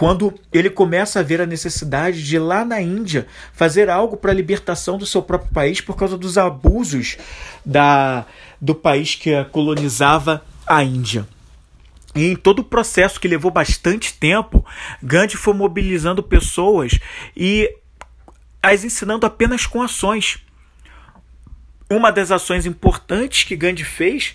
quando 0.00 0.32
ele 0.50 0.70
começa 0.70 1.20
a 1.20 1.22
ver 1.22 1.42
a 1.42 1.46
necessidade 1.46 2.24
de 2.24 2.38
lá 2.38 2.64
na 2.64 2.80
Índia 2.80 3.26
fazer 3.52 3.90
algo 3.90 4.16
para 4.16 4.30
a 4.30 4.34
libertação 4.34 4.96
do 4.96 5.04
seu 5.04 5.20
próprio 5.20 5.52
país 5.52 5.82
por 5.82 5.94
causa 5.94 6.16
dos 6.16 6.38
abusos 6.38 7.18
da, 7.66 8.24
do 8.58 8.74
país 8.74 9.14
que 9.14 9.44
colonizava 9.52 10.42
a 10.66 10.82
Índia. 10.82 11.28
E 12.14 12.28
em 12.28 12.34
todo 12.34 12.60
o 12.60 12.64
processo 12.64 13.20
que 13.20 13.28
levou 13.28 13.50
bastante 13.50 14.14
tempo, 14.14 14.64
Gandhi 15.02 15.36
foi 15.36 15.52
mobilizando 15.52 16.22
pessoas 16.22 16.98
e 17.36 17.70
as 18.62 18.84
ensinando 18.84 19.26
apenas 19.26 19.66
com 19.66 19.82
ações. 19.82 20.38
Uma 21.90 22.10
das 22.10 22.30
ações 22.30 22.64
importantes 22.64 23.44
que 23.44 23.54
Gandhi 23.54 23.84
fez 23.84 24.34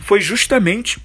foi 0.00 0.20
justamente 0.20 1.00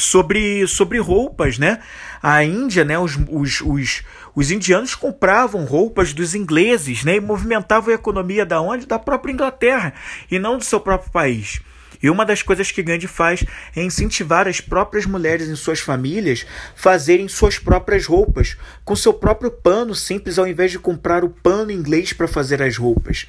sobre, 0.00 0.66
sobre 0.66 0.98
roupas, 0.98 1.58
né? 1.58 1.80
A 2.22 2.42
Índia, 2.42 2.84
né? 2.84 2.98
Os, 2.98 3.18
os, 3.28 3.60
os, 3.60 4.02
os 4.34 4.50
indianos 4.50 4.94
compravam 4.94 5.64
roupas 5.64 6.12
dos 6.12 6.34
ingleses, 6.34 7.04
né? 7.04 7.16
E 7.16 7.20
movimentavam 7.20 7.92
a 7.92 7.94
economia 7.94 8.44
da 8.44 8.60
onde? 8.60 8.86
Da 8.86 8.98
própria 8.98 9.32
Inglaterra 9.32 9.92
e 10.30 10.38
não 10.38 10.58
do 10.58 10.64
seu 10.64 10.80
próprio 10.80 11.10
país. 11.10 11.60
E 12.02 12.08
uma 12.08 12.24
das 12.24 12.42
coisas 12.42 12.72
que 12.72 12.82
Gandhi 12.82 13.06
faz 13.06 13.44
é 13.76 13.82
incentivar 13.82 14.48
as 14.48 14.60
próprias 14.60 15.04
mulheres 15.04 15.48
em 15.48 15.54
suas 15.54 15.80
famílias 15.80 16.46
fazerem 16.74 17.28
suas 17.28 17.58
próprias 17.58 18.06
roupas, 18.06 18.56
com 18.84 18.96
seu 18.96 19.12
próprio 19.12 19.50
pano 19.50 19.94
simples, 19.94 20.38
ao 20.38 20.46
invés 20.48 20.70
de 20.70 20.78
comprar 20.78 21.22
o 21.24 21.28
pano 21.28 21.70
inglês 21.70 22.12
para 22.12 22.26
fazer 22.26 22.62
as 22.62 22.76
roupas. 22.76 23.26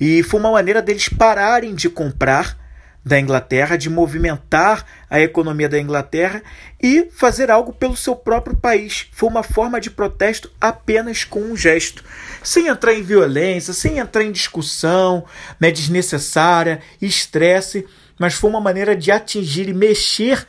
E 0.00 0.22
foi 0.24 0.40
uma 0.40 0.50
maneira 0.50 0.82
deles 0.82 1.08
pararem 1.08 1.74
de 1.74 1.88
comprar 1.88 2.67
da 3.04 3.18
Inglaterra, 3.18 3.76
de 3.76 3.88
movimentar 3.88 4.84
a 5.08 5.20
economia 5.20 5.68
da 5.68 5.78
Inglaterra 5.78 6.42
e 6.82 7.08
fazer 7.10 7.50
algo 7.50 7.72
pelo 7.72 7.96
seu 7.96 8.14
próprio 8.14 8.56
país. 8.56 9.08
Foi 9.12 9.28
uma 9.28 9.42
forma 9.42 9.80
de 9.80 9.90
protesto 9.90 10.50
apenas 10.60 11.24
com 11.24 11.40
um 11.40 11.56
gesto, 11.56 12.04
sem 12.42 12.68
entrar 12.68 12.94
em 12.94 13.02
violência, 13.02 13.72
sem 13.72 13.98
entrar 13.98 14.22
em 14.22 14.32
discussão 14.32 15.24
né, 15.58 15.70
desnecessária, 15.70 16.80
estresse, 17.00 17.86
mas 18.18 18.34
foi 18.34 18.50
uma 18.50 18.60
maneira 18.60 18.94
de 18.94 19.10
atingir 19.10 19.68
e 19.68 19.74
mexer 19.74 20.46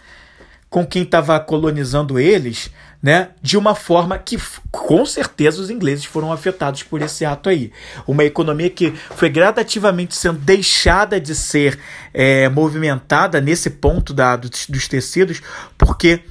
com 0.70 0.86
quem 0.86 1.04
estava 1.04 1.39
colonizando 1.39 2.20
eles 2.20 2.70
né, 3.02 3.30
de 3.41 3.58
uma 3.58 3.74
forma 3.76 4.18
que 4.18 4.38
com 4.70 5.06
certeza 5.06 5.62
os 5.62 5.70
ingleses 5.70 6.04
foram 6.04 6.34
afetados 6.34 6.84
por 6.84 7.02
esse 7.02 7.24
ato 7.24 7.50
aí. 7.50 7.72
Uma 8.06 8.26
economia 8.26 8.70
que 8.70 8.91
foi 9.16 9.30
gradativamente 9.30 10.16
sendo 10.16 10.39
deixada 10.39 11.20
de 11.20 11.34
ser 11.34 11.80
é, 12.14 12.50
movimentada 12.50 13.39
nesse 13.39 13.70
ponto 13.70 14.14
da, 14.14 14.36
dos, 14.36 14.68
dos 14.68 14.88
tecidos, 14.88 15.41
porque 15.78 16.22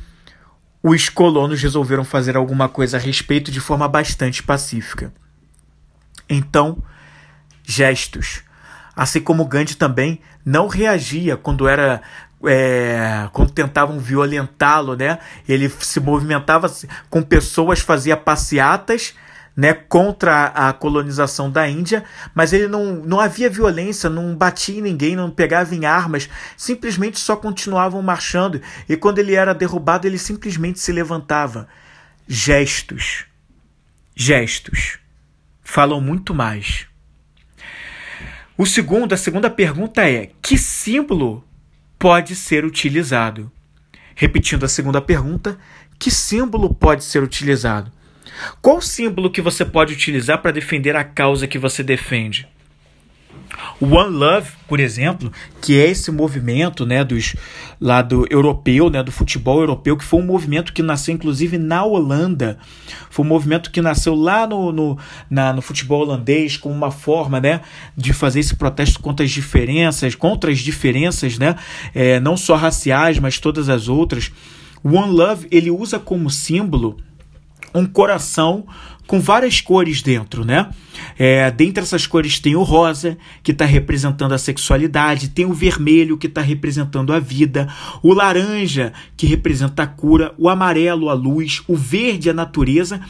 os 0.83 1.09
colonos 1.09 1.61
resolveram 1.61 2.05
fazer 2.05 2.37
alguma 2.37 2.69
coisa 2.69 2.99
a 2.99 3.01
respeito 3.01 3.51
de 3.51 3.61
forma 3.61 3.89
bastante 3.89 4.43
pacífica. 4.43 5.12
Então, 6.29 6.83
gestos. 7.64 8.43
Assim 8.95 9.21
como 9.21 9.47
Gandhi 9.47 9.77
também 9.77 10.21
não 10.45 10.66
reagia 10.66 11.37
quando 11.37 11.69
era 11.69 12.03
é, 12.45 13.28
quando 13.32 13.51
tentavam 13.51 13.99
violentá-lo, 13.99 14.95
né? 14.95 15.18
Ele 15.49 15.68
se 15.68 16.01
movimentava 16.01 16.72
com 17.11 17.22
pessoas, 17.22 17.80
fazia 17.80 18.16
passeatas 18.16 19.14
né, 19.59 19.74
contra 19.74 20.45
a 20.45 20.72
colonização 20.72 21.51
da 21.51 21.68
Índia, 21.68 22.05
mas 22.32 22.53
ele 22.53 22.68
não, 22.68 22.95
não 22.95 23.18
havia 23.18 23.51
violência, 23.51 24.09
não 24.09 24.36
batia 24.36 24.78
em 24.78 24.82
ninguém, 24.82 25.16
não 25.16 25.32
pegava 25.32 25.74
em 25.74 25.84
armas, 25.84 26.30
simplesmente 26.57 27.18
só 27.18 27.34
continuavam 27.34 28.01
marchando 28.01 28.62
e 28.89 28.97
quando 28.97 29.18
ele 29.18 29.34
era 29.34 29.53
derrubado, 29.53 30.07
ele 30.07 30.16
simplesmente 30.16 30.78
se 30.78 30.93
levantava. 30.93 31.66
Gestos. 32.28 33.24
Gestos. 34.14 34.99
Falam 35.61 36.01
muito 36.01 36.32
mais. 36.32 36.86
O 38.57 38.64
segundo, 38.64 39.12
a 39.12 39.16
segunda 39.16 39.51
pergunta 39.51 40.09
é: 40.09 40.30
que 40.41 40.57
símbolo 40.57 41.48
pode 41.99 42.37
ser 42.37 42.65
utilizado? 42.65 43.51
Repetindo 44.15 44.65
a 44.65 44.69
segunda 44.69 45.01
pergunta, 45.01 45.59
que 45.99 46.11
símbolo 46.11 46.73
pode 46.73 47.05
ser 47.05 47.23
utilizado? 47.23 47.91
Qual 48.63 48.81
símbolo 48.81 49.31
que 49.31 49.41
você 49.41 49.65
pode 49.65 49.95
utilizar 49.95 50.41
para 50.41 50.53
defender 50.53 50.95
a 50.95 51.03
causa 51.03 51.49
que 51.49 51.59
você 51.59 51.83
defende? 51.83 52.47
One 53.81 54.11
Love, 54.11 54.51
por 54.66 54.81
exemplo, 54.81 55.33
que 55.61 55.79
é 55.79 55.89
esse 55.89 56.11
movimento, 56.11 56.85
né, 56.85 57.05
dos 57.05 57.35
lado 57.81 58.26
europeu, 58.29 58.91
né, 58.91 59.03
do 59.03 59.12
futebol 59.12 59.61
europeu, 59.61 59.97
que 59.97 60.05
foi 60.05 60.20
um 60.20 60.26
movimento 60.26 60.72
que 60.72 60.83
nasceu 60.83 61.14
inclusive 61.14 61.59
na 61.59 61.85
Holanda, 61.85 62.59
foi 63.09 63.24
um 63.24 63.29
movimento 63.29 63.70
que 63.70 63.81
nasceu 63.81 64.14
lá 64.14 64.47
no, 64.47 64.72
no, 64.72 64.99
na, 65.31 65.53
no 65.53 65.62
futebol 65.62 66.03
holandês 66.03 66.57
como 66.57 66.74
uma 66.74 66.91
forma, 66.91 67.41
né, 67.41 67.61
de 67.97 68.12
fazer 68.12 68.41
esse 68.41 68.57
protesto 68.57 69.01
contra 69.01 69.24
as 69.24 69.31
diferenças, 69.31 70.14
contra 70.14 70.51
as 70.51 70.59
diferenças, 70.59 71.39
né, 71.39 71.55
é, 71.95 72.18
não 72.20 72.37
só 72.37 72.57
raciais, 72.57 73.18
mas 73.18 73.39
todas 73.39 73.68
as 73.68 73.89
outras. 73.89 74.33
One 74.83 75.12
Love 75.12 75.49
ele 75.51 75.70
usa 75.70 75.99
como 75.99 76.31
símbolo 76.31 76.99
um 77.75 77.87
coração 77.87 78.66
com 79.07 79.21
várias 79.21 79.61
cores 79.62 80.03
dentro, 80.03 80.45
né? 80.45 80.69
É, 81.19 81.51
dentre 81.51 81.83
essas 81.83 82.07
cores 82.07 82.39
tem 82.39 82.55
o 82.55 82.62
rosa, 82.62 83.16
que 83.43 83.53
está 83.53 83.64
representando 83.64 84.33
a 84.33 84.39
sexualidade, 84.39 85.31
tem 85.31 85.47
o 85.47 85.55
vermelho, 85.55 86.19
que 86.19 86.27
está 86.27 86.43
representando 86.43 87.12
a 87.12 87.19
vida, 87.19 87.66
o 88.03 88.12
laranja, 88.12 88.93
que 89.16 89.27
representa 89.27 89.85
a 89.85 89.87
cura, 89.87 90.35
o 90.37 90.49
amarelo, 90.49 91.09
a 91.09 91.14
luz, 91.14 91.62
o 91.66 91.75
verde, 91.75 92.29
a 92.29 92.35
natureza. 92.35 93.01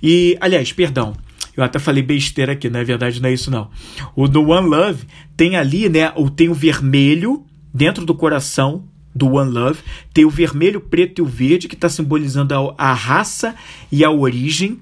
E, 0.00 0.38
aliás, 0.40 0.72
perdão, 0.72 1.14
eu 1.56 1.64
até 1.64 1.80
falei 1.80 2.02
besteira 2.02 2.52
aqui, 2.52 2.70
na 2.70 2.78
é 2.78 2.84
verdade 2.84 3.20
não 3.20 3.28
é 3.28 3.32
isso 3.32 3.50
não. 3.50 3.68
O 4.14 4.28
do 4.28 4.48
One 4.48 4.68
Love 4.68 5.04
tem 5.36 5.56
ali, 5.56 5.88
né, 5.88 6.12
o 6.16 6.30
tem 6.30 6.48
o 6.48 6.54
vermelho 6.54 7.44
dentro 7.74 8.06
do 8.06 8.14
coração, 8.14 8.84
do 9.20 9.34
One 9.34 9.50
Love, 9.50 9.80
tem 10.14 10.24
o 10.24 10.30
vermelho, 10.30 10.80
preto 10.80 11.18
e 11.18 11.22
o 11.22 11.26
verde, 11.26 11.68
que 11.68 11.74
está 11.74 11.90
simbolizando 11.90 12.54
a, 12.54 12.90
a, 12.90 12.94
raça 12.94 13.54
e 13.92 14.02
a 14.02 14.10
origem. 14.10 14.80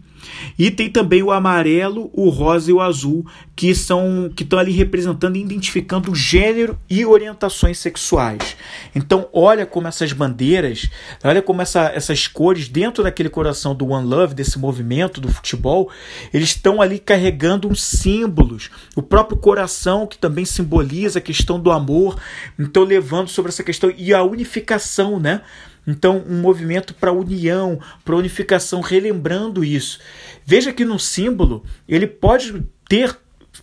E 0.59 0.71
tem 0.71 0.91
também 0.91 1.23
o 1.23 1.31
amarelo, 1.31 2.11
o 2.13 2.29
rosa 2.29 2.71
e 2.71 2.75
o 2.75 2.81
azul, 2.81 3.27
que 3.55 3.75
são 3.75 4.31
que 4.35 4.43
estão 4.43 4.59
ali 4.59 4.73
representando 4.73 5.37
e 5.37 5.41
identificando 5.41 6.15
gênero 6.15 6.79
e 6.89 7.05
orientações 7.05 7.79
sexuais. 7.79 8.57
Então, 8.95 9.29
olha 9.33 9.67
como 9.67 9.89
essas 9.89 10.13
bandeiras, 10.13 10.89
olha 11.25 11.43
como 11.43 11.63
essa, 11.63 11.91
essas 11.95 12.27
cores 12.27 12.69
dentro 12.69 13.03
daquele 13.03 13.29
coração 13.29 13.75
do 13.75 13.89
One 13.89 14.07
Love, 14.07 14.35
desse 14.35 14.59
movimento 14.59 15.21
do 15.21 15.29
futebol, 15.29 15.91
eles 16.33 16.51
estão 16.51 16.81
ali 16.81 16.99
carregando 16.99 17.69
uns 17.69 17.83
símbolos. 17.83 18.71
O 18.95 19.03
próprio 19.03 19.39
coração, 19.39 20.07
que 20.07 20.19
também 20.19 20.45
simboliza 20.45 21.19
a 21.19 21.23
questão 21.23 21.59
do 21.59 21.71
amor, 21.71 22.19
então 22.59 22.85
levando 22.85 23.29
sobre 23.29 23.51
essa 23.51 23.63
questão 23.63 23.93
e 23.97 24.15
a 24.15 24.23
unificação, 24.23 25.19
né? 25.19 25.43
Então, 25.89 26.23
um 26.29 26.43
movimento 26.43 26.95
para 26.95 27.11
união, 27.11 27.81
para 28.05 28.15
unificação, 28.15 28.83
relembrando 28.83 29.65
isso. 29.65 29.99
Veja 30.45 30.71
que 30.71 30.85
no 30.85 30.99
símbolo 30.99 31.65
ele 31.89 32.07
pode 32.07 32.63
ter 32.87 33.17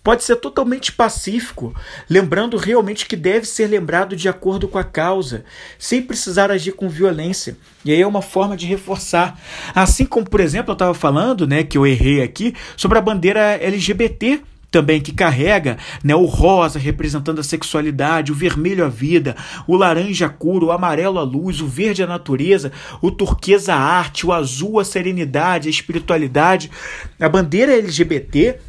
pode 0.04 0.24
ser 0.24 0.36
totalmente 0.36 0.92
pacífico, 0.92 1.74
lembrando 2.08 2.58
realmente 2.58 3.08
que 3.08 3.16
deve 3.16 3.48
ser 3.48 3.66
lembrado 3.66 4.16
de 4.16 4.30
acordo 4.30 4.68
com 4.68 4.78
a 4.78 4.84
causa, 4.84 5.44
sem 5.80 6.00
precisar 6.00 6.52
agir 6.52 6.74
com 6.74 6.88
violência. 6.88 7.58
E 7.84 7.92
aí 7.92 8.02
é 8.02 8.06
uma 8.06 8.22
forma 8.22 8.56
de 8.56 8.68
reforçar. 8.68 9.40
Assim 9.74 10.06
como, 10.06 10.30
por 10.30 10.42
exemplo, 10.42 10.72
eu 10.72 10.74
estava 10.74 10.94
falando, 10.94 11.48
né, 11.48 11.64
que 11.64 11.78
eu 11.78 11.88
errei 11.88 12.22
aqui, 12.22 12.54
sobre 12.78 13.00
a 13.00 13.02
bandeira 13.02 13.58
LGBT 13.60 14.44
também 14.76 15.00
que 15.00 15.14
carrega 15.14 15.78
né, 16.04 16.14
o 16.14 16.26
rosa 16.26 16.78
representando 16.78 17.40
a 17.40 17.44
sexualidade, 17.44 18.34
o 18.34 18.36
vermelho 18.36 18.84
a 18.84 18.90
vida, 18.90 19.34
o 19.66 19.78
laranja 19.78 20.26
a 20.26 20.30
cura, 20.30 20.66
o 20.66 20.72
amarelo 20.74 21.18
a 21.18 21.24
luz, 21.24 21.62
o 21.62 21.66
verde 21.66 22.04
a 22.04 22.08
natureza, 22.08 22.74
o 23.02 23.10
turquesa 23.10 23.74
a 23.74 23.80
arte, 23.80 24.28
o 24.28 24.34
azul 24.34 24.78
a 24.78 24.84
serenidade, 24.84 25.70
a 25.70 25.72
espiritualidade. 25.72 26.70
A 27.18 27.30
bandeira 27.30 27.72
LGBT 27.72 28.60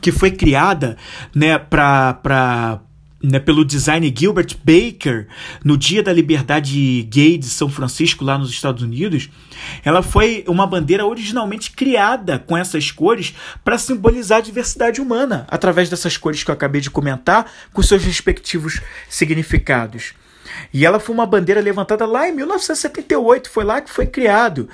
que 0.00 0.12
foi 0.12 0.30
criada 0.30 0.96
né, 1.34 1.58
para 1.58 2.78
né, 3.26 3.40
pelo 3.40 3.64
designer 3.64 4.12
Gilbert 4.16 4.56
Baker 4.62 5.26
no 5.64 5.76
Dia 5.76 6.02
da 6.02 6.12
Liberdade 6.12 7.02
Gay 7.02 7.36
de 7.36 7.46
São 7.46 7.68
Francisco, 7.68 8.24
lá 8.24 8.38
nos 8.38 8.50
Estados 8.50 8.82
Unidos, 8.82 9.28
ela 9.84 10.02
foi 10.02 10.44
uma 10.46 10.66
bandeira 10.66 11.04
originalmente 11.04 11.72
criada 11.72 12.38
com 12.38 12.56
essas 12.56 12.90
cores 12.92 13.34
para 13.64 13.78
simbolizar 13.78 14.38
a 14.38 14.42
diversidade 14.42 15.00
humana, 15.00 15.44
através 15.50 15.88
dessas 15.88 16.16
cores 16.16 16.44
que 16.44 16.50
eu 16.50 16.54
acabei 16.54 16.80
de 16.80 16.90
comentar, 16.90 17.50
com 17.72 17.82
seus 17.82 18.04
respectivos 18.04 18.80
significados. 19.08 20.12
E 20.72 20.86
ela 20.86 21.00
foi 21.00 21.14
uma 21.14 21.26
bandeira 21.26 21.60
levantada 21.60 22.06
lá 22.06 22.28
em 22.28 22.32
1978, 22.32 23.50
foi 23.50 23.64
lá 23.64 23.80
que 23.80 23.90
foi 23.90 24.06
criado 24.06 24.68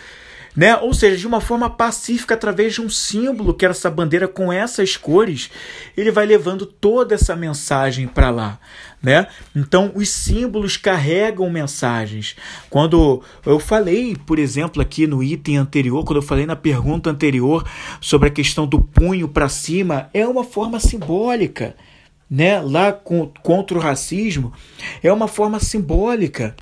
né? 0.55 0.77
Ou 0.77 0.93
seja, 0.93 1.17
de 1.17 1.27
uma 1.27 1.41
forma 1.41 1.71
pacífica, 1.71 2.35
através 2.35 2.75
de 2.75 2.81
um 2.81 2.89
símbolo 2.89 3.55
que 3.55 3.65
era 3.65 3.73
essa 3.73 3.91
bandeira 3.91 4.29
com 4.29 4.53
essas 4.53 4.97
cores, 4.97 5.51
ele 5.97 6.11
vai 6.11 6.27
levando 6.27 6.67
toda 6.67 7.15
essa 7.15 7.35
mensagem 7.35 8.07
para 8.07 8.31
lá. 8.31 8.59
Né? 9.03 9.27
Então, 9.57 9.91
os 9.95 10.11
símbolos 10.11 10.77
carregam 10.77 11.51
mensagens. 11.51 12.37
Quando 12.71 13.23
eu 13.45 13.59
falei, 13.59 14.15
por 14.15 14.39
exemplo, 14.39 14.81
aqui 14.81 15.07
no 15.07 15.23
item 15.23 15.57
anterior, 15.57 16.05
quando 16.05 16.19
eu 16.19 16.23
falei 16.23 16.47
na 16.47 16.55
pergunta 16.55 17.11
anterior 17.11 17.67
sobre 18.01 18.29
a 18.29 18.33
questão 18.33 18.67
do 18.67 18.81
punho 18.81 19.27
para 19.27 19.49
cima, 19.49 20.09
é 20.15 20.27
uma 20.27 20.45
forma 20.45 20.79
simbólica. 20.79 21.75
Né? 22.31 22.61
Lá 22.61 22.93
com, 22.93 23.31
contra 23.43 23.77
o 23.77 23.81
racismo, 23.81 24.53
é 25.03 25.13
uma 25.13 25.27
forma 25.27 25.59
simbólica 25.59 26.55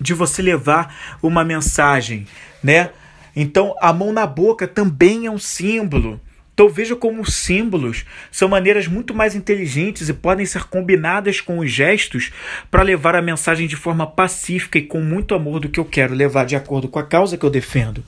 de 0.00 0.14
você 0.14 0.42
levar 0.42 1.18
uma 1.22 1.44
mensagem, 1.44 2.26
né? 2.62 2.90
Então, 3.34 3.74
a 3.80 3.92
mão 3.92 4.12
na 4.12 4.26
boca 4.26 4.66
também 4.66 5.26
é 5.26 5.30
um 5.30 5.38
símbolo. 5.38 6.20
Então 6.56 6.70
veja 6.70 6.96
como 6.96 7.20
os 7.20 7.34
símbolos 7.34 8.06
são 8.32 8.48
maneiras 8.48 8.88
muito 8.88 9.14
mais 9.14 9.34
inteligentes 9.34 10.08
e 10.08 10.14
podem 10.14 10.46
ser 10.46 10.64
combinadas 10.64 11.38
com 11.38 11.58
os 11.58 11.70
gestos 11.70 12.32
para 12.70 12.82
levar 12.82 13.14
a 13.14 13.20
mensagem 13.20 13.68
de 13.68 13.76
forma 13.76 14.06
pacífica 14.06 14.78
e 14.78 14.82
com 14.82 15.02
muito 15.02 15.34
amor 15.34 15.60
do 15.60 15.68
que 15.68 15.78
eu 15.78 15.84
quero 15.84 16.14
levar 16.14 16.46
de 16.46 16.56
acordo 16.56 16.88
com 16.88 16.98
a 16.98 17.04
causa 17.04 17.36
que 17.36 17.44
eu 17.44 17.50
defendo. 17.50 18.02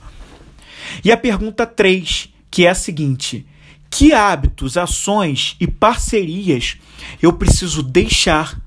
E 1.03 1.11
a 1.11 1.17
pergunta 1.17 1.63
3, 1.63 2.33
que 2.49 2.65
é 2.65 2.69
a 2.69 2.73
seguinte: 2.73 3.45
que 3.87 4.13
hábitos, 4.13 4.77
ações 4.77 5.55
e 5.59 5.67
parcerias 5.67 6.77
eu 7.21 7.33
preciso 7.33 7.83
deixar, 7.83 8.59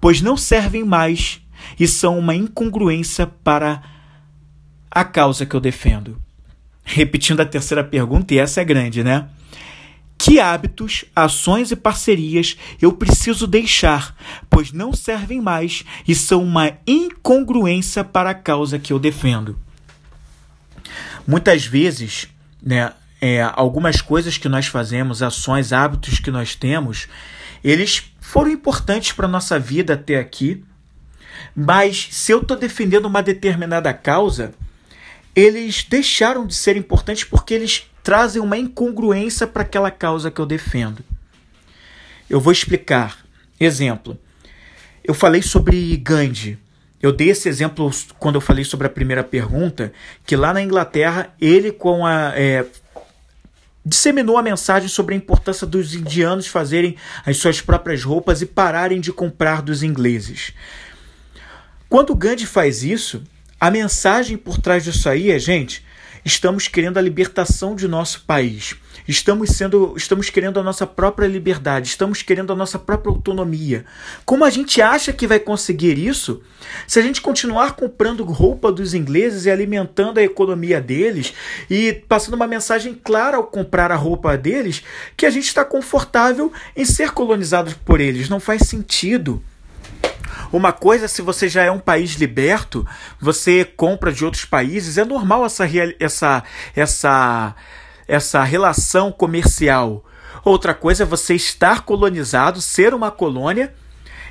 pois 0.00 0.22
não 0.22 0.38
servem 0.38 0.82
mais 0.82 1.42
e 1.78 1.86
são 1.86 2.18
uma 2.18 2.34
incongruência 2.34 3.26
para 3.26 3.82
a 4.90 5.04
causa 5.04 5.44
que 5.44 5.54
eu 5.54 5.60
defendo. 5.60 6.20
Repetindo 6.84 7.40
a 7.40 7.46
terceira 7.46 7.82
pergunta, 7.82 8.32
e 8.32 8.38
essa 8.38 8.60
é 8.60 8.64
grande, 8.64 9.02
né? 9.02 9.28
Que 10.18 10.40
hábitos, 10.40 11.04
ações 11.14 11.70
e 11.70 11.76
parcerias 11.76 12.56
eu 12.80 12.92
preciso 12.92 13.46
deixar, 13.46 14.16
pois 14.48 14.72
não 14.72 14.92
servem 14.92 15.40
mais 15.40 15.84
e 16.08 16.14
são 16.14 16.42
uma 16.42 16.72
incongruência 16.86 18.02
para 18.02 18.30
a 18.30 18.34
causa 18.34 18.78
que 18.78 18.92
eu 18.92 18.98
defendo? 18.98 19.58
Muitas 21.26 21.66
vezes, 21.66 22.28
né, 22.62 22.92
é, 23.20 23.42
algumas 23.54 24.00
coisas 24.00 24.38
que 24.38 24.48
nós 24.48 24.66
fazemos, 24.66 25.22
ações, 25.22 25.72
hábitos 25.72 26.18
que 26.18 26.30
nós 26.30 26.54
temos, 26.54 27.08
eles 27.62 28.04
foram 28.20 28.50
importantes 28.50 29.12
para 29.12 29.26
a 29.26 29.30
nossa 29.30 29.58
vida 29.58 29.94
até 29.94 30.18
aqui, 30.18 30.64
mas 31.54 32.08
se 32.10 32.32
eu 32.32 32.40
estou 32.40 32.56
defendendo 32.56 33.06
uma 33.06 33.22
determinada 33.22 33.92
causa, 33.92 34.52
eles 35.34 35.84
deixaram 35.84 36.46
de 36.46 36.54
ser 36.54 36.76
importantes 36.76 37.24
porque 37.24 37.52
eles 37.52 37.90
trazem 38.02 38.40
uma 38.40 38.56
incongruência 38.56 39.46
para 39.46 39.62
aquela 39.62 39.90
causa 39.90 40.30
que 40.30 40.40
eu 40.40 40.46
defendo. 40.46 41.04
Eu 42.28 42.40
vou 42.40 42.52
explicar. 42.52 43.24
Exemplo. 43.58 44.18
Eu 45.04 45.14
falei 45.14 45.42
sobre 45.42 45.96
Gandhi. 45.96 46.58
Eu 47.00 47.12
dei 47.12 47.30
esse 47.30 47.48
exemplo 47.48 47.90
quando 48.18 48.36
eu 48.36 48.40
falei 48.40 48.64
sobre 48.64 48.86
a 48.86 48.90
primeira 48.90 49.22
pergunta, 49.22 49.92
que 50.24 50.34
lá 50.34 50.52
na 50.52 50.62
Inglaterra 50.62 51.34
ele 51.40 51.70
com 51.70 52.06
a 52.06 52.32
é, 52.34 52.64
disseminou 53.86 54.36
a 54.36 54.42
mensagem 54.42 54.88
sobre 54.88 55.14
a 55.14 55.16
importância 55.16 55.64
dos 55.64 55.94
indianos 55.94 56.48
fazerem 56.48 56.96
as 57.24 57.36
suas 57.36 57.60
próprias 57.60 58.02
roupas 58.02 58.42
e 58.42 58.46
pararem 58.46 59.00
de 59.00 59.12
comprar 59.12 59.62
dos 59.62 59.84
ingleses. 59.84 60.52
Quando 61.88 62.14
Gandhi 62.16 62.46
faz 62.46 62.82
isso, 62.82 63.22
a 63.60 63.70
mensagem 63.70 64.36
por 64.36 64.58
trás 64.58 64.82
disso 64.82 65.08
aí 65.08 65.30
é, 65.30 65.38
gente, 65.38 65.84
estamos 66.24 66.66
querendo 66.66 66.98
a 66.98 67.00
libertação 67.00 67.76
de 67.76 67.86
nosso 67.86 68.22
país. 68.22 68.74
Estamos 69.06 69.50
sendo, 69.50 69.94
estamos 69.96 70.28
querendo 70.28 70.58
a 70.58 70.62
nossa 70.64 70.84
própria 70.84 71.28
liberdade, 71.28 71.86
estamos 71.86 72.22
querendo 72.22 72.52
a 72.52 72.56
nossa 72.56 72.76
própria 72.76 73.12
autonomia. 73.12 73.84
Como 74.24 74.44
a 74.44 74.50
gente 74.50 74.82
acha 74.82 75.12
que 75.12 75.28
vai 75.28 75.38
conseguir 75.38 75.96
isso 75.96 76.42
se 76.88 76.98
a 76.98 77.02
gente 77.02 77.20
continuar 77.20 77.76
comprando 77.76 78.24
roupa 78.24 78.72
dos 78.72 78.92
ingleses 78.92 79.46
e 79.46 79.50
alimentando 79.50 80.18
a 80.18 80.24
economia 80.24 80.80
deles 80.80 81.32
e 81.70 81.92
passando 82.08 82.34
uma 82.34 82.48
mensagem 82.48 82.94
clara 82.94 83.36
ao 83.36 83.44
comprar 83.44 83.92
a 83.92 83.96
roupa 83.96 84.36
deles 84.36 84.82
que 85.16 85.24
a 85.24 85.30
gente 85.30 85.46
está 85.46 85.64
confortável 85.64 86.52
em 86.74 86.84
ser 86.84 87.12
colonizado 87.12 87.72
por 87.84 88.00
eles? 88.00 88.28
Não 88.28 88.40
faz 88.40 88.62
sentido. 88.62 89.40
Uma 90.52 90.72
coisa, 90.72 91.08
se 91.08 91.22
você 91.22 91.48
já 91.48 91.62
é 91.62 91.70
um 91.70 91.78
país 91.78 92.12
liberto, 92.12 92.86
você 93.20 93.64
compra 93.64 94.12
de 94.12 94.24
outros 94.24 94.44
países, 94.44 94.98
é 94.98 95.04
normal 95.04 95.44
essa, 95.44 95.64
essa, 95.98 96.42
essa, 96.74 97.54
essa 98.06 98.42
relação 98.42 99.10
comercial. 99.12 100.04
Outra 100.44 100.74
coisa 100.74 101.02
é 101.02 101.06
você 101.06 101.34
estar 101.34 101.82
colonizado, 101.82 102.60
ser 102.60 102.94
uma 102.94 103.10
colônia 103.10 103.74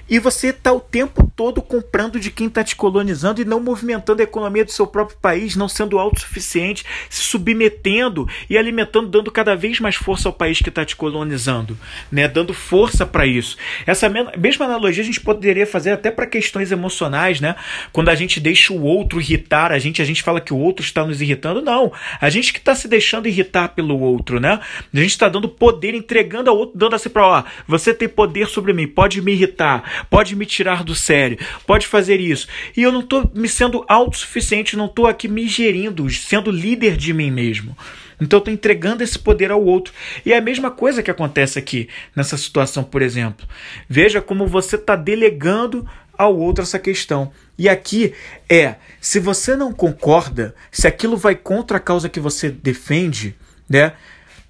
e 0.09 0.19
você 0.19 0.49
está 0.49 0.71
o 0.71 0.79
tempo 0.79 1.31
todo 1.35 1.61
comprando 1.61 2.19
de 2.19 2.29
quem 2.29 2.47
está 2.47 2.63
te 2.63 2.75
colonizando 2.75 3.41
e 3.41 3.45
não 3.45 3.59
movimentando 3.59 4.21
a 4.21 4.23
economia 4.23 4.63
do 4.63 4.71
seu 4.71 4.85
próprio 4.85 5.17
país, 5.17 5.55
não 5.55 5.67
sendo 5.67 5.97
autossuficiente, 5.97 6.85
se 7.09 7.21
submetendo 7.23 8.27
e 8.49 8.57
alimentando, 8.57 9.09
dando 9.09 9.31
cada 9.31 9.55
vez 9.55 9.79
mais 9.79 9.95
força 9.95 10.29
ao 10.29 10.33
país 10.33 10.59
que 10.59 10.69
está 10.69 10.85
te 10.85 10.95
colonizando, 10.95 11.77
né? 12.11 12.27
dando 12.27 12.53
força 12.53 13.05
para 13.05 13.25
isso. 13.25 13.57
Essa 13.85 14.07
mesma 14.37 14.65
analogia 14.65 15.03
a 15.03 15.05
gente 15.05 15.19
poderia 15.19 15.65
fazer 15.65 15.91
até 15.91 16.11
para 16.11 16.27
questões 16.27 16.71
emocionais, 16.71 17.41
né? 17.41 17.55
Quando 17.91 18.09
a 18.09 18.15
gente 18.15 18.39
deixa 18.39 18.73
o 18.73 18.83
outro 18.83 19.19
irritar 19.19 19.71
a 19.71 19.79
gente, 19.79 20.01
a 20.01 20.05
gente 20.05 20.21
fala 20.21 20.39
que 20.39 20.53
o 20.53 20.57
outro 20.57 20.85
está 20.85 21.05
nos 21.05 21.21
irritando. 21.21 21.61
Não, 21.61 21.91
a 22.21 22.29
gente 22.29 22.53
que 22.53 22.59
está 22.59 22.75
se 22.75 22.87
deixando 22.87 23.27
irritar 23.27 23.69
pelo 23.69 23.99
outro, 23.99 24.39
né? 24.39 24.59
A 24.93 24.97
gente 24.97 25.09
está 25.09 25.27
dando 25.27 25.49
poder, 25.49 25.93
entregando 25.95 26.49
ao 26.49 26.57
outro, 26.57 26.77
dando 26.77 26.95
assim 26.95 27.09
para, 27.09 27.27
ó, 27.27 27.43
você 27.67 27.93
tem 27.93 28.07
poder 28.07 28.47
sobre 28.47 28.73
mim, 28.73 28.87
pode 28.87 29.21
me 29.21 29.31
irritar 29.31 29.94
pode 30.09 30.35
me 30.35 30.45
tirar 30.45 30.83
do 30.83 30.95
sério, 30.95 31.37
pode 31.65 31.87
fazer 31.87 32.19
isso. 32.19 32.47
E 32.75 32.81
eu 32.81 32.91
não 32.91 33.01
estou 33.01 33.29
me 33.33 33.47
sendo 33.47 33.85
autossuficiente, 33.87 34.77
não 34.77 34.85
estou 34.85 35.07
aqui 35.07 35.27
me 35.27 35.47
gerindo, 35.47 36.09
sendo 36.09 36.51
líder 36.51 36.97
de 36.97 37.13
mim 37.13 37.31
mesmo. 37.31 37.75
Então 38.19 38.37
eu 38.37 38.39
estou 38.39 38.53
entregando 38.53 39.03
esse 39.03 39.19
poder 39.19 39.51
ao 39.51 39.63
outro. 39.63 39.93
E 40.25 40.31
é 40.31 40.37
a 40.37 40.41
mesma 40.41 40.71
coisa 40.71 41.03
que 41.03 41.11
acontece 41.11 41.59
aqui 41.59 41.89
nessa 42.15 42.37
situação, 42.37 42.83
por 42.83 43.01
exemplo. 43.01 43.45
Veja 43.89 44.21
como 44.21 44.47
você 44.47 44.75
está 44.75 44.95
delegando 44.95 45.87
ao 46.17 46.37
outro 46.37 46.63
essa 46.63 46.79
questão. 46.79 47.31
E 47.57 47.67
aqui 47.67 48.13
é, 48.49 48.75
se 48.99 49.19
você 49.19 49.55
não 49.55 49.73
concorda, 49.73 50.55
se 50.71 50.87
aquilo 50.87 51.17
vai 51.17 51.35
contra 51.35 51.77
a 51.77 51.81
causa 51.81 52.09
que 52.09 52.19
você 52.19 52.49
defende, 52.49 53.35
né? 53.69 53.93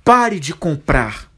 Pare 0.03 0.39
de 0.39 0.53
comprar. 0.53 1.29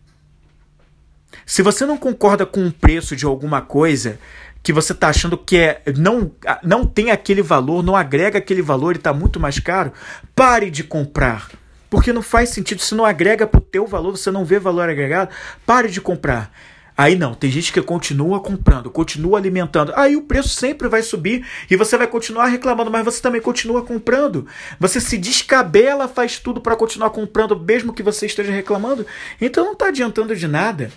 Se 1.47 1.61
você 1.61 1.85
não 1.85 1.95
concorda 1.95 2.45
com 2.45 2.67
o 2.67 2.71
preço 2.73 3.15
de 3.15 3.23
alguma 3.23 3.61
coisa 3.61 4.19
que 4.61 4.73
você 4.73 4.91
está 4.91 5.07
achando 5.07 5.37
que 5.37 5.55
é, 5.55 5.81
não, 5.95 6.29
não 6.61 6.85
tem 6.85 7.09
aquele 7.09 7.41
valor, 7.41 7.81
não 7.81 7.95
agrega 7.95 8.37
aquele 8.37 8.61
valor 8.61 8.95
e 8.95 8.97
está 8.97 9.13
muito 9.13 9.39
mais 9.39 9.57
caro, 9.57 9.93
pare 10.35 10.69
de 10.69 10.83
comprar. 10.83 11.49
Porque 11.89 12.11
não 12.11 12.21
faz 12.21 12.49
sentido, 12.49 12.81
se 12.81 12.93
não 12.93 13.05
agrega 13.05 13.47
para 13.47 13.59
o 13.59 13.61
teu 13.61 13.87
valor, 13.87 14.17
você 14.17 14.29
não 14.29 14.43
vê 14.43 14.59
valor 14.59 14.89
agregado, 14.89 15.31
pare 15.65 15.87
de 15.87 16.01
comprar. 16.01 16.51
Aí 16.97 17.15
não, 17.15 17.33
tem 17.33 17.49
gente 17.49 17.71
que 17.71 17.81
continua 17.81 18.41
comprando, 18.41 18.91
continua 18.91 19.39
alimentando. 19.39 19.93
Aí 19.95 20.17
o 20.17 20.23
preço 20.23 20.49
sempre 20.49 20.89
vai 20.89 21.01
subir 21.01 21.47
e 21.71 21.77
você 21.77 21.97
vai 21.97 22.07
continuar 22.07 22.47
reclamando, 22.47 22.91
mas 22.91 23.05
você 23.05 23.21
também 23.21 23.39
continua 23.39 23.85
comprando. 23.85 24.45
Você 24.81 24.99
se 24.99 25.17
descabela, 25.17 26.09
faz 26.09 26.39
tudo 26.39 26.59
para 26.59 26.75
continuar 26.75 27.11
comprando, 27.11 27.57
mesmo 27.57 27.93
que 27.93 28.03
você 28.03 28.25
esteja 28.25 28.51
reclamando. 28.51 29.07
Então 29.39 29.63
não 29.63 29.71
está 29.71 29.87
adiantando 29.87 30.35
de 30.35 30.45
nada. 30.45 30.91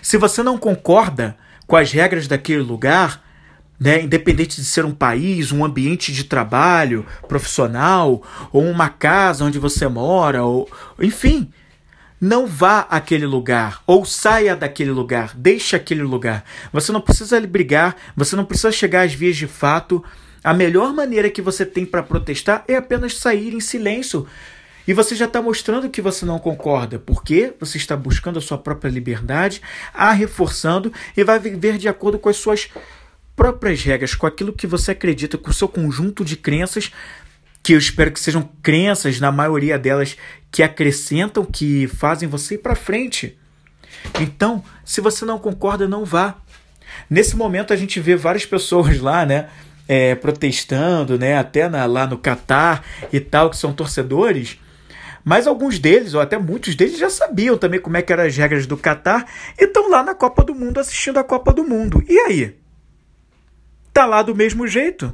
Se 0.00 0.16
você 0.16 0.42
não 0.42 0.58
concorda 0.58 1.36
com 1.66 1.76
as 1.76 1.90
regras 1.92 2.26
daquele 2.26 2.62
lugar, 2.62 3.22
né, 3.78 4.02
independente 4.02 4.56
de 4.56 4.64
ser 4.64 4.84
um 4.84 4.94
país, 4.94 5.50
um 5.50 5.64
ambiente 5.64 6.12
de 6.12 6.24
trabalho 6.24 7.04
profissional, 7.26 8.22
ou 8.52 8.62
uma 8.62 8.88
casa 8.88 9.44
onde 9.44 9.58
você 9.58 9.88
mora, 9.88 10.44
ou 10.44 10.70
enfim, 11.00 11.50
não 12.20 12.46
vá 12.46 12.86
àquele 12.88 13.26
lugar 13.26 13.82
ou 13.84 14.04
saia 14.04 14.54
daquele 14.54 14.92
lugar, 14.92 15.32
deixe 15.34 15.74
aquele 15.74 16.04
lugar. 16.04 16.44
Você 16.72 16.92
não 16.92 17.00
precisa 17.00 17.40
brigar, 17.40 17.96
você 18.16 18.36
não 18.36 18.44
precisa 18.44 18.70
chegar 18.70 19.02
às 19.02 19.12
vias 19.12 19.36
de 19.36 19.48
fato. 19.48 20.04
A 20.44 20.54
melhor 20.54 20.92
maneira 20.94 21.28
que 21.28 21.42
você 21.42 21.66
tem 21.66 21.84
para 21.84 22.04
protestar 22.04 22.64
é 22.68 22.76
apenas 22.76 23.18
sair 23.18 23.52
em 23.52 23.60
silêncio, 23.60 24.28
e 24.86 24.92
você 24.92 25.14
já 25.14 25.26
está 25.26 25.40
mostrando 25.40 25.88
que 25.88 26.02
você 26.02 26.24
não 26.24 26.38
concorda, 26.38 26.98
porque 26.98 27.54
você 27.60 27.76
está 27.78 27.96
buscando 27.96 28.38
a 28.38 28.42
sua 28.42 28.58
própria 28.58 28.90
liberdade, 28.90 29.62
a 29.94 30.12
reforçando 30.12 30.92
e 31.16 31.22
vai 31.22 31.38
viver 31.38 31.78
de 31.78 31.88
acordo 31.88 32.18
com 32.18 32.28
as 32.28 32.36
suas 32.36 32.68
próprias 33.36 33.82
regras, 33.82 34.14
com 34.14 34.26
aquilo 34.26 34.52
que 34.52 34.66
você 34.66 34.90
acredita, 34.90 35.38
com 35.38 35.50
o 35.50 35.54
seu 35.54 35.68
conjunto 35.68 36.24
de 36.24 36.36
crenças, 36.36 36.92
que 37.62 37.72
eu 37.72 37.78
espero 37.78 38.10
que 38.10 38.20
sejam 38.20 38.48
crenças, 38.62 39.20
na 39.20 39.30
maioria 39.30 39.78
delas, 39.78 40.16
que 40.50 40.62
acrescentam, 40.62 41.44
que 41.44 41.86
fazem 41.86 42.28
você 42.28 42.54
ir 42.54 42.58
para 42.58 42.74
frente. 42.74 43.38
Então, 44.20 44.64
se 44.84 45.00
você 45.00 45.24
não 45.24 45.38
concorda, 45.38 45.86
não 45.86 46.04
vá. 46.04 46.36
Nesse 47.08 47.36
momento 47.36 47.72
a 47.72 47.76
gente 47.76 48.00
vê 48.00 48.16
várias 48.16 48.44
pessoas 48.44 48.98
lá, 48.98 49.24
né? 49.24 49.48
É, 49.86 50.14
protestando, 50.14 51.18
né? 51.18 51.38
Até 51.38 51.68
na, 51.68 51.84
lá 51.86 52.06
no 52.06 52.18
Catar 52.18 52.84
e 53.12 53.20
tal, 53.20 53.50
que 53.50 53.56
são 53.56 53.72
torcedores. 53.72 54.58
Mas 55.24 55.46
alguns 55.46 55.78
deles, 55.78 56.14
ou 56.14 56.20
até 56.20 56.36
muitos 56.38 56.74
deles, 56.74 56.98
já 56.98 57.08
sabiam 57.08 57.56
também 57.56 57.80
como 57.80 57.96
é 57.96 58.02
que 58.02 58.12
eram 58.12 58.24
as 58.24 58.36
regras 58.36 58.66
do 58.66 58.76
Catar 58.76 59.26
e 59.58 59.64
estão 59.64 59.88
lá 59.88 60.02
na 60.02 60.14
Copa 60.14 60.42
do 60.42 60.54
Mundo 60.54 60.80
assistindo 60.80 61.18
a 61.18 61.24
Copa 61.24 61.52
do 61.52 61.64
Mundo. 61.64 62.02
E 62.08 62.18
aí? 62.18 62.56
Tá 63.92 64.04
lá 64.04 64.22
do 64.22 64.34
mesmo 64.34 64.66
jeito? 64.66 65.12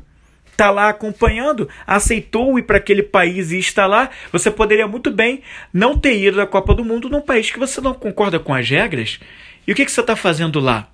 Tá 0.56 0.70
lá 0.70 0.88
acompanhando? 0.88 1.68
Aceitou 1.86 2.58
ir 2.58 2.62
para 2.62 2.78
aquele 2.78 3.02
país 3.02 3.52
e 3.52 3.58
está 3.58 3.86
lá? 3.86 4.10
Você 4.32 4.50
poderia 4.50 4.88
muito 4.88 5.10
bem 5.10 5.42
não 5.72 5.96
ter 5.96 6.18
ido 6.18 6.40
à 6.40 6.46
Copa 6.46 6.74
do 6.74 6.84
Mundo 6.84 7.08
num 7.08 7.20
país 7.20 7.50
que 7.50 7.58
você 7.58 7.80
não 7.80 7.94
concorda 7.94 8.40
com 8.40 8.54
as 8.54 8.68
regras. 8.68 9.20
E 9.66 9.72
o 9.72 9.74
que, 9.74 9.84
que 9.84 9.92
você 9.92 10.00
está 10.00 10.16
fazendo 10.16 10.58
lá? 10.58 10.88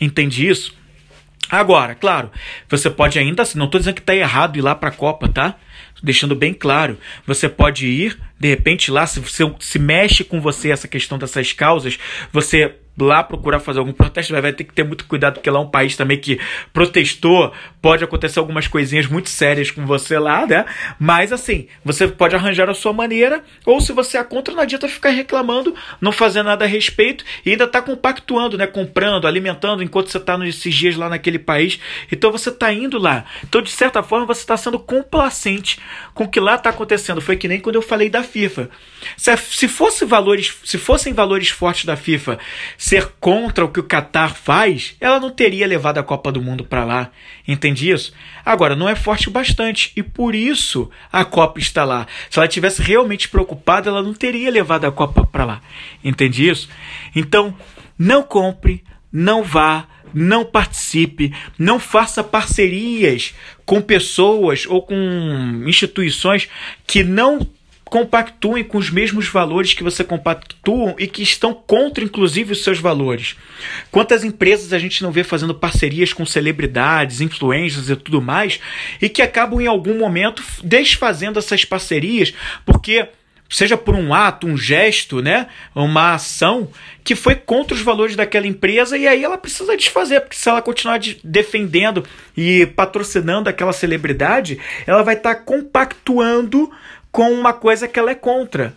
Entende 0.00 0.46
isso? 0.46 0.76
Agora, 1.50 1.94
claro, 1.94 2.30
você 2.68 2.90
pode 2.90 3.18
ainda, 3.18 3.42
não 3.54 3.66
estou 3.66 3.78
dizendo 3.80 3.94
que 3.94 4.00
está 4.00 4.14
errado 4.14 4.56
ir 4.56 4.60
lá 4.62 4.74
para 4.74 4.90
a 4.90 4.92
Copa, 4.92 5.28
tá? 5.28 5.56
Deixando 6.02 6.34
bem 6.34 6.54
claro, 6.54 6.98
você 7.26 7.48
pode 7.48 7.86
ir, 7.86 8.18
de 8.38 8.48
repente 8.48 8.90
lá, 8.90 9.06
se, 9.06 9.22
se, 9.24 9.42
se 9.60 9.78
mexe 9.78 10.24
com 10.24 10.40
você 10.40 10.70
essa 10.70 10.88
questão 10.88 11.18
dessas 11.18 11.52
causas, 11.52 11.98
você 12.32 12.74
lá 13.04 13.22
procurar 13.22 13.60
fazer 13.60 13.78
algum 13.78 13.92
protesto, 13.92 14.32
vai 14.40 14.52
ter 14.52 14.64
que 14.64 14.72
ter 14.72 14.84
muito 14.84 15.04
cuidado, 15.06 15.34
porque 15.34 15.50
lá 15.50 15.58
é 15.58 15.62
um 15.62 15.70
país 15.70 15.96
também 15.96 16.18
que 16.18 16.38
protestou, 16.72 17.52
pode 17.80 18.04
acontecer 18.04 18.38
algumas 18.38 18.66
coisinhas 18.66 19.06
muito 19.06 19.28
sérias 19.28 19.70
com 19.70 19.86
você 19.86 20.18
lá, 20.18 20.46
né? 20.46 20.64
Mas 20.98 21.32
assim, 21.32 21.66
você 21.84 22.06
pode 22.06 22.34
arranjar 22.34 22.68
a 22.68 22.74
sua 22.74 22.92
maneira, 22.92 23.42
ou 23.64 23.80
se 23.80 23.92
você 23.92 24.18
é 24.18 24.24
contra, 24.24 24.54
não 24.54 24.62
adianta 24.62 24.88
ficar 24.88 25.10
reclamando, 25.10 25.74
não 26.00 26.12
fazer 26.12 26.42
nada 26.42 26.64
a 26.64 26.68
respeito 26.68 27.24
e 27.44 27.50
ainda 27.50 27.66
tá 27.66 27.80
compactuando, 27.82 28.56
né? 28.56 28.66
Comprando, 28.66 29.26
alimentando 29.26 29.82
enquanto 29.82 30.08
você 30.10 30.20
tá 30.20 30.36
nesses 30.36 30.74
dias 30.74 30.96
lá 30.96 31.08
naquele 31.08 31.38
país. 31.38 31.80
Então 32.10 32.30
você 32.30 32.50
tá 32.50 32.72
indo 32.72 32.98
lá. 32.98 33.24
Então, 33.44 33.62
de 33.62 33.70
certa 33.70 34.02
forma, 34.02 34.26
você 34.26 34.40
está 34.40 34.56
sendo 34.56 34.78
complacente 34.78 35.78
com 36.14 36.24
o 36.24 36.28
que 36.28 36.40
lá 36.40 36.58
tá 36.58 36.70
acontecendo. 36.70 37.20
Foi 37.20 37.36
que 37.36 37.48
nem 37.48 37.60
quando 37.60 37.76
eu 37.76 37.82
falei 37.82 38.08
da 38.08 38.22
FIFA. 38.22 38.70
Se 39.16 39.68
fosse 39.68 40.04
valores, 40.04 40.54
se 40.64 40.78
fossem 40.78 41.12
valores 41.12 41.48
fortes 41.48 41.84
da 41.84 41.96
FIFA, 41.96 42.38
ser 42.90 43.12
contra 43.20 43.64
o 43.64 43.68
que 43.68 43.78
o 43.78 43.84
Qatar 43.84 44.34
faz, 44.34 44.96
ela 45.00 45.20
não 45.20 45.30
teria 45.30 45.64
levado 45.64 45.98
a 45.98 46.02
Copa 46.02 46.32
do 46.32 46.42
Mundo 46.42 46.64
para 46.64 46.84
lá. 46.84 47.12
Entende 47.46 47.88
isso? 47.88 48.12
Agora, 48.44 48.74
não 48.74 48.88
é 48.88 48.96
forte 48.96 49.28
o 49.28 49.30
bastante 49.30 49.92
e 49.94 50.02
por 50.02 50.34
isso 50.34 50.90
a 51.12 51.24
Copa 51.24 51.60
está 51.60 51.84
lá. 51.84 52.08
Se 52.28 52.40
ela 52.40 52.48
tivesse 52.48 52.82
realmente 52.82 53.28
preocupada, 53.28 53.88
ela 53.88 54.02
não 54.02 54.12
teria 54.12 54.50
levado 54.50 54.86
a 54.86 54.90
Copa 54.90 55.24
para 55.24 55.44
lá. 55.44 55.60
Entende 56.02 56.48
isso? 56.48 56.68
Então, 57.14 57.54
não 57.96 58.24
compre, 58.24 58.82
não 59.12 59.44
vá, 59.44 59.86
não 60.12 60.44
participe, 60.44 61.32
não 61.56 61.78
faça 61.78 62.24
parcerias 62.24 63.32
com 63.64 63.80
pessoas 63.80 64.66
ou 64.66 64.82
com 64.82 65.62
instituições 65.64 66.48
que 66.88 67.04
não 67.04 67.46
compactuem 67.90 68.62
com 68.62 68.78
os 68.78 68.88
mesmos 68.88 69.28
valores 69.28 69.74
que 69.74 69.82
você 69.82 70.04
compactuam 70.04 70.94
e 70.96 71.08
que 71.08 71.22
estão 71.22 71.52
contra, 71.52 72.04
inclusive, 72.04 72.52
os 72.52 72.62
seus 72.62 72.78
valores. 72.78 73.36
Quantas 73.90 74.22
empresas 74.22 74.72
a 74.72 74.78
gente 74.78 75.02
não 75.02 75.10
vê 75.10 75.24
fazendo 75.24 75.54
parcerias 75.54 76.12
com 76.12 76.24
celebridades, 76.24 77.20
influências 77.20 77.90
e 77.90 77.96
tudo 77.96 78.22
mais, 78.22 78.60
e 79.02 79.08
que 79.08 79.20
acabam 79.20 79.60
em 79.60 79.66
algum 79.66 79.98
momento 79.98 80.42
desfazendo 80.62 81.40
essas 81.40 81.64
parcerias, 81.64 82.32
porque 82.64 83.08
seja 83.50 83.76
por 83.76 83.96
um 83.96 84.14
ato, 84.14 84.46
um 84.46 84.56
gesto, 84.56 85.20
né, 85.20 85.48
uma 85.74 86.14
ação 86.14 86.68
que 87.02 87.16
foi 87.16 87.34
contra 87.34 87.74
os 87.74 87.82
valores 87.82 88.14
daquela 88.14 88.46
empresa 88.46 88.96
e 88.96 89.08
aí 89.08 89.24
ela 89.24 89.36
precisa 89.36 89.76
desfazer, 89.76 90.20
porque 90.20 90.36
se 90.36 90.48
ela 90.48 90.62
continuar 90.62 90.98
de, 90.98 91.18
defendendo 91.24 92.04
e 92.36 92.66
patrocinando 92.66 93.48
aquela 93.48 93.72
celebridade, 93.72 94.60
ela 94.86 95.02
vai 95.02 95.16
estar 95.16 95.34
tá 95.34 95.40
compactuando 95.40 96.70
com 97.10 97.30
uma 97.32 97.52
coisa 97.52 97.88
que 97.88 97.98
ela 97.98 98.10
é 98.10 98.14
contra. 98.14 98.74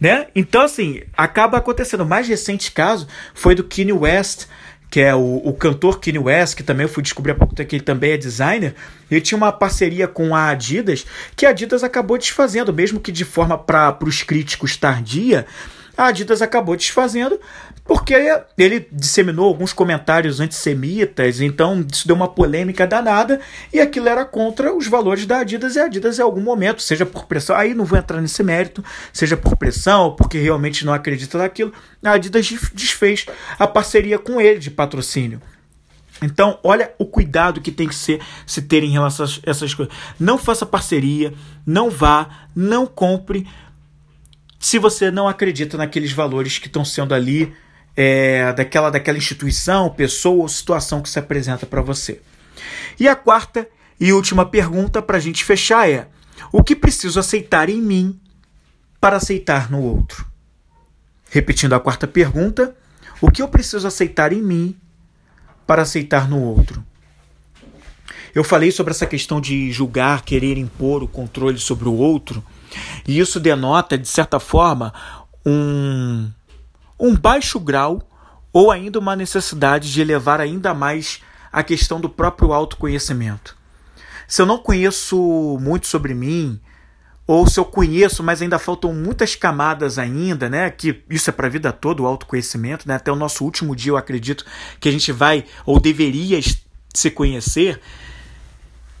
Né? 0.00 0.26
Então, 0.34 0.62
assim, 0.62 1.02
acaba 1.16 1.58
acontecendo. 1.58 2.02
O 2.02 2.06
mais 2.06 2.28
recente 2.28 2.70
caso 2.70 3.06
foi 3.34 3.54
do 3.54 3.64
Kanye 3.64 3.92
West, 3.92 4.46
que 4.90 5.00
é 5.00 5.14
o, 5.14 5.40
o 5.44 5.54
cantor 5.54 6.00
Kanye 6.00 6.18
West, 6.18 6.54
que 6.54 6.62
também 6.62 6.84
eu 6.84 6.88
fui 6.88 7.02
descobrir 7.02 7.32
há 7.32 7.34
pouco 7.34 7.54
tempo 7.54 7.68
que 7.70 7.76
ele 7.76 7.84
também 7.84 8.12
é 8.12 8.16
designer. 8.16 8.74
Ele 9.10 9.20
tinha 9.20 9.38
uma 9.38 9.52
parceria 9.52 10.06
com 10.06 10.34
a 10.34 10.48
Adidas, 10.48 11.06
que 11.34 11.46
a 11.46 11.50
Adidas 11.50 11.82
acabou 11.82 12.18
desfazendo, 12.18 12.72
mesmo 12.72 13.00
que 13.00 13.10
de 13.10 13.24
forma 13.24 13.56
para 13.56 13.96
os 14.02 14.22
críticos 14.22 14.76
tardia, 14.76 15.46
a 15.96 16.06
Adidas 16.06 16.42
acabou 16.42 16.76
desfazendo 16.76 17.40
porque 17.86 18.14
ele 18.58 18.88
disseminou 18.90 19.46
alguns 19.46 19.72
comentários 19.72 20.40
antissemitas, 20.40 21.40
então 21.40 21.86
isso 21.90 22.06
deu 22.06 22.16
uma 22.16 22.28
polêmica 22.28 22.86
danada 22.86 23.40
e 23.72 23.80
aquilo 23.80 24.08
era 24.08 24.24
contra 24.24 24.74
os 24.74 24.86
valores 24.86 25.24
da 25.24 25.38
Adidas 25.38 25.76
e 25.76 25.80
a 25.80 25.84
Adidas 25.84 26.18
em 26.18 26.22
algum 26.22 26.40
momento, 26.40 26.82
seja 26.82 27.06
por 27.06 27.26
pressão, 27.26 27.54
aí 27.54 27.74
não 27.74 27.84
vou 27.84 27.98
entrar 27.98 28.20
nesse 28.20 28.42
mérito, 28.42 28.84
seja 29.12 29.36
por 29.36 29.56
pressão, 29.56 30.14
porque 30.16 30.38
realmente 30.38 30.84
não 30.84 30.92
acredita 30.92 31.38
naquilo, 31.38 31.72
a 32.04 32.12
Adidas 32.12 32.52
desfez 32.74 33.26
a 33.58 33.66
parceria 33.66 34.18
com 34.18 34.40
ele 34.40 34.58
de 34.58 34.70
patrocínio. 34.70 35.40
Então, 36.22 36.58
olha 36.64 36.92
o 36.98 37.04
cuidado 37.04 37.60
que 37.60 37.70
tem 37.70 37.86
que 37.86 37.94
ser 37.94 38.22
se 38.46 38.62
ter 38.62 38.82
em 38.82 38.90
relação 38.90 39.26
a 39.26 39.50
essas 39.50 39.74
coisas. 39.74 39.94
Não 40.18 40.38
faça 40.38 40.64
parceria, 40.64 41.34
não 41.66 41.90
vá, 41.90 42.46
não 42.54 42.86
compre, 42.86 43.46
se 44.58 44.78
você 44.78 45.10
não 45.10 45.28
acredita 45.28 45.76
naqueles 45.76 46.12
valores 46.12 46.58
que 46.58 46.66
estão 46.66 46.84
sendo 46.84 47.14
ali 47.14 47.54
é, 47.96 48.52
daquela, 48.52 48.90
daquela 48.90 49.18
instituição, 49.18 49.90
pessoa 49.90 50.42
ou 50.42 50.48
situação 50.48 51.00
que 51.00 51.08
se 51.08 51.18
apresenta 51.18 51.64
para 51.64 51.80
você. 51.80 52.20
E 52.98 53.08
a 53.08 53.16
quarta 53.16 53.68
e 53.98 54.12
última 54.12 54.44
pergunta 54.44 55.00
para 55.00 55.16
a 55.16 55.20
gente 55.20 55.44
fechar 55.44 55.88
é: 55.88 56.08
o 56.52 56.62
que 56.62 56.76
preciso 56.76 57.18
aceitar 57.18 57.68
em 57.68 57.80
mim 57.80 58.18
para 59.00 59.16
aceitar 59.16 59.70
no 59.70 59.80
outro? 59.80 60.26
Repetindo 61.30 61.74
a 61.74 61.80
quarta 61.80 62.06
pergunta: 62.06 62.76
o 63.20 63.30
que 63.30 63.42
eu 63.42 63.48
preciso 63.48 63.86
aceitar 63.86 64.32
em 64.32 64.42
mim 64.42 64.76
para 65.66 65.82
aceitar 65.82 66.28
no 66.28 66.40
outro? 66.40 66.84
Eu 68.34 68.44
falei 68.44 68.70
sobre 68.70 68.90
essa 68.90 69.06
questão 69.06 69.40
de 69.40 69.72
julgar, 69.72 70.22
querer 70.22 70.58
impor 70.58 71.02
o 71.02 71.08
controle 71.08 71.58
sobre 71.58 71.88
o 71.88 71.94
outro 71.94 72.44
e 73.06 73.18
isso 73.18 73.40
denota, 73.40 73.96
de 73.96 74.08
certa 74.08 74.38
forma, 74.38 74.92
um, 75.44 76.30
um 76.98 77.14
baixo 77.14 77.58
grau 77.60 78.02
ou 78.52 78.70
ainda 78.70 78.98
uma 78.98 79.14
necessidade 79.14 79.92
de 79.92 80.00
elevar 80.00 80.40
ainda 80.40 80.72
mais 80.72 81.20
a 81.52 81.62
questão 81.62 82.00
do 82.00 82.08
próprio 82.08 82.52
autoconhecimento. 82.52 83.56
Se 84.26 84.42
eu 84.42 84.46
não 84.46 84.58
conheço 84.58 85.58
muito 85.60 85.86
sobre 85.86 86.14
mim, 86.14 86.60
ou 87.26 87.46
se 87.46 87.58
eu 87.58 87.64
conheço, 87.64 88.22
mas 88.22 88.40
ainda 88.40 88.58
faltam 88.58 88.94
muitas 88.94 89.34
camadas 89.34 89.98
ainda, 89.98 90.48
né? 90.48 90.70
Que 90.70 91.02
isso 91.10 91.28
é 91.28 91.32
para 91.32 91.48
a 91.48 91.50
vida 91.50 91.72
toda, 91.72 92.02
o 92.02 92.06
autoconhecimento, 92.06 92.86
né? 92.86 92.94
Até 92.94 93.10
o 93.10 93.16
nosso 93.16 93.44
último 93.44 93.74
dia, 93.74 93.92
eu 93.92 93.96
acredito 93.96 94.44
que 94.78 94.88
a 94.88 94.92
gente 94.92 95.10
vai 95.10 95.44
ou 95.64 95.80
deveria 95.80 96.40
se 96.94 97.10
conhecer 97.10 97.80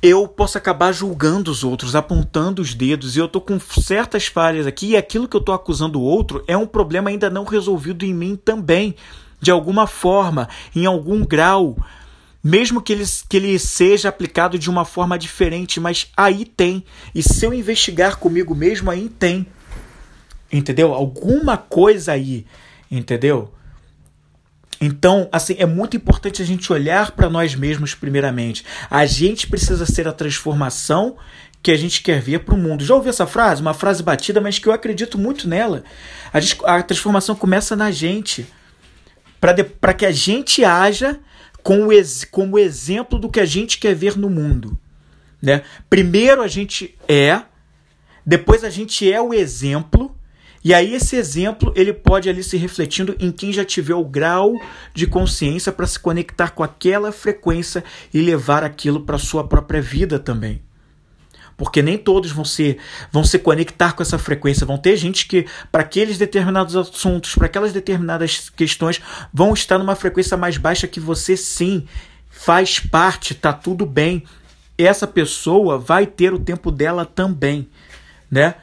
eu 0.02 0.28
posso 0.28 0.58
acabar 0.58 0.92
julgando 0.92 1.50
os 1.50 1.64
outros, 1.64 1.96
apontando 1.96 2.62
os 2.62 2.74
dedos, 2.74 3.16
e 3.16 3.18
eu 3.18 3.28
tô 3.28 3.40
com 3.40 3.58
certas 3.58 4.26
falhas 4.26 4.66
aqui, 4.66 4.90
e 4.90 4.96
aquilo 4.96 5.26
que 5.26 5.36
eu 5.36 5.40
tô 5.40 5.52
acusando 5.52 6.00
o 6.00 6.02
outro 6.02 6.44
é 6.46 6.56
um 6.56 6.66
problema 6.66 7.10
ainda 7.10 7.30
não 7.30 7.44
resolvido 7.44 8.04
em 8.04 8.14
mim 8.14 8.36
também, 8.36 8.94
de 9.40 9.50
alguma 9.50 9.86
forma, 9.86 10.48
em 10.74 10.86
algum 10.86 11.24
grau, 11.24 11.76
mesmo 12.42 12.80
que 12.80 12.92
ele, 12.92 13.04
que 13.28 13.36
ele 13.36 13.58
seja 13.58 14.08
aplicado 14.08 14.58
de 14.58 14.70
uma 14.70 14.84
forma 14.84 15.18
diferente, 15.18 15.80
mas 15.80 16.08
aí 16.16 16.44
tem. 16.44 16.84
E 17.14 17.22
se 17.22 17.44
eu 17.44 17.52
investigar 17.52 18.18
comigo 18.18 18.54
mesmo, 18.54 18.90
aí 18.90 19.08
tem. 19.08 19.46
Entendeu? 20.52 20.94
Alguma 20.94 21.56
coisa 21.56 22.12
aí, 22.12 22.46
entendeu? 22.88 23.52
Então, 24.80 25.28
assim, 25.32 25.56
é 25.58 25.66
muito 25.66 25.96
importante 25.96 26.42
a 26.42 26.44
gente 26.44 26.72
olhar 26.72 27.12
para 27.12 27.30
nós 27.30 27.54
mesmos 27.54 27.94
primeiramente. 27.94 28.64
A 28.90 29.06
gente 29.06 29.46
precisa 29.46 29.86
ser 29.86 30.06
a 30.06 30.12
transformação 30.12 31.16
que 31.62 31.70
a 31.70 31.76
gente 31.76 32.02
quer 32.02 32.20
ver 32.20 32.40
para 32.40 32.54
o 32.54 32.58
mundo. 32.58 32.84
Já 32.84 32.94
ouviu 32.94 33.10
essa 33.10 33.26
frase? 33.26 33.62
Uma 33.62 33.74
frase 33.74 34.02
batida, 34.02 34.40
mas 34.40 34.58
que 34.58 34.68
eu 34.68 34.72
acredito 34.72 35.18
muito 35.18 35.48
nela. 35.48 35.82
A, 36.32 36.38
gente, 36.40 36.58
a 36.64 36.82
transformação 36.82 37.34
começa 37.34 37.74
na 37.74 37.90
gente. 37.90 38.46
Para 39.80 39.94
que 39.94 40.06
a 40.06 40.12
gente 40.12 40.64
haja 40.64 41.18
com 41.62 41.88
o, 41.88 41.90
como 42.30 42.58
exemplo 42.58 43.18
do 43.18 43.28
que 43.28 43.40
a 43.40 43.44
gente 43.44 43.78
quer 43.78 43.94
ver 43.94 44.16
no 44.16 44.30
mundo. 44.30 44.78
Né? 45.42 45.62
Primeiro 45.90 46.42
a 46.42 46.48
gente 46.48 46.96
é, 47.08 47.42
depois 48.24 48.64
a 48.64 48.70
gente 48.70 49.10
é 49.10 49.20
o 49.20 49.34
exemplo 49.34 50.15
e 50.66 50.74
aí 50.74 50.96
esse 50.96 51.14
exemplo 51.14 51.72
ele 51.76 51.92
pode 51.92 52.28
ali 52.28 52.42
se 52.42 52.56
refletindo 52.56 53.14
em 53.20 53.30
quem 53.30 53.52
já 53.52 53.64
tiver 53.64 53.94
o 53.94 54.04
grau 54.04 54.52
de 54.92 55.06
consciência 55.06 55.70
para 55.70 55.86
se 55.86 55.96
conectar 55.96 56.50
com 56.50 56.64
aquela 56.64 57.12
frequência 57.12 57.84
e 58.12 58.20
levar 58.20 58.64
aquilo 58.64 59.02
para 59.02 59.16
sua 59.16 59.46
própria 59.46 59.80
vida 59.80 60.18
também. 60.18 60.60
Porque 61.56 61.80
nem 61.80 61.96
todos 61.96 62.32
vão 62.32 62.44
se, 62.44 62.80
vão 63.12 63.22
se 63.22 63.38
conectar 63.38 63.92
com 63.92 64.02
essa 64.02 64.18
frequência. 64.18 64.66
Vão 64.66 64.76
ter 64.76 64.96
gente 64.96 65.28
que, 65.28 65.46
para 65.70 65.82
aqueles 65.82 66.18
determinados 66.18 66.74
assuntos, 66.74 67.36
para 67.36 67.46
aquelas 67.46 67.72
determinadas 67.72 68.50
questões, 68.50 69.00
vão 69.32 69.54
estar 69.54 69.78
numa 69.78 69.94
frequência 69.94 70.36
mais 70.36 70.56
baixa 70.56 70.88
que 70.88 70.98
você 70.98 71.36
sim 71.36 71.86
faz 72.28 72.80
parte, 72.80 73.36
tá 73.36 73.52
tudo 73.52 73.86
bem. 73.86 74.24
Essa 74.76 75.06
pessoa 75.06 75.78
vai 75.78 76.08
ter 76.08 76.34
o 76.34 76.40
tempo 76.40 76.72
dela 76.72 77.04
também, 77.04 77.68
né? 78.28 78.56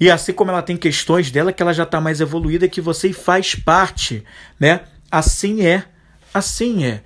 E 0.00 0.10
assim 0.10 0.32
como 0.32 0.50
ela 0.50 0.62
tem 0.62 0.76
questões 0.76 1.30
dela 1.30 1.52
que 1.52 1.62
ela 1.62 1.72
já 1.72 1.82
está 1.82 2.00
mais 2.00 2.20
evoluída, 2.20 2.68
que 2.68 2.80
você 2.80 3.12
faz 3.12 3.54
parte, 3.54 4.24
né? 4.58 4.82
Assim 5.10 5.66
é, 5.66 5.84
assim 6.32 6.84
é. 6.84 7.02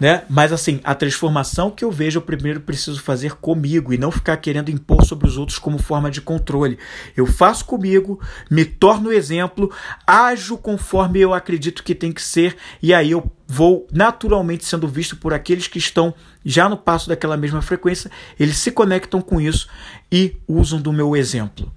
Né? 0.00 0.24
Mas 0.28 0.52
assim, 0.52 0.80
a 0.82 0.94
transformação 0.94 1.70
que 1.70 1.84
eu 1.84 1.90
vejo, 1.90 2.18
eu 2.18 2.22
primeiro 2.22 2.60
preciso 2.60 3.00
fazer 3.00 3.34
comigo 3.36 3.92
e 3.92 3.98
não 3.98 4.10
ficar 4.10 4.36
querendo 4.38 4.70
impor 4.70 5.04
sobre 5.04 5.26
os 5.26 5.38
outros 5.38 5.58
como 5.58 5.78
forma 5.78 6.10
de 6.10 6.20
controle. 6.20 6.78
Eu 7.16 7.26
faço 7.26 7.64
comigo, 7.64 8.20
me 8.50 8.64
torno 8.64 9.12
exemplo, 9.12 9.72
ajo 10.06 10.58
conforme 10.58 11.20
eu 11.20 11.32
acredito 11.32 11.82
que 11.82 11.94
tem 11.94 12.12
que 12.12 12.22
ser 12.22 12.56
e 12.82 12.92
aí 12.92 13.10
eu 13.10 13.30
vou 13.46 13.86
naturalmente 13.92 14.64
sendo 14.64 14.88
visto 14.88 15.16
por 15.16 15.32
aqueles 15.32 15.68
que 15.68 15.78
estão 15.78 16.12
já 16.44 16.68
no 16.68 16.76
passo 16.76 17.08
daquela 17.08 17.36
mesma 17.36 17.62
frequência, 17.62 18.10
eles 18.38 18.56
se 18.56 18.70
conectam 18.70 19.20
com 19.22 19.40
isso 19.40 19.68
e 20.10 20.36
usam 20.48 20.80
do 20.80 20.92
meu 20.92 21.16
exemplo. 21.16 21.72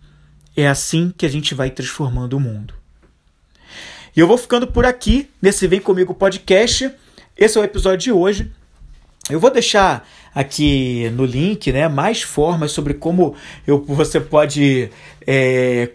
É 0.60 0.68
assim 0.68 1.14
que 1.18 1.26
a 1.26 1.30
gente 1.30 1.56
vai 1.56 1.70
transformando 1.70 2.34
o 2.34 2.40
mundo. 2.40 2.74
E 4.14 4.20
eu 4.20 4.28
vou 4.28 4.38
ficando 4.38 4.68
por 4.68 4.86
aqui 4.86 5.30
nesse 5.42 5.66
Vem 5.68 5.80
Comigo 5.80 6.14
podcast. 6.14 6.92
Esse 7.38 7.58
é 7.58 7.62
o 7.62 7.64
episódio 7.64 8.00
de 8.00 8.12
hoje. 8.12 8.52
Eu 9.30 9.40
vou 9.40 9.50
deixar 9.50 10.06
aqui 10.40 11.10
no 11.16 11.26
link 11.26 11.70
né, 11.70 11.90
mais 11.90 12.22
formas 12.22 12.72
sobre 12.72 12.94
como 12.94 13.36
eu, 13.68 13.84
você 13.84 14.22
pode 14.22 14.90
é, 15.28 15.90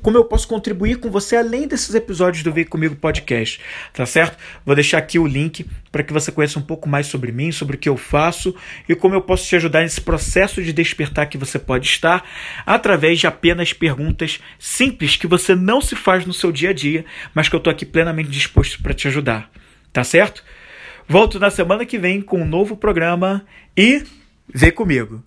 como 0.00 0.16
eu 0.16 0.24
posso 0.24 0.46
contribuir 0.46 0.98
com 0.98 1.10
você 1.10 1.34
além 1.34 1.66
desses 1.66 1.92
episódios 1.92 2.44
do 2.44 2.52
Vem 2.52 2.64
Comigo 2.64 2.94
Podcast, 2.94 3.60
tá 3.92 4.06
certo? 4.06 4.38
Vou 4.64 4.76
deixar 4.76 4.98
aqui 4.98 5.18
o 5.18 5.26
link 5.26 5.66
para 5.90 6.04
que 6.04 6.12
você 6.12 6.30
conheça 6.30 6.60
um 6.60 6.62
pouco 6.62 6.88
mais 6.88 7.08
sobre 7.08 7.32
mim, 7.32 7.50
sobre 7.50 7.74
o 7.74 7.78
que 7.78 7.88
eu 7.88 7.96
faço 7.96 8.54
e 8.88 8.94
como 8.94 9.16
eu 9.16 9.20
posso 9.20 9.48
te 9.48 9.56
ajudar 9.56 9.82
nesse 9.82 10.00
processo 10.00 10.62
de 10.62 10.72
despertar 10.72 11.26
que 11.26 11.36
você 11.36 11.58
pode 11.58 11.88
estar 11.88 12.24
através 12.64 13.18
de 13.18 13.26
apenas 13.26 13.72
perguntas 13.72 14.38
simples 14.60 15.16
que 15.16 15.26
você 15.26 15.56
não 15.56 15.80
se 15.80 15.96
faz 15.96 16.24
no 16.24 16.32
seu 16.32 16.52
dia 16.52 16.70
a 16.70 16.72
dia, 16.72 17.04
mas 17.34 17.48
que 17.48 17.56
eu 17.56 17.58
estou 17.58 17.72
aqui 17.72 17.84
plenamente 17.84 18.30
disposto 18.30 18.80
para 18.80 18.94
te 18.94 19.08
ajudar, 19.08 19.50
tá 19.92 20.04
certo? 20.04 20.44
Volto 21.08 21.38
na 21.38 21.50
semana 21.50 21.84
que 21.84 21.98
vem 21.98 22.20
com 22.20 22.42
um 22.42 22.46
novo 22.46 22.76
programa 22.76 23.44
e 23.76 24.04
vem 24.52 24.72
comigo. 24.72 25.22